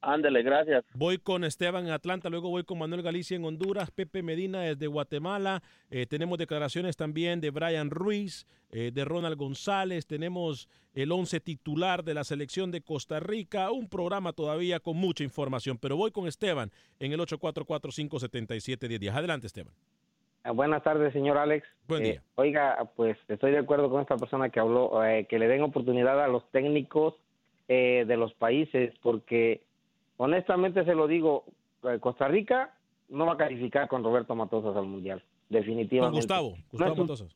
Ándele, 0.02 0.42
gracias. 0.42 0.84
Voy 0.96 1.20
con 1.20 1.44
Esteban 1.44 1.86
en 1.86 1.92
Atlanta, 1.94 2.30
luego 2.30 2.50
voy 2.50 2.64
con 2.64 2.80
Manuel 2.80 3.04
Galicia 3.04 3.36
en 3.38 3.46
Honduras, 3.46 3.92
Pepe 3.92 4.24
Medina 4.24 4.62
desde 4.62 4.88
Guatemala. 4.88 5.62
Eh, 5.92 6.08
tenemos 6.08 6.40
declaraciones 6.40 6.98
también 6.98 7.40
de 7.40 7.52
Brian 7.52 7.92
Ruiz, 7.92 8.48
eh, 8.72 8.90
de 8.92 9.06
Ronald 9.06 9.38
González. 9.38 10.08
Tenemos 10.08 10.68
el 10.96 11.12
11 11.12 11.40
titular 11.40 12.04
de 12.04 12.16
la 12.16 12.24
selección 12.24 12.72
de 12.72 12.82
Costa 12.82 13.20
Rica. 13.20 13.70
Un 13.72 13.88
programa 13.90 14.34
todavía 14.34 14.80
con 14.80 14.98
mucha 14.98 15.24
información, 15.24 15.78
pero 15.78 15.96
voy 15.98 16.10
con 16.12 16.28
Esteban 16.28 16.72
en 17.00 17.12
el 17.14 17.20
844-577-1010. 17.20 19.12
Adelante, 19.14 19.48
Esteban. 19.48 19.74
Ah, 20.44 20.52
Buenas 20.52 20.82
tardes, 20.84 21.14
señor 21.14 21.38
Alex. 21.38 21.68
Buen 21.88 22.02
Eh, 22.04 22.12
día. 22.14 22.24
oiga, 22.36 22.90
pues 22.96 23.18
estoy 23.28 23.52
de 23.52 23.60
acuerdo 23.60 23.90
con 23.92 24.02
esta 24.02 24.18
persona 24.18 24.50
que 24.50 24.60
habló, 24.60 25.04
eh, 25.06 25.28
que 25.30 25.38
le 25.38 25.48
den 25.48 25.62
oportunidad 25.62 26.20
a 26.24 26.28
los 26.28 26.50
técnicos 26.52 27.14
eh, 27.68 28.04
de 28.08 28.18
los 28.18 28.34
países, 28.34 28.92
porque 29.02 29.62
honestamente 30.26 30.86
se 30.86 30.94
lo 30.94 31.08
digo, 31.08 31.46
eh, 31.84 31.98
Costa 32.00 32.28
Rica 32.28 32.74
no 33.10 33.26
va 33.26 33.34
a 33.34 33.38
calificar 33.38 33.88
con 33.88 34.04
Roberto 34.04 34.36
Matosas 34.36 34.76
al 34.76 34.86
Mundial, 34.86 35.20
Con 35.20 35.58
definitivamente. 35.58 36.18
Gustavo, 36.18 36.50
No 36.52 36.64
Gustavo 36.72 36.92
es 36.94 36.98
un- 37.00 37.04
Matosas. 37.06 37.36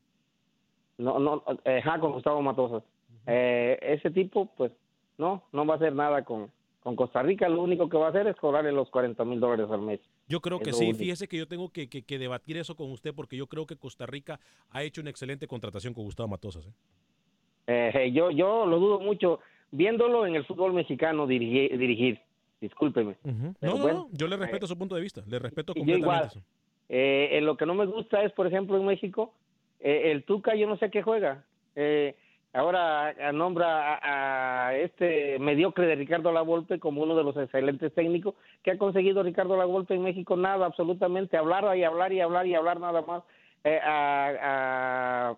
No, 0.97 1.19
no, 1.19 1.43
eh, 1.65 1.81
con 1.99 2.13
Gustavo 2.13 2.41
Matosas. 2.41 2.83
Eh, 3.27 3.77
ese 3.81 4.11
tipo, 4.11 4.45
pues, 4.55 4.71
no, 5.17 5.43
no 5.51 5.65
va 5.65 5.73
a 5.73 5.77
hacer 5.77 5.93
nada 5.93 6.23
con, 6.23 6.49
con 6.79 6.95
Costa 6.95 7.21
Rica. 7.23 7.49
Lo 7.49 7.61
único 7.63 7.89
que 7.89 7.97
va 7.97 8.05
a 8.07 8.09
hacer 8.11 8.27
es 8.27 8.35
cobrarle 8.37 8.71
los 8.71 8.89
40 8.91 9.25
mil 9.25 9.39
dólares 9.39 9.67
al 9.71 9.81
mes. 9.81 9.99
Yo 10.29 10.39
creo 10.39 10.59
que 10.59 10.71
sí, 10.71 10.85
único. 10.85 10.99
fíjese 10.99 11.27
que 11.27 11.37
yo 11.37 11.47
tengo 11.47 11.69
que, 11.69 11.89
que- 11.89 12.03
que 12.03 12.17
debatir 12.19 12.55
eso 12.57 12.75
con 12.75 12.91
usted 12.91 13.13
porque 13.13 13.35
yo 13.35 13.47
creo 13.47 13.65
que 13.65 13.75
Costa 13.75 14.05
Rica 14.05 14.39
ha 14.69 14.83
hecho 14.83 15.01
una 15.01 15.09
excelente 15.09 15.47
contratación 15.47 15.93
con 15.93 16.03
Gustavo 16.05 16.29
Matosas. 16.29 16.67
¿eh? 16.67 17.91
Eh, 17.93 18.11
yo, 18.13 18.31
yo 18.31 18.65
lo 18.65 18.79
dudo 18.79 18.99
mucho. 18.99 19.39
viéndolo 19.71 20.25
en 20.25 20.35
el 20.35 20.45
fútbol 20.45 20.71
mexicano 20.73 21.27
dirigir, 21.27 21.77
dirigir 21.77 22.21
discúlpeme. 22.61 23.15
no, 23.61 23.77
no, 23.77 24.07
yo 24.11 24.27
le 24.27 24.37
respeto 24.37 24.67
su 24.67 24.77
punto 24.77 24.95
de 24.95 25.01
vista, 25.01 25.21
le 25.27 25.39
respeto 25.39 25.73
completamente 25.73 26.27
eso. 26.27 26.41
Eh, 26.87 27.39
lo 27.41 27.57
que 27.57 27.65
no 27.65 27.73
me 27.73 27.85
gusta 27.85 28.23
es, 28.23 28.31
por 28.33 28.47
ejemplo, 28.47 28.77
en 28.77 28.85
México, 28.85 29.33
eh, 29.79 30.11
el 30.11 30.23
Tuca, 30.23 30.55
yo 30.55 30.67
no 30.67 30.77
sé 30.77 30.89
qué 30.89 31.01
juega. 31.01 31.43
Eh, 31.75 32.15
ahora 32.53 33.13
nombra 33.33 33.99
a, 34.01 34.75
este 34.75 35.37
mediocre 35.39 35.87
de 35.87 35.95
Ricardo 35.95 36.31
Lavolpe 36.31 36.79
como 36.79 37.03
uno 37.03 37.15
de 37.15 37.23
los 37.23 37.35
excelentes 37.35 37.93
técnicos 37.93 38.35
que 38.63 38.71
ha 38.71 38.77
conseguido 38.77 39.23
Ricardo 39.23 39.57
Lavolpe 39.57 39.93
en 39.93 40.03
México 40.03 40.37
nada, 40.37 40.65
absolutamente 40.65 41.37
hablar 41.37 41.77
y 41.77 41.83
hablar 41.83 42.13
y 42.13 42.21
hablar 42.21 42.47
y 42.47 42.55
hablar 42.55 42.79
nada 42.79 43.01
más. 43.01 43.23
Eh, 43.63 43.79
a, 43.83 45.35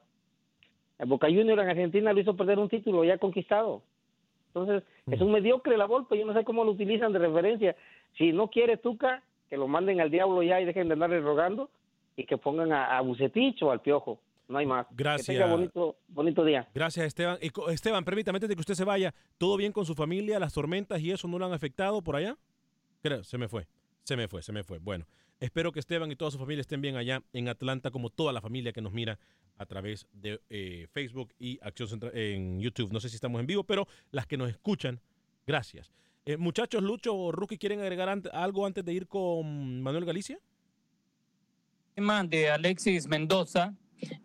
a, 0.99 1.05
Boca 1.05 1.27
Junior 1.27 1.59
en 1.59 1.69
Argentina 1.69 2.11
lo 2.11 2.19
hizo 2.19 2.35
perder 2.35 2.59
un 2.59 2.69
título 2.69 3.03
ya 3.03 3.17
conquistado. 3.17 3.81
Entonces, 4.61 4.87
es 5.11 5.21
un 5.21 5.31
mediocre 5.31 5.77
Lavolpe, 5.77 6.17
yo 6.17 6.25
no 6.25 6.33
sé 6.33 6.43
cómo 6.43 6.63
lo 6.63 6.71
utilizan 6.71 7.13
de 7.13 7.19
referencia. 7.19 7.75
Si 8.17 8.31
no 8.31 8.49
quiere 8.49 8.77
Tuca, 8.77 9.23
que 9.49 9.57
lo 9.57 9.67
manden 9.67 10.01
al 10.01 10.11
diablo 10.11 10.43
ya 10.43 10.59
y 10.59 10.65
dejen 10.65 10.87
de 10.87 10.93
andarle 10.93 11.21
rogando 11.21 11.69
y 12.15 12.25
que 12.25 12.37
pongan 12.37 12.71
a, 12.71 12.97
a 12.97 13.01
Bucetich 13.01 13.61
o 13.63 13.71
al 13.71 13.81
Piojo 13.81 14.19
no 14.47 14.57
hay 14.57 14.65
más. 14.65 14.87
Gracias. 14.91 15.27
Que 15.27 15.33
tenga 15.33 15.47
bonito, 15.47 15.97
bonito 16.07 16.45
día. 16.45 16.67
Gracias, 16.73 17.05
Esteban. 17.05 17.37
Esteban, 17.69 18.05
permítame 18.05 18.37
antes 18.37 18.49
de 18.49 18.55
que 18.55 18.61
usted 18.61 18.75
se 18.75 18.85
vaya, 18.85 19.13
¿todo 19.37 19.57
bien 19.57 19.71
con 19.71 19.85
su 19.85 19.93
familia? 19.93 20.39
¿Las 20.39 20.53
tormentas 20.53 21.01
y 21.01 21.11
eso 21.11 21.27
no 21.27 21.37
lo 21.37 21.45
han 21.45 21.53
afectado 21.53 22.01
por 22.01 22.15
allá? 22.15 22.37
Creo, 23.01 23.23
se 23.23 23.37
me 23.37 23.47
fue. 23.47 23.67
Se 24.03 24.15
me 24.15 24.27
fue, 24.27 24.41
se 24.41 24.53
me 24.53 24.63
fue. 24.63 24.79
Bueno, 24.79 25.05
espero 25.39 25.71
que 25.71 25.79
Esteban 25.79 26.11
y 26.11 26.15
toda 26.15 26.31
su 26.31 26.37
familia 26.37 26.61
estén 26.61 26.81
bien 26.81 26.95
allá 26.95 27.23
en 27.33 27.47
Atlanta, 27.47 27.91
como 27.91 28.09
toda 28.09 28.33
la 28.33 28.41
familia 28.41 28.73
que 28.73 28.81
nos 28.81 28.93
mira 28.93 29.19
a 29.57 29.65
través 29.65 30.07
de 30.11 30.41
eh, 30.49 30.87
Facebook 30.91 31.33
y 31.39 31.59
Acción 31.61 31.89
Central 31.89 32.15
en 32.15 32.59
YouTube. 32.59 32.91
No 32.91 32.99
sé 32.99 33.09
si 33.09 33.15
estamos 33.15 33.39
en 33.39 33.47
vivo, 33.47 33.63
pero 33.63 33.87
las 34.11 34.27
que 34.27 34.37
nos 34.37 34.49
escuchan, 34.49 35.01
gracias. 35.45 35.91
Eh, 36.25 36.37
muchachos, 36.37 36.83
Lucho 36.83 37.15
o 37.15 37.31
Rookie, 37.31 37.57
¿quieren 37.57 37.79
agregar 37.79 38.09
algo 38.33 38.65
antes 38.65 38.83
de 38.83 38.93
ir 38.93 39.07
con 39.07 39.81
Manuel 39.81 40.05
Galicia? 40.05 40.39
Tema 41.95 42.23
de 42.23 42.49
Alexis 42.49 43.07
Mendoza, 43.07 43.73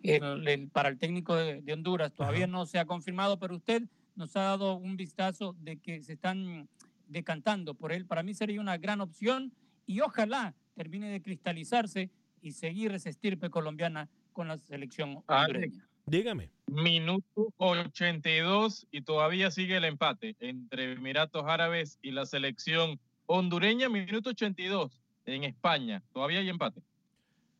el, 0.02 0.68
para 0.70 0.88
el 0.88 0.98
técnico 0.98 1.36
de, 1.36 1.72
Honduras. 1.72 2.12
Todavía 2.12 2.46
no 2.46 2.66
se 2.66 2.78
ha 2.78 2.84
confirmado, 2.84 3.38
pero 3.38 3.56
usted 3.56 3.84
nos 4.14 4.36
ha 4.36 4.42
dado 4.42 4.74
un 4.74 4.96
vistazo 4.96 5.54
de 5.60 5.78
que 5.78 6.02
se 6.02 6.14
están 6.14 6.68
decantando 7.06 7.74
por 7.74 7.92
él. 7.92 8.04
Para 8.04 8.22
mí 8.22 8.34
sería 8.34 8.60
una 8.60 8.76
gran 8.76 9.00
opción 9.00 9.52
y 9.86 10.00
ojalá 10.00 10.54
termine 10.74 11.10
de 11.10 11.22
cristalizarse 11.22 12.10
y 12.40 12.52
seguir 12.52 12.92
esa 12.92 13.10
estirpe 13.10 13.50
colombiana 13.50 14.08
con 14.32 14.48
la 14.48 14.58
selección 14.58 15.22
hondureña. 15.26 15.86
Dígame. 16.06 16.50
Minuto 16.66 17.52
82 17.58 18.88
y 18.90 19.02
todavía 19.02 19.50
sigue 19.50 19.76
el 19.76 19.84
empate 19.84 20.36
entre 20.40 20.92
Emiratos 20.92 21.44
Árabes 21.46 21.98
y 22.02 22.10
la 22.10 22.26
selección 22.26 22.98
hondureña. 23.26 23.88
Minuto 23.88 24.30
82 24.30 25.00
en 25.26 25.44
España. 25.44 26.02
Todavía 26.12 26.40
hay 26.40 26.48
empate 26.48 26.82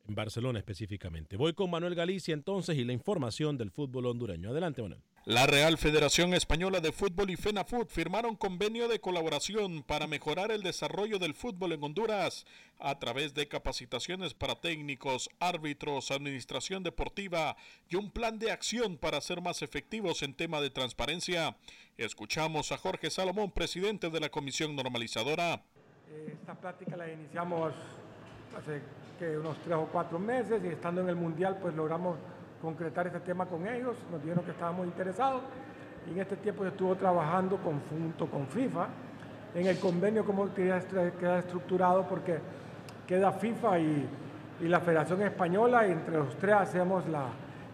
en 0.07 0.15
Barcelona 0.15 0.59
específicamente. 0.59 1.37
Voy 1.37 1.53
con 1.53 1.69
Manuel 1.69 1.95
Galicia 1.95 2.33
entonces 2.33 2.77
y 2.77 2.83
la 2.83 2.93
información 2.93 3.57
del 3.57 3.71
fútbol 3.71 4.07
hondureño. 4.07 4.49
Adelante, 4.49 4.81
Manuel. 4.81 5.01
La 5.25 5.47
Real 5.47 5.77
Federación 5.77 6.33
Española 6.33 6.81
de 6.81 6.91
Fútbol 6.91 7.29
y 7.29 7.37
FENAFUT 7.37 7.87
firmaron 7.87 8.35
convenio 8.35 8.89
de 8.89 8.99
colaboración 8.99 9.81
para 9.81 10.05
mejorar 10.05 10.51
el 10.51 10.63
desarrollo 10.63 11.17
del 11.17 11.33
fútbol 11.33 11.71
en 11.71 11.81
Honduras 11.81 12.45
a 12.77 12.99
través 12.99 13.33
de 13.33 13.47
capacitaciones 13.47 14.33
para 14.33 14.55
técnicos, 14.55 15.29
árbitros, 15.39 16.11
administración 16.11 16.83
deportiva 16.83 17.55
y 17.87 17.95
un 17.95 18.11
plan 18.11 18.37
de 18.37 18.51
acción 18.51 18.97
para 18.97 19.21
ser 19.21 19.41
más 19.41 19.61
efectivos 19.61 20.23
en 20.23 20.33
tema 20.33 20.59
de 20.59 20.71
transparencia. 20.71 21.55
Escuchamos 21.97 22.73
a 22.73 22.77
Jorge 22.77 23.09
Salomón, 23.09 23.51
presidente 23.51 24.09
de 24.09 24.19
la 24.19 24.27
Comisión 24.27 24.75
Normalizadora. 24.75 25.63
Esta 26.33 26.53
plática 26.53 26.97
la 26.97 27.09
iniciamos 27.09 27.71
hace 28.57 28.81
unos 29.37 29.57
tres 29.63 29.77
o 29.77 29.87
cuatro 29.89 30.19
meses 30.19 30.61
y 30.65 30.67
estando 30.67 30.99
en 30.99 31.07
el 31.07 31.15
Mundial 31.15 31.59
pues 31.61 31.73
logramos 31.75 32.17
concretar 32.63 33.05
este 33.07 33.19
tema 33.19 33.45
con 33.45 33.67
ellos, 33.67 33.97
nos 34.09 34.21
dijeron 34.23 34.45
que 34.45 34.51
estábamos 34.51 34.87
interesados. 34.87 35.41
Y 36.07 36.13
en 36.13 36.21
este 36.21 36.37
tiempo 36.37 36.63
se 36.63 36.69
estuvo 36.69 36.95
trabajando 36.95 37.57
conjunto 37.57 38.25
con 38.27 38.47
FIFA 38.47 38.87
en 39.53 39.67
el 39.67 39.77
convenio 39.79 40.25
como 40.25 40.51
queda, 40.53 40.81
queda 41.19 41.39
estructurado 41.39 42.07
porque 42.07 42.39
queda 43.05 43.33
FIFA 43.33 43.79
y, 43.79 44.09
y, 44.61 44.67
la 44.67 44.79
Federación 44.79 45.21
Española 45.21 45.87
y 45.87 45.91
entre 45.91 46.17
los 46.17 46.35
tres 46.37 46.55
hacemos 46.55 47.07
la, 47.07 47.25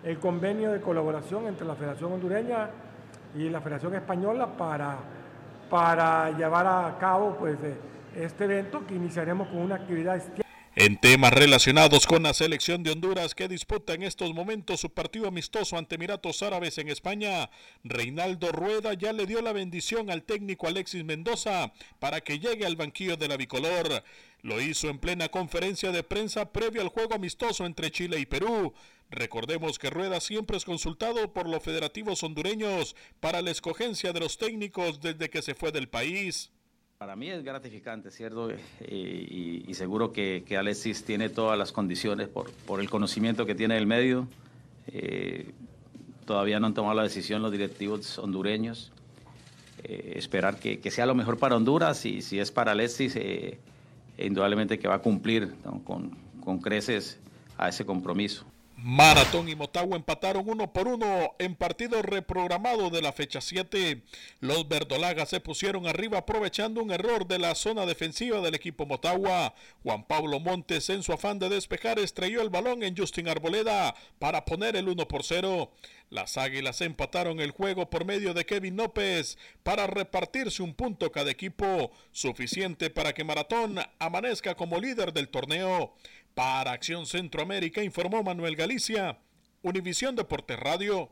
el 0.03 0.17
convenio 0.19 0.71
de 0.71 0.81
colaboración 0.81 1.47
entre 1.47 1.65
la 1.67 1.75
Federación 1.75 2.11
Hondureña 2.13 2.69
y 3.35 3.47
la 3.49 3.61
Federación 3.61 3.93
Española 3.93 4.47
para, 4.57 4.97
para 5.69 6.31
llevar 6.31 6.65
a 6.65 6.97
cabo 6.99 7.35
pues, 7.37 7.61
eh, 7.63 7.77
este 8.15 8.45
evento 8.45 8.85
que 8.85 8.95
iniciaremos 8.95 9.47
con 9.49 9.59
una 9.59 9.75
actividad 9.75 10.15
en 10.79 10.95
temas 10.95 11.33
relacionados 11.33 12.07
con 12.07 12.23
la 12.23 12.33
selección 12.33 12.83
de 12.83 12.91
Honduras 12.91 13.35
que 13.35 13.49
disputa 13.49 13.93
en 13.95 14.01
estos 14.01 14.33
momentos 14.33 14.79
su 14.79 14.89
partido 14.89 15.27
amistoso 15.27 15.77
ante 15.77 15.95
Emiratos 15.95 16.41
Árabes 16.41 16.77
en 16.77 16.87
España, 16.87 17.49
Reinaldo 17.83 18.53
Rueda 18.53 18.93
ya 18.93 19.11
le 19.11 19.25
dio 19.25 19.41
la 19.41 19.51
bendición 19.51 20.09
al 20.09 20.23
técnico 20.23 20.67
Alexis 20.67 21.03
Mendoza 21.03 21.73
para 21.99 22.21
que 22.21 22.39
llegue 22.39 22.65
al 22.65 22.77
banquillo 22.77 23.17
de 23.17 23.27
la 23.27 23.35
bicolor. 23.35 24.05
Lo 24.41 24.61
hizo 24.61 24.87
en 24.87 24.99
plena 24.99 25.27
conferencia 25.27 25.91
de 25.91 26.01
prensa 26.01 26.53
previo 26.53 26.81
al 26.81 26.87
juego 26.87 27.13
amistoso 27.13 27.65
entre 27.65 27.91
Chile 27.91 28.17
y 28.17 28.25
Perú. 28.25 28.73
Recordemos 29.09 29.79
que 29.79 29.89
Rueda 29.89 30.21
siempre 30.21 30.55
es 30.55 30.63
consultado 30.63 31.33
por 31.33 31.49
los 31.49 31.61
federativos 31.61 32.23
hondureños 32.23 32.95
para 33.19 33.41
la 33.41 33.51
escogencia 33.51 34.13
de 34.13 34.21
los 34.21 34.37
técnicos 34.37 35.01
desde 35.01 35.29
que 35.29 35.41
se 35.41 35.55
fue 35.55 35.73
del 35.73 35.89
país. 35.89 36.51
Para 36.99 37.15
mí 37.15 37.29
es 37.29 37.45
gratificante, 37.45 38.11
¿cierto? 38.11 38.49
Eh, 38.51 39.65
y, 39.65 39.73
seguro 39.73 40.11
que, 40.11 40.43
Alexis 40.59 41.05
tiene 41.05 41.29
todas 41.29 41.57
las 41.57 41.71
condiciones 41.71 42.27
por, 42.27 42.51
el 42.81 42.89
conocimiento 42.89 43.45
que 43.45 43.55
tiene 43.55 43.75
del 43.75 43.87
medio. 43.87 44.27
Eh, 44.87 45.53
todavía 46.25 46.59
no 46.59 46.67
han 46.67 46.73
tomado 46.73 46.95
la 46.95 47.03
decisión 47.03 47.41
los 47.41 47.53
directivos 47.53 48.19
hondureños. 48.19 48.91
Eh, 49.85 50.15
esperar 50.17 50.59
que, 50.59 50.91
sea 50.91 51.05
lo 51.05 51.15
mejor 51.15 51.37
para 51.37 51.55
Honduras 51.55 52.05
y 52.05 52.21
si 52.21 52.37
es 52.37 52.51
para 52.51 52.73
Alexis, 52.73 53.17
indudablemente 54.17 54.77
que 54.77 54.89
va 54.89 54.95
a 54.95 55.01
cumplir 55.01 55.55
con 56.43 56.59
creces 56.59 57.17
a 57.57 57.69
ese 57.69 57.85
compromiso. 57.85 58.45
Maratón 58.81 59.49
y 59.49 59.55
Motagua 59.55 59.97
empataron 59.97 60.47
uno 60.47 60.71
por 60.71 60.87
uno 60.87 61.35
en 61.37 61.55
partido 61.55 62.01
reprogramado 62.01 62.89
de 62.89 63.01
la 63.01 63.11
fecha 63.11 63.41
7. 63.41 64.01
Los 64.39 64.69
verdolagas 64.69 65.29
se 65.29 65.41
pusieron 65.41 65.85
arriba 65.85 66.19
aprovechando 66.19 66.81
un 66.81 66.91
error 66.91 67.27
de 67.27 67.39
la 67.39 67.55
zona 67.55 67.85
defensiva 67.85 68.39
del 68.39 68.55
equipo 68.55 68.85
Motagua. 68.85 69.53
Juan 69.83 70.05
Pablo 70.05 70.39
Montes 70.39 70.89
en 70.89 71.03
su 71.03 71.11
afán 71.11 71.39
de 71.39 71.49
despejar 71.49 71.99
estrelló 71.99 72.41
el 72.41 72.49
balón 72.49 72.83
en 72.83 72.95
Justin 72.95 73.27
Arboleda 73.27 73.95
para 74.17 74.45
poner 74.45 74.77
el 74.77 74.87
1 74.87 75.07
por 75.09 75.23
0. 75.23 75.71
Las 76.09 76.37
Águilas 76.37 76.81
empataron 76.81 77.39
el 77.39 77.51
juego 77.51 77.89
por 77.89 78.03
medio 78.03 78.33
de 78.33 78.45
Kevin 78.45 78.77
López 78.77 79.37
para 79.61 79.85
repartirse 79.85 80.63
un 80.63 80.73
punto 80.73 81.11
cada 81.11 81.29
equipo, 81.29 81.91
suficiente 82.11 82.89
para 82.89 83.13
que 83.13 83.23
Maratón 83.23 83.77
amanezca 83.99 84.55
como 84.55 84.79
líder 84.79 85.13
del 85.13 85.29
torneo. 85.29 85.93
Para 86.33 86.71
Acción 86.71 87.05
Centroamérica 87.05 87.83
informó 87.83 88.23
Manuel 88.23 88.55
Galicia, 88.55 89.19
Univisión 89.61 90.15
Deportes 90.15 90.59
Radio. 90.59 91.09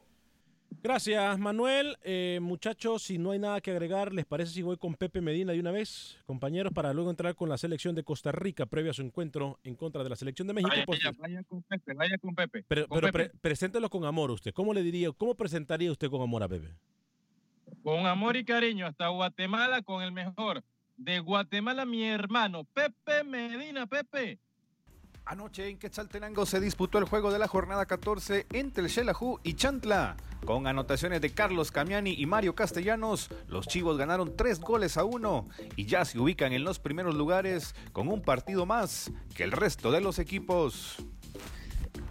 Gracias, 0.81 1.39
Manuel. 1.39 1.97
Eh, 2.03 2.39
muchachos, 2.41 3.03
si 3.03 3.17
no 3.17 3.31
hay 3.31 3.39
nada 3.39 3.61
que 3.61 3.71
agregar, 3.71 4.13
¿les 4.13 4.25
parece 4.25 4.53
si 4.53 4.61
voy 4.61 4.77
con 4.77 4.95
Pepe 4.95 5.21
Medina 5.21 5.53
de 5.53 5.59
una 5.59 5.71
vez, 5.71 6.17
compañeros, 6.25 6.71
para 6.73 6.93
luego 6.93 7.09
entrar 7.09 7.35
con 7.35 7.49
la 7.49 7.57
selección 7.57 7.95
de 7.95 8.03
Costa 8.03 8.31
Rica 8.31 8.65
previo 8.65 8.91
a 8.91 8.93
su 8.93 9.01
encuentro 9.01 9.59
en 9.63 9.75
contra 9.75 10.03
de 10.03 10.09
la 10.09 10.15
selección 10.15 10.47
de 10.47 10.53
México? 10.53 10.75
Vaya, 11.19 11.43
con 11.43 11.63
Pepe, 11.63 11.93
vaya 11.93 12.17
con 12.17 12.35
Pepe. 12.35 12.63
Pero, 12.67 12.87
preséntelo 13.41 13.89
con 13.89 14.05
amor 14.05 14.31
usted. 14.31 14.53
¿Cómo 14.53 14.73
le 14.73 14.83
diría, 14.83 15.11
cómo 15.11 15.35
presentaría 15.35 15.91
usted 15.91 16.09
con 16.09 16.21
amor 16.21 16.43
a 16.43 16.47
Pepe? 16.47 16.73
Con 17.83 18.05
amor 18.05 18.37
y 18.37 18.45
cariño 18.45 18.85
hasta 18.85 19.07
Guatemala 19.07 19.81
con 19.81 20.03
el 20.03 20.11
mejor. 20.11 20.63
De 20.95 21.19
Guatemala, 21.19 21.85
mi 21.85 22.03
hermano, 22.03 22.63
Pepe 22.65 23.23
Medina, 23.23 23.87
Pepe. 23.87 24.39
Anoche 25.29 25.67
en 25.67 25.77
Quetzaltenango 25.77 26.45
se 26.45 26.61
disputó 26.61 26.99
el 26.99 27.03
juego 27.03 27.33
de 27.33 27.39
la 27.39 27.49
jornada 27.49 27.85
14 27.85 28.47
entre 28.53 28.85
el 28.85 28.89
Xelajú 28.89 29.41
y 29.43 29.55
Chantla. 29.55 30.15
Con 30.45 30.67
anotaciones 30.67 31.19
de 31.19 31.33
Carlos 31.33 31.69
Camiani 31.69 32.13
y 32.17 32.25
Mario 32.25 32.55
Castellanos, 32.55 33.29
los 33.49 33.67
Chivos 33.67 33.97
ganaron 33.97 34.37
tres 34.37 34.61
goles 34.61 34.95
a 34.95 35.03
uno 35.03 35.49
y 35.75 35.83
ya 35.83 36.05
se 36.05 36.17
ubican 36.17 36.53
en 36.53 36.63
los 36.63 36.79
primeros 36.79 37.13
lugares 37.13 37.75
con 37.91 38.07
un 38.07 38.21
partido 38.21 38.65
más 38.65 39.11
que 39.35 39.43
el 39.43 39.51
resto 39.51 39.91
de 39.91 39.99
los 39.99 40.17
equipos. 40.17 40.95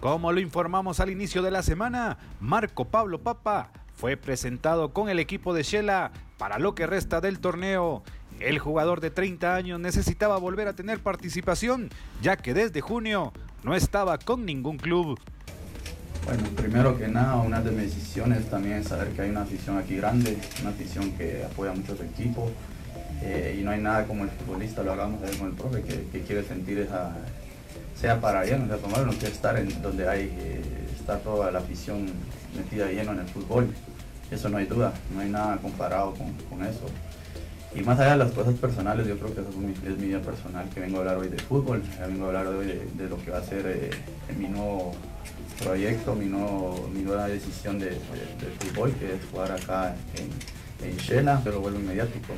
Como 0.01 0.31
lo 0.31 0.41
informamos 0.41 1.01
al 1.01 1.09
inicio 1.09 1.41
de 1.41 1.51
la 1.51 1.62
semana, 1.62 2.19
Marco 2.39 2.85
Pablo 2.85 3.23
Papa 3.23 3.73
fue 3.95 4.19
presentado 4.19 4.93
con 4.93 5.09
el 5.09 5.21
equipo 5.21 5.55
de 5.55 5.62
Shela 5.62 6.12
para 6.37 6.59
lo 6.59 6.75
que 6.75 6.87
resta 6.87 7.23
del 7.23 7.41
torneo 7.41 8.03
el 8.41 8.59
jugador 8.59 9.01
de 9.01 9.11
30 9.11 9.55
años 9.55 9.80
necesitaba 9.80 10.39
volver 10.39 10.68
a 10.68 10.74
tener 10.74 11.01
participación, 11.01 11.91
ya 12.22 12.37
que 12.37 12.55
desde 12.55 12.80
junio 12.80 13.32
no 13.62 13.74
estaba 13.74 14.18
con 14.18 14.45
ningún 14.45 14.78
club. 14.78 15.18
Bueno, 16.24 16.43
primero 16.57 16.99
que 16.99 17.07
nada, 17.07 17.37
una 17.37 17.61
de 17.61 17.70
mis 17.70 17.95
decisiones 17.95 18.51
también 18.51 18.78
es 18.78 18.89
saber 18.89 19.09
que 19.11 19.22
hay 19.22 19.30
una 19.30 19.43
afición 19.43 19.78
aquí 19.78 19.97
grande, 19.97 20.37
una 20.61 20.70
afición 20.70 21.12
que 21.12 21.45
apoya 21.45 21.72
mucho 21.72 21.93
a 21.93 21.97
su 21.97 22.03
equipo 22.03 22.51
eh, 23.22 23.57
y 23.59 23.62
no 23.62 23.70
hay 23.70 23.80
nada 23.80 24.05
como 24.07 24.24
el 24.24 24.30
futbolista, 24.30 24.82
lo 24.82 24.93
hablamos 24.93 25.22
ayer 25.22 25.39
con 25.39 25.49
el 25.49 25.55
profe, 25.55 25.82
que, 25.82 26.22
quiere 26.22 26.43
sentir 26.43 26.78
esa, 26.78 27.16
sea 27.99 28.20
para 28.20 28.45
lleno, 28.45 28.66
sea 28.66 28.76
para 28.76 29.05
no 29.05 29.12
quiere 29.12 29.32
estar 29.32 29.57
en 29.57 29.80
donde 29.80 30.09
hay, 30.09 30.32
eh, 30.37 30.62
está 30.99 31.18
toda 31.18 31.51
la 31.51 31.61
afición 31.61 32.07
metida 32.57 32.91
lleno 32.91 33.12
en 33.12 33.20
el 33.20 33.28
fútbol, 33.28 33.68
eso 34.30 34.49
no 34.49 34.59
hay 34.59 34.66
duda, 34.66 34.93
no 35.14 35.20
hay 35.20 35.30
nada 35.30 35.57
comparado 35.59 36.14
con, 36.14 36.62
eso. 36.66 36.87
Y 37.75 37.83
más 37.83 37.99
allá 37.99 38.12
de 38.12 38.17
las 38.17 38.33
cosas 38.33 38.55
personales, 38.55 39.07
yo 39.07 39.19
creo 39.19 39.35
que 39.35 39.41
eso 39.41 39.51
es 39.51 39.57
mi, 39.57 39.73
es 39.73 39.99
mi 39.99 40.07
vida 40.07 40.21
personal, 40.21 40.69
que 40.71 40.81
vengo 40.81 40.97
a 40.97 41.01
hablar 41.01 41.19
hoy 41.19 41.29
de 41.29 41.39
fútbol, 41.39 41.83
vengo 42.07 42.25
a 42.25 42.29
hablar 42.29 42.47
hoy 42.47 42.67
de, 42.67 43.09
lo 43.09 43.23
que 43.23 43.31
va 43.31 43.39
a 43.39 43.43
ser 43.43 43.67
eh, 43.67 43.91
mi 44.39 44.49
nuevo 44.49 44.95
proyecto, 45.62 46.14
mi, 46.14 46.27
mi 46.27 47.03
nueva 47.03 47.29
decisión 47.29 47.79
de, 47.79 47.99
fútbol, 48.61 48.93
que 48.95 49.14
es 49.14 49.21
jugar 49.31 49.53
acá 49.53 49.95
en, 50.14 50.89
en 50.89 50.97
Shela, 50.97 51.41
pero 51.45 51.61
vuelvo 51.61 51.79
inmediático. 51.79 52.33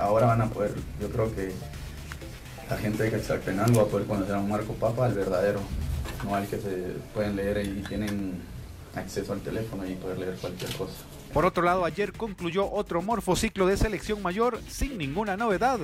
ahora 0.00 0.26
van 0.26 0.42
a 0.42 0.46
poder, 0.50 0.72
yo 1.00 1.08
creo 1.10 1.34
que 1.34 1.52
la 2.70 2.76
gente 2.76 3.04
de 3.04 3.10
Quetzaltenango 3.10 3.80
va 3.80 3.82
a 3.84 3.86
poder 3.86 4.06
conocer 4.06 4.34
a 4.34 4.38
un 4.38 4.48
Marco 4.48 4.74
Papa, 4.74 5.06
el 5.08 5.14
verdadero, 5.14 5.60
no 6.24 6.34
al 6.34 6.46
que 6.46 6.58
se 6.58 6.94
pueden 7.14 7.36
leer 7.36 7.64
y 7.66 7.82
tienen 7.88 8.40
acceso 8.94 9.32
al 9.32 9.40
teléfono 9.40 9.86
y 9.86 9.94
poder 9.94 10.18
leer 10.18 10.34
cualquier 10.34 10.72
cosa. 10.74 11.07
Por 11.38 11.46
otro 11.46 11.62
lado, 11.62 11.84
ayer 11.84 12.12
concluyó 12.12 12.68
otro 12.68 13.00
morfociclo 13.00 13.68
de 13.68 13.76
selección 13.76 14.20
mayor 14.22 14.60
sin 14.66 14.98
ninguna 14.98 15.36
novedad. 15.36 15.78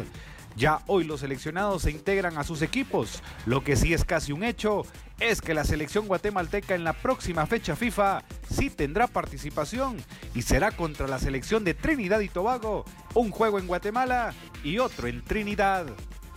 Ya 0.57 0.81
hoy 0.89 1.05
los 1.05 1.21
seleccionados 1.21 1.83
se 1.83 1.93
integran 1.93 2.37
a 2.39 2.43
sus 2.43 2.61
equipos. 2.61 3.23
Lo 3.47 3.63
que 3.63 3.77
sí 3.77 3.95
es 3.95 4.05
casi 4.05 4.33
un 4.33 4.43
hecho 4.43 4.83
es 5.21 5.41
que 5.41 5.55
la 5.55 5.63
selección 5.63 6.09
guatemalteca 6.09 6.75
en 6.75 6.83
la 6.83 6.93
próxima 6.93 7.47
fecha 7.47 7.77
FIFA 7.77 8.25
sí 8.51 8.69
tendrá 8.69 9.07
participación 9.07 9.99
y 10.35 10.43
será 10.43 10.73
contra 10.73 11.07
la 11.07 11.21
selección 11.21 11.63
de 11.63 11.75
Trinidad 11.75 12.19
y 12.19 12.29
Tobago, 12.29 12.85
un 13.15 13.31
juego 13.31 13.61
en 13.61 13.69
Guatemala 13.69 14.35
y 14.65 14.79
otro 14.79 15.07
en 15.07 15.23
Trinidad. 15.23 15.87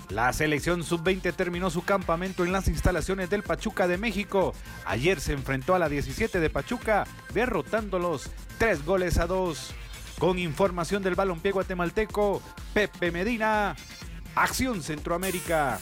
La 0.10 0.32
selección 0.32 0.84
sub-20 0.84 1.34
terminó 1.34 1.70
su 1.70 1.84
campamento 1.84 2.45
en 2.45 2.53
las 2.53 2.70
instalaciones 2.70 3.30
del 3.30 3.43
Pachuca 3.43 3.89
de 3.89 3.97
México. 3.97 4.53
Ayer 4.86 5.20
se 5.20 5.34
enfrentó 5.34 5.76
a 5.76 5.80
la 5.80 5.89
17 5.89 6.39
de 6.39 6.49
Pachuca, 6.49 7.05
derrotándolos 7.34 8.32
tres 8.58 8.86
goles 8.86 9.18
a 9.18 9.28
dos. 9.28 9.74
Con 10.18 10.39
información 10.39 11.03
del 11.03 11.16
balompié 11.16 11.51
guatemalteco, 11.51 12.41
Pepe 12.74 13.12
Medina, 13.12 13.76
Acción 14.34 14.82
Centroamérica. 14.82 15.78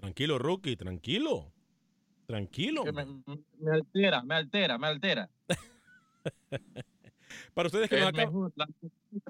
Tranquilo, 0.00 0.38
Rookie, 0.38 0.76
tranquilo. 0.76 1.52
Tranquilo. 2.26 2.84
Me, 2.84 3.72
altera, 3.72 4.22
me 4.22 4.34
altera, 4.34 4.78
me 4.78 4.86
altera. 4.86 5.30
Para 7.56 7.68
ustedes 7.68 7.88
que 7.88 7.98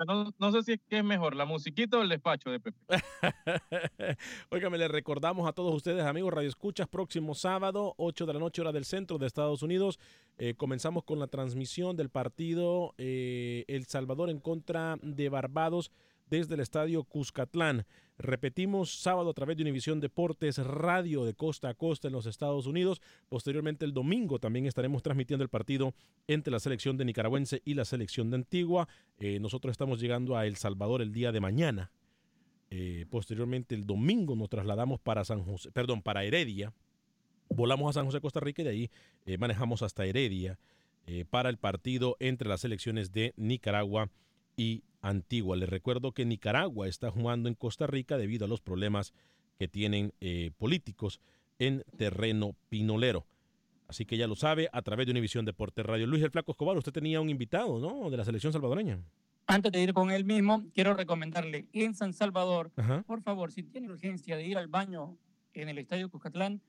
no, 0.04 0.34
no, 0.36 0.50
sé 0.50 0.62
si 0.64 0.72
es 0.72 0.80
que 0.88 0.98
es 0.98 1.04
mejor, 1.04 1.36
la 1.36 1.44
musiquita 1.44 1.96
o 1.96 2.02
el 2.02 2.08
despacho 2.08 2.50
de 2.50 2.58
Pepe. 2.58 2.76
Óigame, 4.50 4.78
le 4.78 4.88
recordamos 4.88 5.48
a 5.48 5.52
todos 5.52 5.72
ustedes, 5.72 6.02
amigos 6.02 6.34
Radio 6.34 6.48
Escuchas, 6.48 6.88
próximo 6.88 7.36
sábado, 7.36 7.94
8 7.98 8.26
de 8.26 8.32
la 8.32 8.40
noche, 8.40 8.62
hora 8.62 8.72
del 8.72 8.84
centro 8.84 9.18
de 9.18 9.28
Estados 9.28 9.62
Unidos. 9.62 10.00
Eh, 10.38 10.54
comenzamos 10.56 11.04
con 11.04 11.20
la 11.20 11.28
transmisión 11.28 11.96
del 11.96 12.08
partido 12.08 12.94
eh, 12.98 13.64
El 13.68 13.86
Salvador 13.86 14.28
en 14.28 14.40
contra 14.40 14.96
de 15.02 15.28
Barbados 15.28 15.92
desde 16.28 16.54
el 16.54 16.60
estadio 16.60 17.04
Cuscatlán. 17.04 17.86
Repetimos 18.18 18.98
sábado 19.00 19.30
a 19.30 19.34
través 19.34 19.56
de 19.56 19.62
Univisión 19.62 20.00
Deportes 20.00 20.58
Radio 20.58 21.24
de 21.24 21.34
costa 21.34 21.68
a 21.68 21.74
costa 21.74 22.08
en 22.08 22.14
los 22.14 22.26
Estados 22.26 22.66
Unidos. 22.66 23.02
Posteriormente 23.28 23.84
el 23.84 23.92
domingo 23.92 24.38
también 24.38 24.66
estaremos 24.66 25.02
transmitiendo 25.02 25.42
el 25.42 25.50
partido 25.50 25.94
entre 26.26 26.50
la 26.50 26.58
selección 26.58 26.96
de 26.96 27.04
Nicaragüense 27.04 27.60
y 27.64 27.74
la 27.74 27.84
selección 27.84 28.30
de 28.30 28.36
Antigua. 28.36 28.88
Eh, 29.18 29.38
nosotros 29.38 29.72
estamos 29.72 30.00
llegando 30.00 30.36
a 30.36 30.46
El 30.46 30.56
Salvador 30.56 31.02
el 31.02 31.12
día 31.12 31.30
de 31.30 31.40
mañana. 31.40 31.92
Eh, 32.70 33.04
posteriormente 33.10 33.74
el 33.74 33.86
domingo 33.86 34.34
nos 34.34 34.48
trasladamos 34.48 34.98
para 34.98 35.24
San 35.24 35.44
José, 35.44 35.70
perdón, 35.70 36.02
para 36.02 36.24
Heredia. 36.24 36.72
Volamos 37.50 37.90
a 37.90 38.00
San 38.00 38.06
José, 38.06 38.20
Costa 38.20 38.40
Rica 38.40 38.62
y 38.62 38.64
de 38.64 38.70
ahí 38.70 38.90
eh, 39.26 39.38
manejamos 39.38 39.82
hasta 39.82 40.04
Heredia 40.04 40.58
para 41.30 41.50
el 41.50 41.56
partido 41.56 42.16
entre 42.18 42.48
las 42.48 42.62
selecciones 42.62 43.12
de 43.12 43.32
Nicaragua 43.36 44.10
y 44.56 44.82
Antigua. 45.08 45.56
Les 45.56 45.68
recuerdo 45.68 46.12
que 46.12 46.24
Nicaragua 46.24 46.88
está 46.88 47.10
jugando 47.10 47.48
en 47.48 47.54
Costa 47.54 47.86
Rica 47.86 48.18
debido 48.18 48.44
a 48.44 48.48
los 48.48 48.60
problemas 48.60 49.12
que 49.58 49.68
tienen 49.68 50.12
eh, 50.20 50.50
políticos 50.58 51.20
en 51.58 51.84
terreno 51.96 52.54
pinolero. 52.68 53.26
Así 53.88 54.04
que 54.04 54.16
ya 54.16 54.26
lo 54.26 54.34
sabe, 54.34 54.68
a 54.72 54.82
través 54.82 55.06
de 55.06 55.12
Univisión 55.12 55.44
Deporte 55.44 55.82
Radio. 55.82 56.06
Luis 56.06 56.22
el 56.22 56.30
Flaco 56.30 56.50
Escobar, 56.50 56.76
usted 56.76 56.92
tenía 56.92 57.20
un 57.20 57.30
invitado, 57.30 57.78
¿no? 57.78 58.10
De 58.10 58.16
la 58.16 58.24
selección 58.24 58.52
salvadoreña. 58.52 58.98
Antes 59.46 59.70
de 59.70 59.80
ir 59.80 59.92
con 59.92 60.10
él 60.10 60.24
mismo, 60.24 60.64
quiero 60.74 60.94
recomendarle 60.94 61.68
en 61.72 61.94
San 61.94 62.12
Salvador, 62.12 62.72
por 63.06 63.22
favor, 63.22 63.52
si 63.52 63.62
tiene 63.62 63.88
urgencia 63.88 64.36
de 64.36 64.44
ir 64.44 64.58
al 64.58 64.66
baño 64.66 65.16
en 65.54 65.68
el 65.68 65.78
Estadio 65.78 66.10
Cuscatlán, 66.10 66.60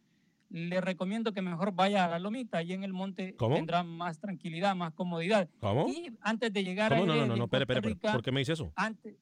le 0.50 0.82
recomiendo 0.82 1.34
que 1.34 1.41
mejor 1.41 1.74
vaya 1.74 2.06
a 2.06 2.08
la 2.08 2.20
lomita 2.20 2.64
y 2.64 2.74
en 2.74 2.84
el 2.84 2.93
monte 2.93 3.36
tendrá 3.38 3.84
más 3.84 4.20
tranquilidad, 4.20 4.76
más 4.76 4.93
comodidad. 4.93 5.50
¿Cómo? 5.60 5.88
Y 5.89 6.14
antes 6.22 6.54
de 6.54 6.64
llegar 6.64 6.93
a. 6.93 7.00
No, 7.00 7.06
no, 7.06 7.26
no, 7.26 7.36
no, 7.36 7.43
espere, 7.45 7.64
espere, 7.64 7.95
¿por 7.95 8.22
qué 8.22 8.32
me 8.32 8.39
dice 8.39 8.54
eso? 8.54 8.72
Antes, 8.76 9.16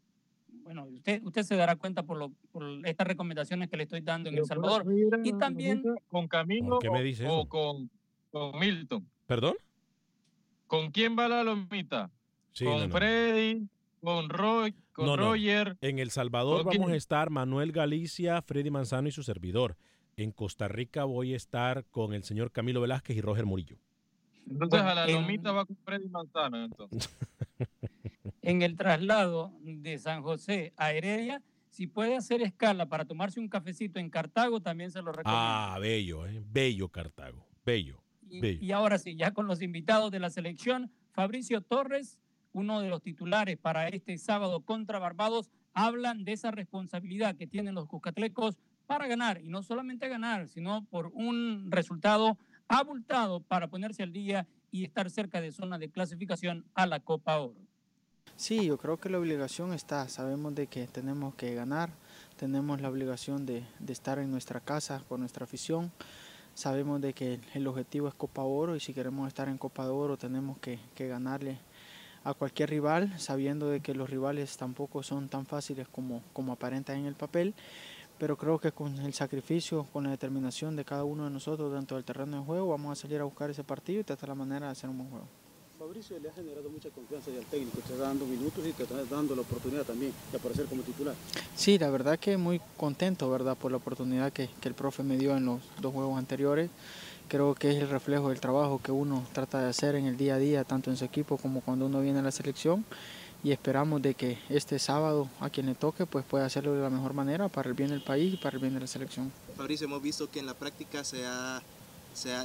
bueno, 0.65 0.85
usted, 0.85 1.21
usted 1.23 1.43
se 1.43 1.55
dará 1.55 1.75
cuenta 1.75 2.03
por, 2.03 2.17
lo, 2.17 2.31
por 2.51 2.63
estas 2.85 3.05
recomendaciones 3.05 3.69
que 3.69 3.77
le 3.77 3.83
estoy 3.83 4.01
dando 4.01 4.29
en 4.29 4.37
El 4.37 4.45
Salvador. 4.45 4.85
Y 5.23 5.33
también. 5.33 5.83
¿Con 6.07 6.27
Camilo 6.27 6.79
qué 6.79 6.89
me 6.89 7.03
dice 7.03 7.27
o, 7.29 7.47
con, 7.47 7.89
con, 8.31 8.59
Milton? 8.59 9.07
¿Perdón? 9.27 9.55
¿Con 10.67 10.91
quién 10.91 11.15
va 11.17 11.27
la 11.27 11.43
lomita? 11.43 12.09
¿Con 12.63 12.89
Freddy? 12.89 13.67
¿Con, 14.01 14.29
Roy, 14.29 14.73
con 14.91 15.17
Roger? 15.17 15.77
En 15.81 15.99
El 15.99 16.09
Salvador 16.09 16.63
vamos 16.63 16.91
a 16.91 16.95
estar 16.95 17.29
Manuel 17.29 17.71
Galicia, 17.71 18.41
Freddy 18.41 18.69
Manzano 18.69 19.07
y 19.07 19.11
su 19.11 19.23
servidor. 19.23 19.77
En 20.17 20.31
Costa 20.31 20.69
Rica 20.69 21.03
voy 21.03 21.33
a 21.33 21.35
estar 21.35 21.85
con 21.85 22.13
el 22.13 22.23
señor 22.23 22.51
Camilo 22.51 22.79
Velázquez 22.79 23.17
y 23.17 23.21
Roger 23.21 23.45
Murillo. 23.45 23.77
Entonces 24.49 24.81
a 24.81 24.95
la 24.95 25.07
lomita 25.07 25.51
va 25.51 25.65
con 25.65 25.75
Freddy 25.77 26.07
Manzano, 26.07 26.63
entonces. 26.63 27.09
en 28.41 28.61
el 28.61 28.77
traslado 28.77 29.51
de 29.61 29.97
San 29.97 30.21
José 30.21 30.71
a 30.77 30.93
Heredia, 30.93 31.41
si 31.69 31.87
puede 31.87 32.15
hacer 32.15 32.41
escala 32.41 32.85
para 32.85 33.03
tomarse 33.03 33.41
un 33.41 33.49
cafecito 33.49 33.99
en 33.99 34.09
Cartago, 34.09 34.61
también 34.61 34.91
se 34.91 35.01
lo 35.01 35.11
recomiendo. 35.11 35.37
Ah, 35.37 35.77
bello, 35.81 36.25
¿eh? 36.27 36.41
bello 36.45 36.87
Cartago, 36.87 37.45
bello. 37.65 38.01
Y, 38.29 38.65
y 38.65 38.71
ahora 38.71 38.97
sí, 38.97 39.15
ya 39.15 39.31
con 39.31 39.47
los 39.47 39.61
invitados 39.61 40.11
de 40.11 40.19
la 40.19 40.29
selección, 40.29 40.91
Fabricio 41.11 41.59
Torres, 41.59 42.19
uno 42.53 42.79
de 42.79 42.87
los 42.87 43.01
titulares 43.01 43.57
para 43.57 43.89
este 43.89 44.17
sábado 44.17 44.61
contra 44.61 44.99
Barbados, 44.99 45.51
hablan 45.73 46.23
de 46.23 46.31
esa 46.31 46.51
responsabilidad 46.51 47.35
que 47.35 47.47
tienen 47.47 47.75
los 47.75 47.87
cuscatlecos 47.87 48.57
para 48.85 49.07
ganar, 49.07 49.41
y 49.41 49.47
no 49.47 49.63
solamente 49.63 50.07
ganar, 50.07 50.47
sino 50.47 50.85
por 50.85 51.07
un 51.13 51.71
resultado 51.71 52.37
abultado 52.67 53.41
para 53.41 53.67
ponerse 53.67 54.03
al 54.03 54.11
día 54.11 54.47
y 54.71 54.83
estar 54.83 55.09
cerca 55.09 55.41
de 55.41 55.51
zona 55.51 55.77
de 55.77 55.89
clasificación 55.89 56.65
a 56.73 56.85
la 56.85 56.99
Copa 56.99 57.39
Oro. 57.39 57.55
Sí, 58.37 58.65
yo 58.65 58.77
creo 58.77 58.97
que 58.97 59.09
la 59.09 59.17
obligación 59.17 59.73
está, 59.73 60.09
sabemos 60.09 60.53
de 60.55 60.67
que 60.67 60.87
tenemos 60.87 61.35
que 61.35 61.55
ganar, 61.55 61.91
tenemos 62.35 62.81
la 62.81 62.89
obligación 62.89 63.45
de, 63.45 63.63
estar 63.87 64.19
en 64.19 64.29
nuestra 64.29 64.59
casa 64.59 65.01
con 65.07 65.21
nuestra 65.21 65.45
afición, 65.45 65.91
sabemos 66.53 66.99
de 66.99 67.13
que 67.13 67.39
el 67.53 67.65
objetivo 67.67 68.09
es 68.09 68.13
Copa 68.13 68.43
Oro 68.43 68.75
y 68.75 68.81
si 68.81 68.93
queremos 68.93 69.29
estar 69.29 69.47
en 69.47 69.57
Copa 69.57 69.85
de 69.85 69.91
Oro 69.91 70.17
tenemos 70.17 70.57
que, 70.57 70.79
ganarle 70.97 71.59
a 72.25 72.33
cualquier 72.33 72.71
rival, 72.71 73.17
sabiendo 73.19 73.69
de 73.69 73.79
que 73.79 73.93
los 73.93 74.09
rivales 74.09 74.57
tampoco 74.57 75.01
son 75.01 75.29
tan 75.29 75.45
fáciles 75.45 75.87
como, 75.87 76.21
como 76.33 76.51
aparentan 76.51 76.97
en 76.97 77.05
el 77.05 77.15
papel 77.15 77.53
pero 78.17 78.37
creo 78.37 78.59
que 78.59 78.71
con 78.71 78.97
el 78.99 79.13
sacrificio, 79.13 79.85
con 79.91 80.05
la 80.05 80.11
determinación 80.11 80.75
de 80.75 80.85
cada 80.85 81.03
uno 81.03 81.25
de 81.25 81.29
nosotros 81.29 81.73
dentro 81.73 81.97
del 81.97 82.05
terreno 82.05 82.37
de 82.37 82.45
juego, 82.45 82.69
vamos 82.69 82.97
a 82.97 83.01
salir 83.01 83.19
a 83.19 83.23
buscar 83.25 83.49
ese 83.49 83.63
partido 83.63 84.01
y 84.01 84.03
tratar 84.03 84.29
la 84.29 84.35
manera 84.35 84.67
de 84.67 84.71
hacer 84.71 84.89
un 84.89 84.97
buen 84.97 85.09
juego. 85.09 85.27
Fabricio 85.77 86.17
le 86.19 86.29
ha 86.29 86.33
generado 86.33 86.69
mucha 86.69 86.89
confianza 86.89 87.31
al 87.31 87.45
técnico, 87.45 87.79
te 87.79 87.93
está 87.93 88.05
dando 88.05 88.25
minutos 88.25 88.65
y 88.65 88.71
te 88.71 88.83
está 88.83 89.03
dando 89.03 89.35
la 89.35 89.41
oportunidad 89.41 89.83
también 89.83 90.13
de 90.31 90.37
aparecer 90.37 90.65
como 90.67 90.81
titular. 90.83 91.13
Sí, 91.55 91.77
la 91.77 91.89
verdad 91.89 92.17
que 92.17 92.37
muy 92.37 92.61
contento, 92.77 93.29
¿verdad? 93.29 93.57
Por 93.57 93.71
la 93.71 93.77
oportunidad 93.77 94.31
que, 94.31 94.49
que 94.61 94.69
el 94.69 94.73
profe 94.73 95.03
me 95.03 95.17
dio 95.17 95.35
en 95.35 95.45
los 95.45 95.59
dos 95.81 95.93
juegos 95.93 96.17
anteriores. 96.17 96.69
Creo 97.27 97.55
que 97.55 97.71
es 97.71 97.77
el 97.77 97.89
reflejo 97.89 98.29
del 98.29 98.39
trabajo 98.39 98.79
que 98.81 98.91
uno 98.91 99.25
trata 99.33 99.59
de 99.61 99.67
hacer 99.67 99.95
en 99.95 100.05
el 100.05 100.15
día 100.15 100.35
a 100.35 100.37
día, 100.37 100.63
tanto 100.63 100.91
en 100.91 100.97
su 100.97 101.03
equipo 101.03 101.37
como 101.37 101.61
cuando 101.61 101.87
uno 101.87 101.99
viene 101.99 102.19
a 102.19 102.21
la 102.21 102.31
selección 102.31 102.85
y 103.45 103.51
esperamos 103.51 104.01
de 104.01 104.15
que 104.15 104.39
este 104.49 104.79
sábado 104.79 105.29
a 105.39 105.51
quien 105.51 105.67
le 105.67 105.75
toque 105.75 106.07
pues 106.07 106.25
pueda 106.25 106.47
hacerlo 106.47 106.73
de 106.73 106.81
la 106.81 106.89
mejor 106.89 107.13
manera 107.13 107.47
para 107.47 107.69
el 107.69 107.75
bien 107.75 107.91
del 107.91 108.01
país 108.01 108.33
y 108.33 108.37
para 108.37 108.55
el 108.55 108.59
bien 108.59 108.73
de 108.73 108.79
la 108.79 108.87
selección. 108.87 109.31
Fabricio, 109.55 109.85
hemos 109.85 110.01
visto 110.01 110.31
que 110.31 110.39
en 110.39 110.47
la 110.47 110.55
práctica 110.55 111.03
se 111.03 111.23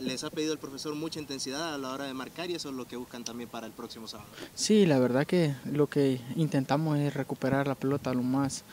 les 0.02 0.24
ha 0.24 0.30
pedido 0.30 0.52
el 0.52 0.58
profesor 0.58 0.94
mucha 0.94 1.18
intensidad 1.18 1.72
a 1.72 1.78
la 1.78 1.88
hora 1.92 2.04
de 2.04 2.12
marcar 2.12 2.50
y 2.50 2.54
eso 2.54 2.68
es 2.68 2.74
lo 2.74 2.86
que 2.86 2.96
buscan 2.96 3.24
también 3.24 3.48
para 3.48 3.66
el 3.66 3.72
próximo 3.72 4.08
sábado. 4.08 4.28
Sí, 4.54 4.84
la 4.84 4.98
verdad 4.98 5.26
que 5.26 5.54
lo 5.64 5.86
que 5.86 6.20
intentamos 6.36 6.98
es 6.98 7.14
recuperar 7.14 7.66
la 7.66 7.76
pelota 7.76 8.12
lo 8.12 8.22
más 8.22 8.64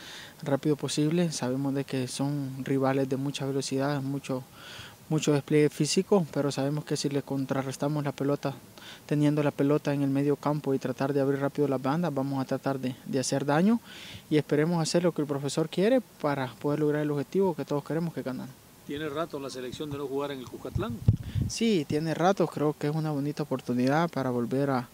rápido 0.43 0.75
posible. 0.75 1.32
Sabemos 1.32 1.73
de 1.75 1.86
que 1.86 2.09
son 2.09 2.65
rivales 2.65 3.07
de 3.07 3.15
mucha 3.15 3.45
velocidad, 3.45 4.01
mucho 4.01 4.43
mucho 5.10 5.34
despliegue 5.34 5.70
físico, 5.70 6.26
pero 6.34 6.51
sabemos 6.51 6.84
que 6.86 6.97
si 6.97 7.10
le 7.10 7.22
contrarrestamos 7.22 8.03
la 8.03 8.12
pelota, 8.12 8.53
teniendo 9.05 9.41
la 9.43 9.51
pelota 9.51 9.93
en 9.93 10.01
el 10.01 10.10
medio 10.10 10.36
campo 10.36 10.74
y 10.74 10.80
tratar 10.80 11.14
de 11.14 11.22
abrir 11.22 11.39
rápido 11.39 11.68
las 11.68 11.82
bandas, 11.82 12.14
vamos 12.14 12.41
a 12.41 12.45
tratar 12.45 12.80
de, 12.80 12.95
de 13.05 13.20
hacer 13.20 13.45
daño 13.45 13.80
y 14.30 14.38
esperemos 14.38 14.82
hacer 14.82 15.03
lo 15.03 15.14
que 15.14 15.22
el 15.22 15.28
profesor 15.28 15.70
quiere 15.70 16.01
para 16.01 16.53
poder 16.55 16.80
lograr 16.80 17.01
el 17.01 17.12
objetivo 17.12 17.55
que 17.55 17.66
todos 17.66 17.84
queremos 17.84 18.14
que 18.14 18.22
ganar. 18.22 18.47
¿Tiene 18.86 19.10
rato 19.10 19.39
la 19.39 19.49
selección 19.49 19.89
de 19.89 19.97
no 19.97 20.08
jugar 20.08 20.32
en 20.32 20.39
el 20.39 20.45
Cucatlán? 20.47 20.97
Sí, 21.47 21.86
tiene 21.88 22.14
rato, 22.14 22.47
creo 22.47 22.74
que 22.74 22.88
es 22.88 22.95
una 22.95 23.12
bonita 23.12 23.43
oportunidad 23.43 24.10
para 24.10 24.30
volver 24.30 24.70
a, 24.70 24.88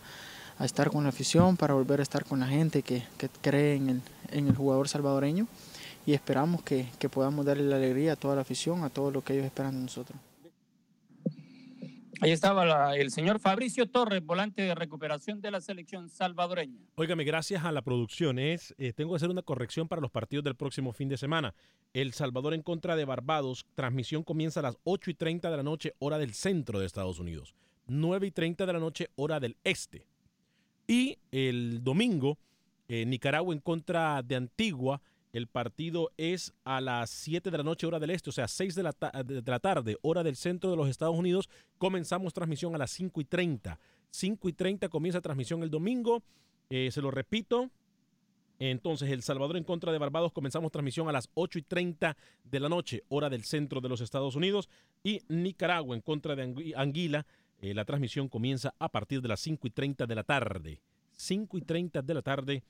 a 0.57 0.65
estar 0.65 0.89
con 0.89 1.03
la 1.03 1.09
afición, 1.09 1.57
para 1.57 1.73
volver 1.73 1.99
a 1.99 2.03
estar 2.03 2.25
con 2.25 2.39
la 2.39 2.47
gente 2.47 2.81
que, 2.81 3.03
que 3.17 3.29
cree 3.41 3.75
en 3.75 3.89
el, 3.89 4.01
en 4.31 4.47
el 4.47 4.55
jugador 4.55 4.87
salvadoreño 4.87 5.47
y 6.05 6.13
esperamos 6.13 6.63
que, 6.63 6.87
que, 6.99 7.09
podamos 7.09 7.45
darle 7.45 7.63
la 7.63 7.77
alegría 7.77 8.13
a 8.13 8.15
toda 8.15 8.35
la 8.35 8.41
afición, 8.41 8.83
a 8.83 8.89
todo 8.89 9.11
lo 9.11 9.23
que 9.23 9.33
ellos 9.33 9.45
esperan 9.45 9.75
de 9.75 9.81
nosotros. 9.81 10.19
Ahí 12.23 12.31
estaba 12.31 12.63
la, 12.63 12.95
el 12.95 13.11
señor 13.11 13.39
Fabricio 13.39 13.85
Torres, 13.85 14.25
volante 14.25 14.61
de 14.61 14.73
recuperación 14.75 15.41
de 15.41 15.51
la 15.51 15.59
selección 15.59 16.09
salvadoreña. 16.09 16.79
Óigame, 16.95 17.25
gracias 17.25 17.65
a 17.65 17.71
la 17.73 17.81
producción, 17.81 18.39
es, 18.39 18.73
eh, 18.77 18.93
tengo 18.93 19.11
que 19.11 19.17
hacer 19.17 19.29
una 19.29 19.41
corrección 19.41 19.89
para 19.89 20.01
los 20.01 20.09
partidos 20.09 20.45
del 20.45 20.55
próximo 20.55 20.93
fin 20.93 21.09
de 21.09 21.17
semana. 21.17 21.53
El 21.93 22.13
Salvador 22.13 22.53
en 22.53 22.61
contra 22.61 22.95
de 22.95 23.03
Barbados, 23.03 23.65
transmisión 23.75 24.23
comienza 24.23 24.61
a 24.61 24.63
las 24.63 24.77
8 24.85 25.11
y 25.11 25.13
30 25.15 25.51
de 25.51 25.57
la 25.57 25.63
noche, 25.63 25.95
hora 25.99 26.17
del 26.17 26.33
centro 26.33 26.79
de 26.79 26.85
Estados 26.85 27.19
Unidos. 27.19 27.55
9 27.87 28.27
y 28.27 28.31
30 28.31 28.65
de 28.65 28.73
la 28.73 28.79
noche, 28.79 29.09
hora 29.17 29.41
del 29.41 29.57
este. 29.65 30.07
Y 30.87 31.17
el 31.31 31.83
domingo, 31.83 32.37
eh, 32.87 33.05
Nicaragua 33.05 33.53
en 33.53 33.59
contra 33.59 34.21
de 34.21 34.37
Antigua, 34.37 35.01
el 35.33 35.47
partido 35.47 36.11
es 36.15 36.53
a 36.63 36.79
las 36.79 37.09
7 37.09 37.49
de 37.49 37.57
la 37.57 37.63
noche, 37.63 37.87
hora 37.87 37.99
del 37.99 38.11
este, 38.11 38.29
o 38.29 38.33
sea, 38.33 38.47
6 38.47 38.75
de 38.75 38.83
la, 38.83 38.95
de 39.25 39.41
la, 39.45 39.59
tarde, 39.59 39.97
hora 40.03 40.23
del 40.23 40.35
centro 40.35 40.69
de 40.69 40.77
los 40.77 40.87
Estados 40.87 41.17
Unidos. 41.17 41.49
Comenzamos 41.79 42.33
transmisión 42.33 42.75
a 42.75 42.77
las 42.77 42.91
5 42.91 43.19
y 43.19 43.25
30. 43.25 43.79
5 44.11 44.49
y 44.49 44.53
30 44.53 44.89
comienza 44.89 45.21
transmisión 45.21 45.63
el 45.63 45.71
domingo. 45.71 46.21
Eh, 46.69 46.91
se 46.91 47.01
lo 47.01 47.09
repito. 47.09 47.71
Entonces, 48.59 49.09
El 49.09 49.23
Salvador 49.23 49.57
en 49.57 49.63
contra 49.63 49.91
de 49.91 49.97
Barbados. 49.97 50.31
Comenzamos 50.31 50.71
transmisión 50.71 51.09
a 51.09 51.11
las 51.11 51.27
8 51.33 51.59
y 51.59 51.61
30 51.63 52.15
de 52.43 52.59
la 52.59 52.69
noche, 52.69 53.03
hora 53.09 53.29
del 53.29 53.43
centro 53.43 53.81
de 53.81 53.89
los 53.89 54.01
Estados 54.01 54.35
Unidos. 54.35 54.69
Y 55.03 55.21
Nicaragua 55.29 55.95
en 55.95 56.01
contra 56.01 56.35
de 56.35 56.73
Anguila. 56.77 57.25
Eh, 57.59 57.73
la 57.73 57.85
transmisión 57.85 58.29
comienza 58.29 58.75
a 58.77 58.89
partir 58.89 59.19
de 59.21 59.29
las 59.29 59.39
5 59.39 59.65
y 59.65 59.71
30 59.71 60.05
de 60.05 60.15
la 60.15 60.23
tarde. 60.23 60.79
5 61.15 61.57
y 61.57 61.61
30 61.61 62.01
de 62.01 62.13
la 62.13 62.21
tarde, 62.21 62.63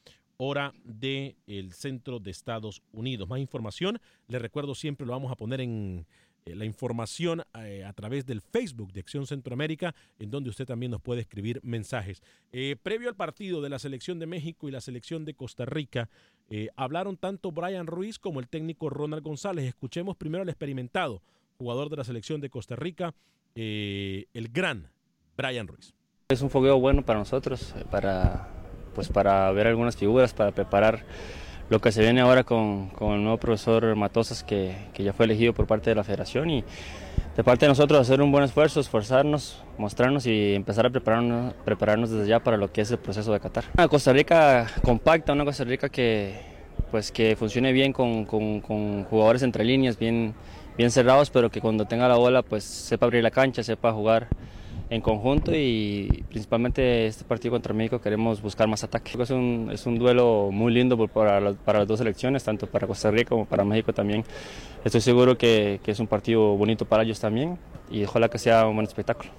hora 0.44 0.74
del 0.84 1.36
el 1.48 1.74
centro 1.74 2.20
de 2.20 2.32
Estados 2.32 2.82
Unidos. 2.92 3.28
Más 3.28 3.40
información, 3.40 4.00
les 4.28 4.42
recuerdo 4.42 4.76
siempre 4.76 5.06
lo 5.06 5.14
vamos 5.14 5.32
a 5.32 5.36
poner 5.36 5.62
en 5.62 6.06
eh, 6.46 6.56
la 6.56 6.66
información 6.66 7.44
eh, 7.58 7.84
a 7.86 7.94
través 7.94 8.26
del 8.26 8.42
Facebook 8.42 8.92
de 8.92 9.00
Acción 9.00 9.26
Centroamérica, 9.26 9.96
en 10.20 10.30
donde 10.30 10.50
usted 10.50 10.66
también 10.66 10.92
nos 10.92 11.02
puede 11.02 11.22
escribir 11.22 11.60
mensajes. 11.64 12.22
Eh, 12.52 12.76
previo 12.82 13.10
al 13.10 13.16
partido 13.16 13.62
de 13.62 13.70
la 13.70 13.80
selección 13.80 14.20
de 14.20 14.26
México 14.26 14.68
y 14.68 14.72
la 14.72 14.82
selección 14.82 15.26
de 15.26 15.34
Costa 15.34 15.66
Rica, 15.66 16.10
hablaron 16.76 17.18
tanto 17.18 17.52
Brian 17.52 17.88
Ruiz 17.88 18.20
como 18.20 18.40
el 18.40 18.48
técnico 18.48 18.88
Ronald 18.88 19.24
González. 19.24 19.66
Escuchemos 19.66 20.16
primero 20.16 20.44
al 20.44 20.50
experimentado, 20.50 21.24
jugador 21.58 21.90
de 21.90 21.98
la 21.98 22.04
selección 22.04 22.42
de 22.42 22.52
Costa 22.52 22.76
Rica, 22.76 23.16
el 23.56 24.50
gran 24.52 24.92
Brian 25.36 25.68
Ruiz. 25.68 25.96
Es 26.30 26.44
un 26.44 26.52
fogueo 26.52 26.80
bueno 26.80 27.04
para 27.04 27.18
nosotros, 27.18 27.74
para 27.90 28.63
pues 28.94 29.10
para 29.10 29.52
ver 29.52 29.68
algunas 29.68 29.96
figuras, 29.96 30.34
para 30.34 30.52
preparar 30.52 31.04
lo 31.70 31.80
que 31.80 31.92
se 31.92 32.02
viene 32.02 32.22
ahora 32.22 32.44
con, 32.44 32.90
con 32.90 33.14
el 33.14 33.24
nuevo 33.24 33.38
profesor 33.38 33.96
Matosas 33.96 34.44
que, 34.44 34.76
que, 34.94 35.04
ya 35.04 35.14
fue 35.14 35.26
elegido 35.26 35.54
por 35.54 35.66
parte 35.66 35.90
de 35.90 35.96
la 35.96 36.04
federación 36.04 36.50
y 36.50 36.64
de 37.36 37.44
parte 37.44 37.66
de 37.66 37.70
nosotros 37.70 38.00
hacer 38.00 38.22
un 38.22 38.32
buen 38.32 38.44
esfuerzo, 38.44 38.80
esforzarnos, 38.80 39.64
mostrarnos 39.78 40.28
y 40.28 40.54
empezar 40.54 40.86
a 40.86 40.90
prepararnos, 40.90 41.54
prepararnos 41.66 42.12
desde 42.12 42.28
ya 42.28 42.40
para 42.42 42.58
lo 42.58 42.72
que 42.72 42.82
es 42.82 42.92
el 42.92 43.00
proceso 43.00 43.34
de 43.34 43.40
Qatar. 43.40 43.64
Una 43.76 43.88
Costa 43.88 44.14
Rica 44.14 44.68
compacta, 44.84 45.34
una 45.34 45.46
Costa 45.46 45.64
Rica 45.64 45.90
que, 45.90 46.42
pues, 46.92 47.12
que 47.12 47.36
funcione 47.36 47.72
bien 47.72 47.92
con, 47.92 48.26
con, 48.26 48.62
con 48.62 49.06
jugadores 49.06 49.42
entre 49.42 49.64
líneas, 49.64 49.98
bien, 49.98 50.36
bien 50.78 50.92
cerrados, 50.92 51.30
pero 51.30 51.50
que 51.50 51.62
cuando 51.62 51.86
tenga 51.86 52.08
la 52.08 52.18
bola 52.18 52.44
pues 52.44 52.64
sepa 52.64 53.06
abrir 53.06 53.24
la 53.24 53.32
cancha, 53.32 53.64
sepa 53.64 53.92
jugar 53.92 54.28
en 54.90 55.02
conjunto 55.02 55.52
y 55.54 56.24
principalmente 56.30 57.08
este 57.08 57.24
partido 57.24 57.52
contra 57.52 57.74
México 57.74 58.00
queremos 58.00 58.42
buscar 58.42 58.68
más 58.68 58.84
ataque. 58.84 59.12
Es 59.22 59.30
un, 59.30 59.70
es 59.72 59.86
un 59.86 59.98
duelo 59.98 60.50
muy 60.52 60.74
lindo 60.74 60.98
para, 61.08 61.54
para, 61.54 61.80
las 61.80 61.88
dos 61.88 62.00
selecciones, 62.00 62.44
tanto 62.44 62.68
para 62.68 62.88
Costa 62.88 63.12
Rica 63.12 63.30
como 63.30 63.46
para 63.46 63.64
México 63.64 63.94
también. 63.94 64.24
Estoy 64.84 65.02
seguro 65.02 65.38
que, 65.38 65.80
que 65.84 65.92
es 65.92 66.00
un 66.00 66.08
partido 66.08 66.56
bonito 66.56 66.86
para 66.86 67.04
ellos 67.04 67.20
también 67.20 67.58
y 67.90 68.04
ojalá 68.04 68.30
que 68.30 68.38
sea 68.38 68.68
un 68.68 68.76
buen 68.76 68.88
espectáculo. 68.88 69.32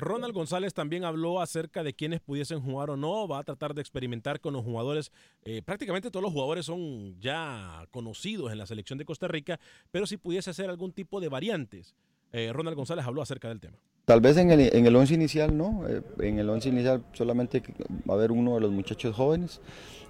Ronald 0.00 0.32
González 0.32 0.72
también 0.72 1.04
habló 1.04 1.40
acerca 1.40 1.82
de 1.82 1.94
quienes 1.94 2.20
pudiesen 2.20 2.60
jugar 2.60 2.90
o 2.90 2.96
no, 2.96 3.28
va 3.28 3.38
a 3.38 3.44
tratar 3.44 3.74
de 3.74 3.82
experimentar 3.82 4.40
con 4.40 4.54
los 4.54 4.64
jugadores, 4.64 5.12
eh, 5.44 5.62
prácticamente 5.62 6.10
todos 6.10 6.22
los 6.22 6.32
jugadores 6.32 6.66
son 6.66 7.20
ya 7.20 7.86
conocidos 7.90 8.50
en 8.50 8.58
la 8.58 8.66
selección 8.66 8.98
de 8.98 9.04
Costa 9.04 9.28
Rica, 9.28 9.60
pero 9.90 10.06
si 10.06 10.16
pudiese 10.16 10.50
hacer 10.50 10.70
algún 10.70 10.92
tipo 10.92 11.20
de 11.20 11.28
variantes. 11.28 11.94
Eh, 12.32 12.50
Ronald 12.52 12.76
González 12.76 13.04
habló 13.04 13.22
acerca 13.22 13.48
del 13.48 13.60
tema. 13.60 13.76
Tal 14.10 14.20
vez 14.20 14.36
en 14.38 14.50
el, 14.50 14.74
en 14.74 14.86
el 14.86 14.96
once 14.96 15.14
inicial 15.14 15.56
no, 15.56 15.86
eh, 15.88 16.02
en 16.18 16.40
el 16.40 16.50
once 16.50 16.68
inicial 16.68 17.00
solamente 17.12 17.62
va 18.10 18.14
a 18.14 18.16
haber 18.16 18.32
uno 18.32 18.56
de 18.56 18.60
los 18.60 18.72
muchachos 18.72 19.14
jóvenes, 19.14 19.60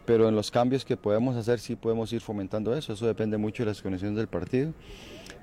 pero 0.06 0.26
en 0.26 0.34
los 0.34 0.50
cambios 0.50 0.86
que 0.86 0.96
podemos 0.96 1.36
hacer 1.36 1.58
sí 1.58 1.76
podemos 1.76 2.10
ir 2.14 2.22
fomentando 2.22 2.74
eso, 2.74 2.94
eso 2.94 3.06
depende 3.06 3.36
mucho 3.36 3.62
de 3.62 3.66
las 3.66 3.82
condiciones 3.82 4.16
del 4.16 4.26
partido. 4.26 4.72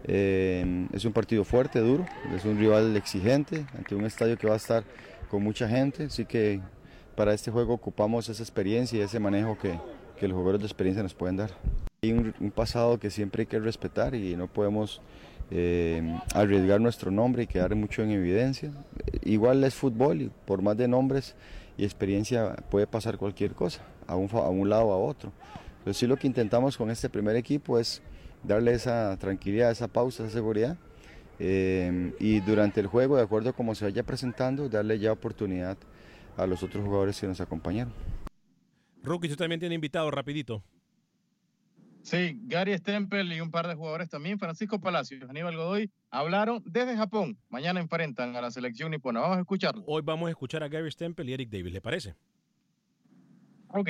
Eh, 0.05 0.87
es 0.91 1.05
un 1.05 1.13
partido 1.13 1.43
fuerte, 1.43 1.81
duro, 1.81 2.03
es 2.35 2.45
un 2.45 2.57
rival 2.57 2.97
exigente, 2.97 3.67
ante 3.77 3.93
un 3.93 4.05
estadio 4.05 4.39
que 4.39 4.47
va 4.47 4.55
a 4.55 4.57
estar 4.57 4.83
con 5.29 5.43
mucha 5.43 5.69
gente, 5.69 6.05
así 6.05 6.25
que 6.25 6.59
para 7.15 7.35
este 7.35 7.51
juego 7.51 7.75
ocupamos 7.75 8.27
esa 8.27 8.41
experiencia 8.41 8.97
y 8.97 9.03
ese 9.03 9.19
manejo 9.19 9.55
que, 9.59 9.79
que 10.19 10.27
los 10.27 10.33
jugadores 10.33 10.61
de 10.61 10.65
experiencia 10.65 11.03
nos 11.03 11.13
pueden 11.13 11.37
dar. 11.37 11.51
Hay 12.01 12.11
un, 12.11 12.33
un 12.39 12.49
pasado 12.49 12.97
que 12.97 13.11
siempre 13.11 13.41
hay 13.41 13.45
que 13.45 13.59
respetar 13.59 14.15
y 14.15 14.35
no 14.35 14.47
podemos 14.47 14.99
eh, 15.51 16.19
arriesgar 16.33 16.81
nuestro 16.81 17.11
nombre 17.11 17.43
y 17.43 17.47
quedar 17.47 17.75
mucho 17.75 18.03
en 18.03 18.11
evidencia. 18.11 18.71
Igual 19.23 19.63
es 19.63 19.75
fútbol 19.75 20.21
y 20.21 20.31
por 20.45 20.61
más 20.61 20.77
de 20.77 20.87
nombres 20.87 21.35
y 21.77 21.83
experiencia 21.83 22.55
puede 22.69 22.87
pasar 22.87 23.17
cualquier 23.17 23.53
cosa, 23.53 23.81
a 24.07 24.15
un, 24.15 24.29
a 24.31 24.49
un 24.49 24.69
lado 24.69 24.87
o 24.87 24.93
a 24.93 24.97
otro. 24.97 25.31
Pero 25.83 25.93
sí 25.93 26.07
lo 26.07 26.17
que 26.17 26.27
intentamos 26.27 26.77
con 26.77 26.91
este 26.91 27.09
primer 27.09 27.35
equipo 27.35 27.79
es 27.79 28.01
darle 28.43 28.73
esa 28.73 29.15
tranquilidad, 29.17 29.71
esa 29.71 29.87
pausa, 29.87 30.23
esa 30.23 30.33
seguridad. 30.33 30.77
Eh, 31.39 32.13
y 32.19 32.39
durante 32.39 32.79
el 32.79 32.87
juego, 32.87 33.15
de 33.15 33.23
acuerdo 33.23 33.51
a 33.51 33.53
cómo 33.53 33.75
se 33.75 33.85
vaya 33.85 34.03
presentando, 34.03 34.69
darle 34.69 34.99
ya 34.99 35.11
oportunidad 35.11 35.77
a 36.35 36.47
los 36.47 36.63
otros 36.63 36.83
jugadores 36.83 37.19
que 37.19 37.27
nos 37.27 37.39
acompañaron. 37.41 37.93
Rookie, 39.03 39.27
usted 39.27 39.37
también 39.37 39.59
tiene 39.59 39.75
invitado 39.75 40.09
rapidito. 40.11 40.63
Sí, 42.07 42.39
Gary 42.43 42.77
Stempel 42.77 43.33
y 43.33 43.41
un 43.41 43.51
par 43.51 43.67
de 43.67 43.75
jugadores 43.75 44.07
también, 44.07 44.39
Francisco 44.39 44.79
Palacios, 44.79 45.29
Aníbal 45.29 45.57
Godoy, 45.57 45.91
hablaron 46.09 46.63
desde 46.65 46.95
Japón. 46.95 47.37
Mañana 47.49 47.81
enfrentan 47.81 48.33
a 48.37 48.39
la 48.39 48.49
selección 48.49 48.91
nipona. 48.91 49.19
Vamos 49.19 49.35
a 49.35 49.41
escucharlo. 49.41 49.83
Hoy 49.85 50.03
vamos 50.05 50.27
a 50.27 50.29
escuchar 50.29 50.63
a 50.63 50.69
Gary 50.69 50.89
Stempel 50.89 51.27
y 51.27 51.33
Eric 51.33 51.49
Davis, 51.49 51.73
¿le 51.73 51.81
parece? 51.81 52.15
Ok. 53.67 53.89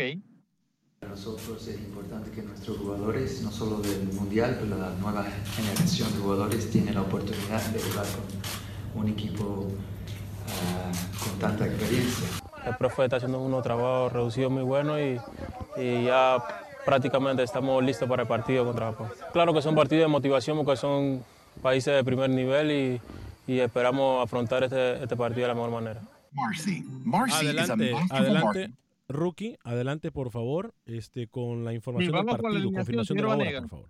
Para 1.00 1.12
nosotros 1.12 1.68
es 1.68 1.78
importante 1.78 2.32
que 2.32 2.42
nuestros 2.42 2.78
jugadores, 2.80 3.44
no 3.44 3.52
solo 3.52 3.82
del 3.82 4.08
Mundial, 4.08 4.58
pero 4.62 4.80
la 4.80 4.90
nueva 4.96 5.24
generación 5.56 6.12
de 6.14 6.18
jugadores, 6.18 6.72
tienen 6.72 6.96
la 6.96 7.02
oportunidad 7.02 7.64
de 7.70 7.80
jugar 7.80 8.08
con 8.94 9.04
un 9.04 9.10
equipo 9.10 9.44
uh, 9.44 11.24
con 11.24 11.38
tanta 11.38 11.68
experiencia. 11.68 12.28
El 12.66 12.76
profe 12.78 13.04
está 13.04 13.18
haciendo 13.18 13.40
un 13.40 13.62
trabajo 13.62 14.10
reducido 14.10 14.50
muy 14.50 14.64
bueno 14.64 15.00
y, 15.00 15.22
y 15.78 16.06
ya 16.06 16.44
prácticamente 16.88 17.44
estamos 17.44 17.84
listos 17.84 18.08
para 18.08 18.22
el 18.22 18.30
partido 18.30 18.64
contra 18.64 18.86
Japón. 18.86 19.10
Claro 19.34 19.54
que 19.54 19.62
son 19.62 19.76
partidos 19.76 20.06
de 20.06 20.08
motivación 20.08 20.56
porque 20.64 20.78
son 20.78 21.22
países 21.62 21.94
de 21.94 22.02
primer 22.02 22.30
nivel 22.30 22.72
y, 22.72 23.02
y 23.52 23.60
esperamos 23.60 24.24
afrontar 24.24 24.64
este, 24.64 25.04
este, 25.04 25.18
partido 25.18 25.42
de 25.42 25.48
la 25.50 25.54
mejor 25.54 25.72
manera. 25.72 26.02
Marcy. 26.32 26.86
Marcy 27.04 27.48
adelante, 27.48 27.94
adelante, 28.10 28.72
rookie, 29.10 29.58
adelante 29.66 30.12
por 30.14 30.32
favor, 30.32 30.74
este, 30.86 31.28
con 31.28 31.66
la 31.66 31.74
información 31.74 32.26
del 32.26 32.26
partido, 32.26 32.72
confirmación 32.72 33.18
de 33.18 33.24
la 33.24 33.36
hora, 33.36 33.60
por 33.60 33.70
favor. 33.70 33.90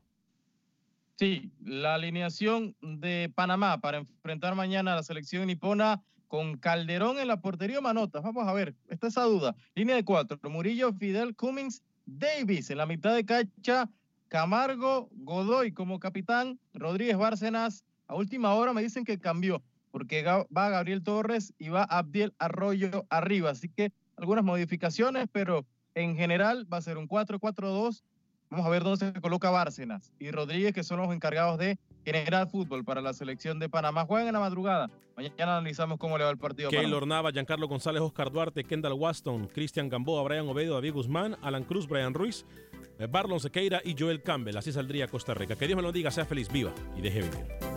Sí, 1.18 1.52
la 1.64 1.94
alineación 1.94 2.76
de 2.82 3.32
Panamá 3.36 3.80
para 3.80 4.00
enfrentar 4.00 4.56
mañana 4.56 4.94
a 4.94 4.96
la 4.96 5.04
selección 5.04 5.46
nipona 5.46 6.02
con 6.28 6.58
Calderón 6.58 7.20
en 7.20 7.28
la 7.28 7.42
portería 7.42 7.80
Manotas. 7.80 8.24
Vamos 8.24 8.48
a 8.48 8.54
ver, 8.54 8.74
está 8.90 9.06
esa 9.06 9.22
duda. 9.22 9.56
Línea 9.76 9.96
de 9.96 10.04
cuatro, 10.04 10.40
Murillo, 10.50 10.92
Fidel, 10.94 11.36
Cummings 11.36 11.84
Davis 12.08 12.72
en 12.72 12.80
la 12.80 12.86
mitad 12.86 13.14
de 13.14 13.26
cancha, 13.26 13.90
Camargo, 14.30 15.10
Godoy 15.12 15.72
como 15.72 16.00
capitán, 16.00 16.60
Rodríguez 16.74 17.18
Bárcenas. 17.18 17.84
A 18.08 18.16
última 18.16 18.54
hora 18.56 18.74
me 18.74 18.82
dicen 18.82 19.04
que 19.04 19.20
cambió, 19.20 19.62
porque 19.92 20.24
va 20.24 20.70
Gabriel 20.70 21.04
Torres 21.04 21.54
y 21.60 21.70
va 21.70 21.84
Abdiel 21.84 22.34
Arroyo 22.40 23.06
arriba. 23.10 23.52
Así 23.52 23.70
que 23.70 23.92
algunas 24.16 24.44
modificaciones, 24.44 25.28
pero 25.32 25.66
en 25.94 26.16
general 26.16 26.66
va 26.72 26.78
a 26.78 26.82
ser 26.82 26.98
un 26.98 27.08
4-4-2. 27.08 28.02
Vamos 28.50 28.66
a 28.66 28.70
ver 28.70 28.84
dónde 28.84 29.12
se 29.14 29.22
coloca 29.22 29.50
Bárcenas 29.50 30.14
y 30.20 30.32
Rodríguez, 30.32 30.74
que 30.74 30.84
son 30.84 31.00
los 31.00 31.14
encargados 31.14 31.58
de 31.58 31.78
generar 32.06 32.50
fútbol 32.50 32.86
para 32.86 33.02
la 33.02 33.14
selección 33.14 33.60
de 33.60 33.68
Panamá. 33.68 34.06
Juegan 34.06 34.28
en 34.28 34.34
la 34.34 34.40
madrugada. 34.40 34.90
Mañana 35.18 35.58
analizamos 35.58 35.98
cómo 35.98 36.18
le 36.18 36.24
va 36.24 36.30
el 36.30 36.38
partido. 36.38 36.70
Keylor 36.70 37.06
Nava, 37.06 37.32
Giancarlo 37.32 37.68
González, 37.68 38.02
Oscar 38.02 38.32
Duarte, 38.32 38.64
Kendall 38.64 38.94
Waston, 38.94 39.48
Cristian 39.48 39.90
Gamboa, 39.90 40.24
Brian 40.24 40.48
Obedo, 40.48 40.76
David 40.76 40.94
Guzmán, 40.94 41.36
Alan 41.42 41.64
Cruz, 41.64 41.88
Brian 41.88 42.14
Ruiz, 42.14 42.46
eh, 43.00 43.08
Barlon 43.10 43.40
Sequeira 43.40 43.82
y 43.84 43.96
Joel 43.98 44.24
Campbell. 44.24 44.56
Así 44.56 44.72
saldría 44.72 45.08
Costa 45.08 45.34
Rica. 45.34 45.56
Que 45.56 45.68
Dios 45.68 45.76
me 45.76 45.84
lo 45.84 45.92
diga, 45.92 46.12
sea 46.12 46.26
feliz, 46.26 46.50
viva 46.50 46.72
y 46.96 47.02
deje 47.02 47.24
vivir. 47.24 47.77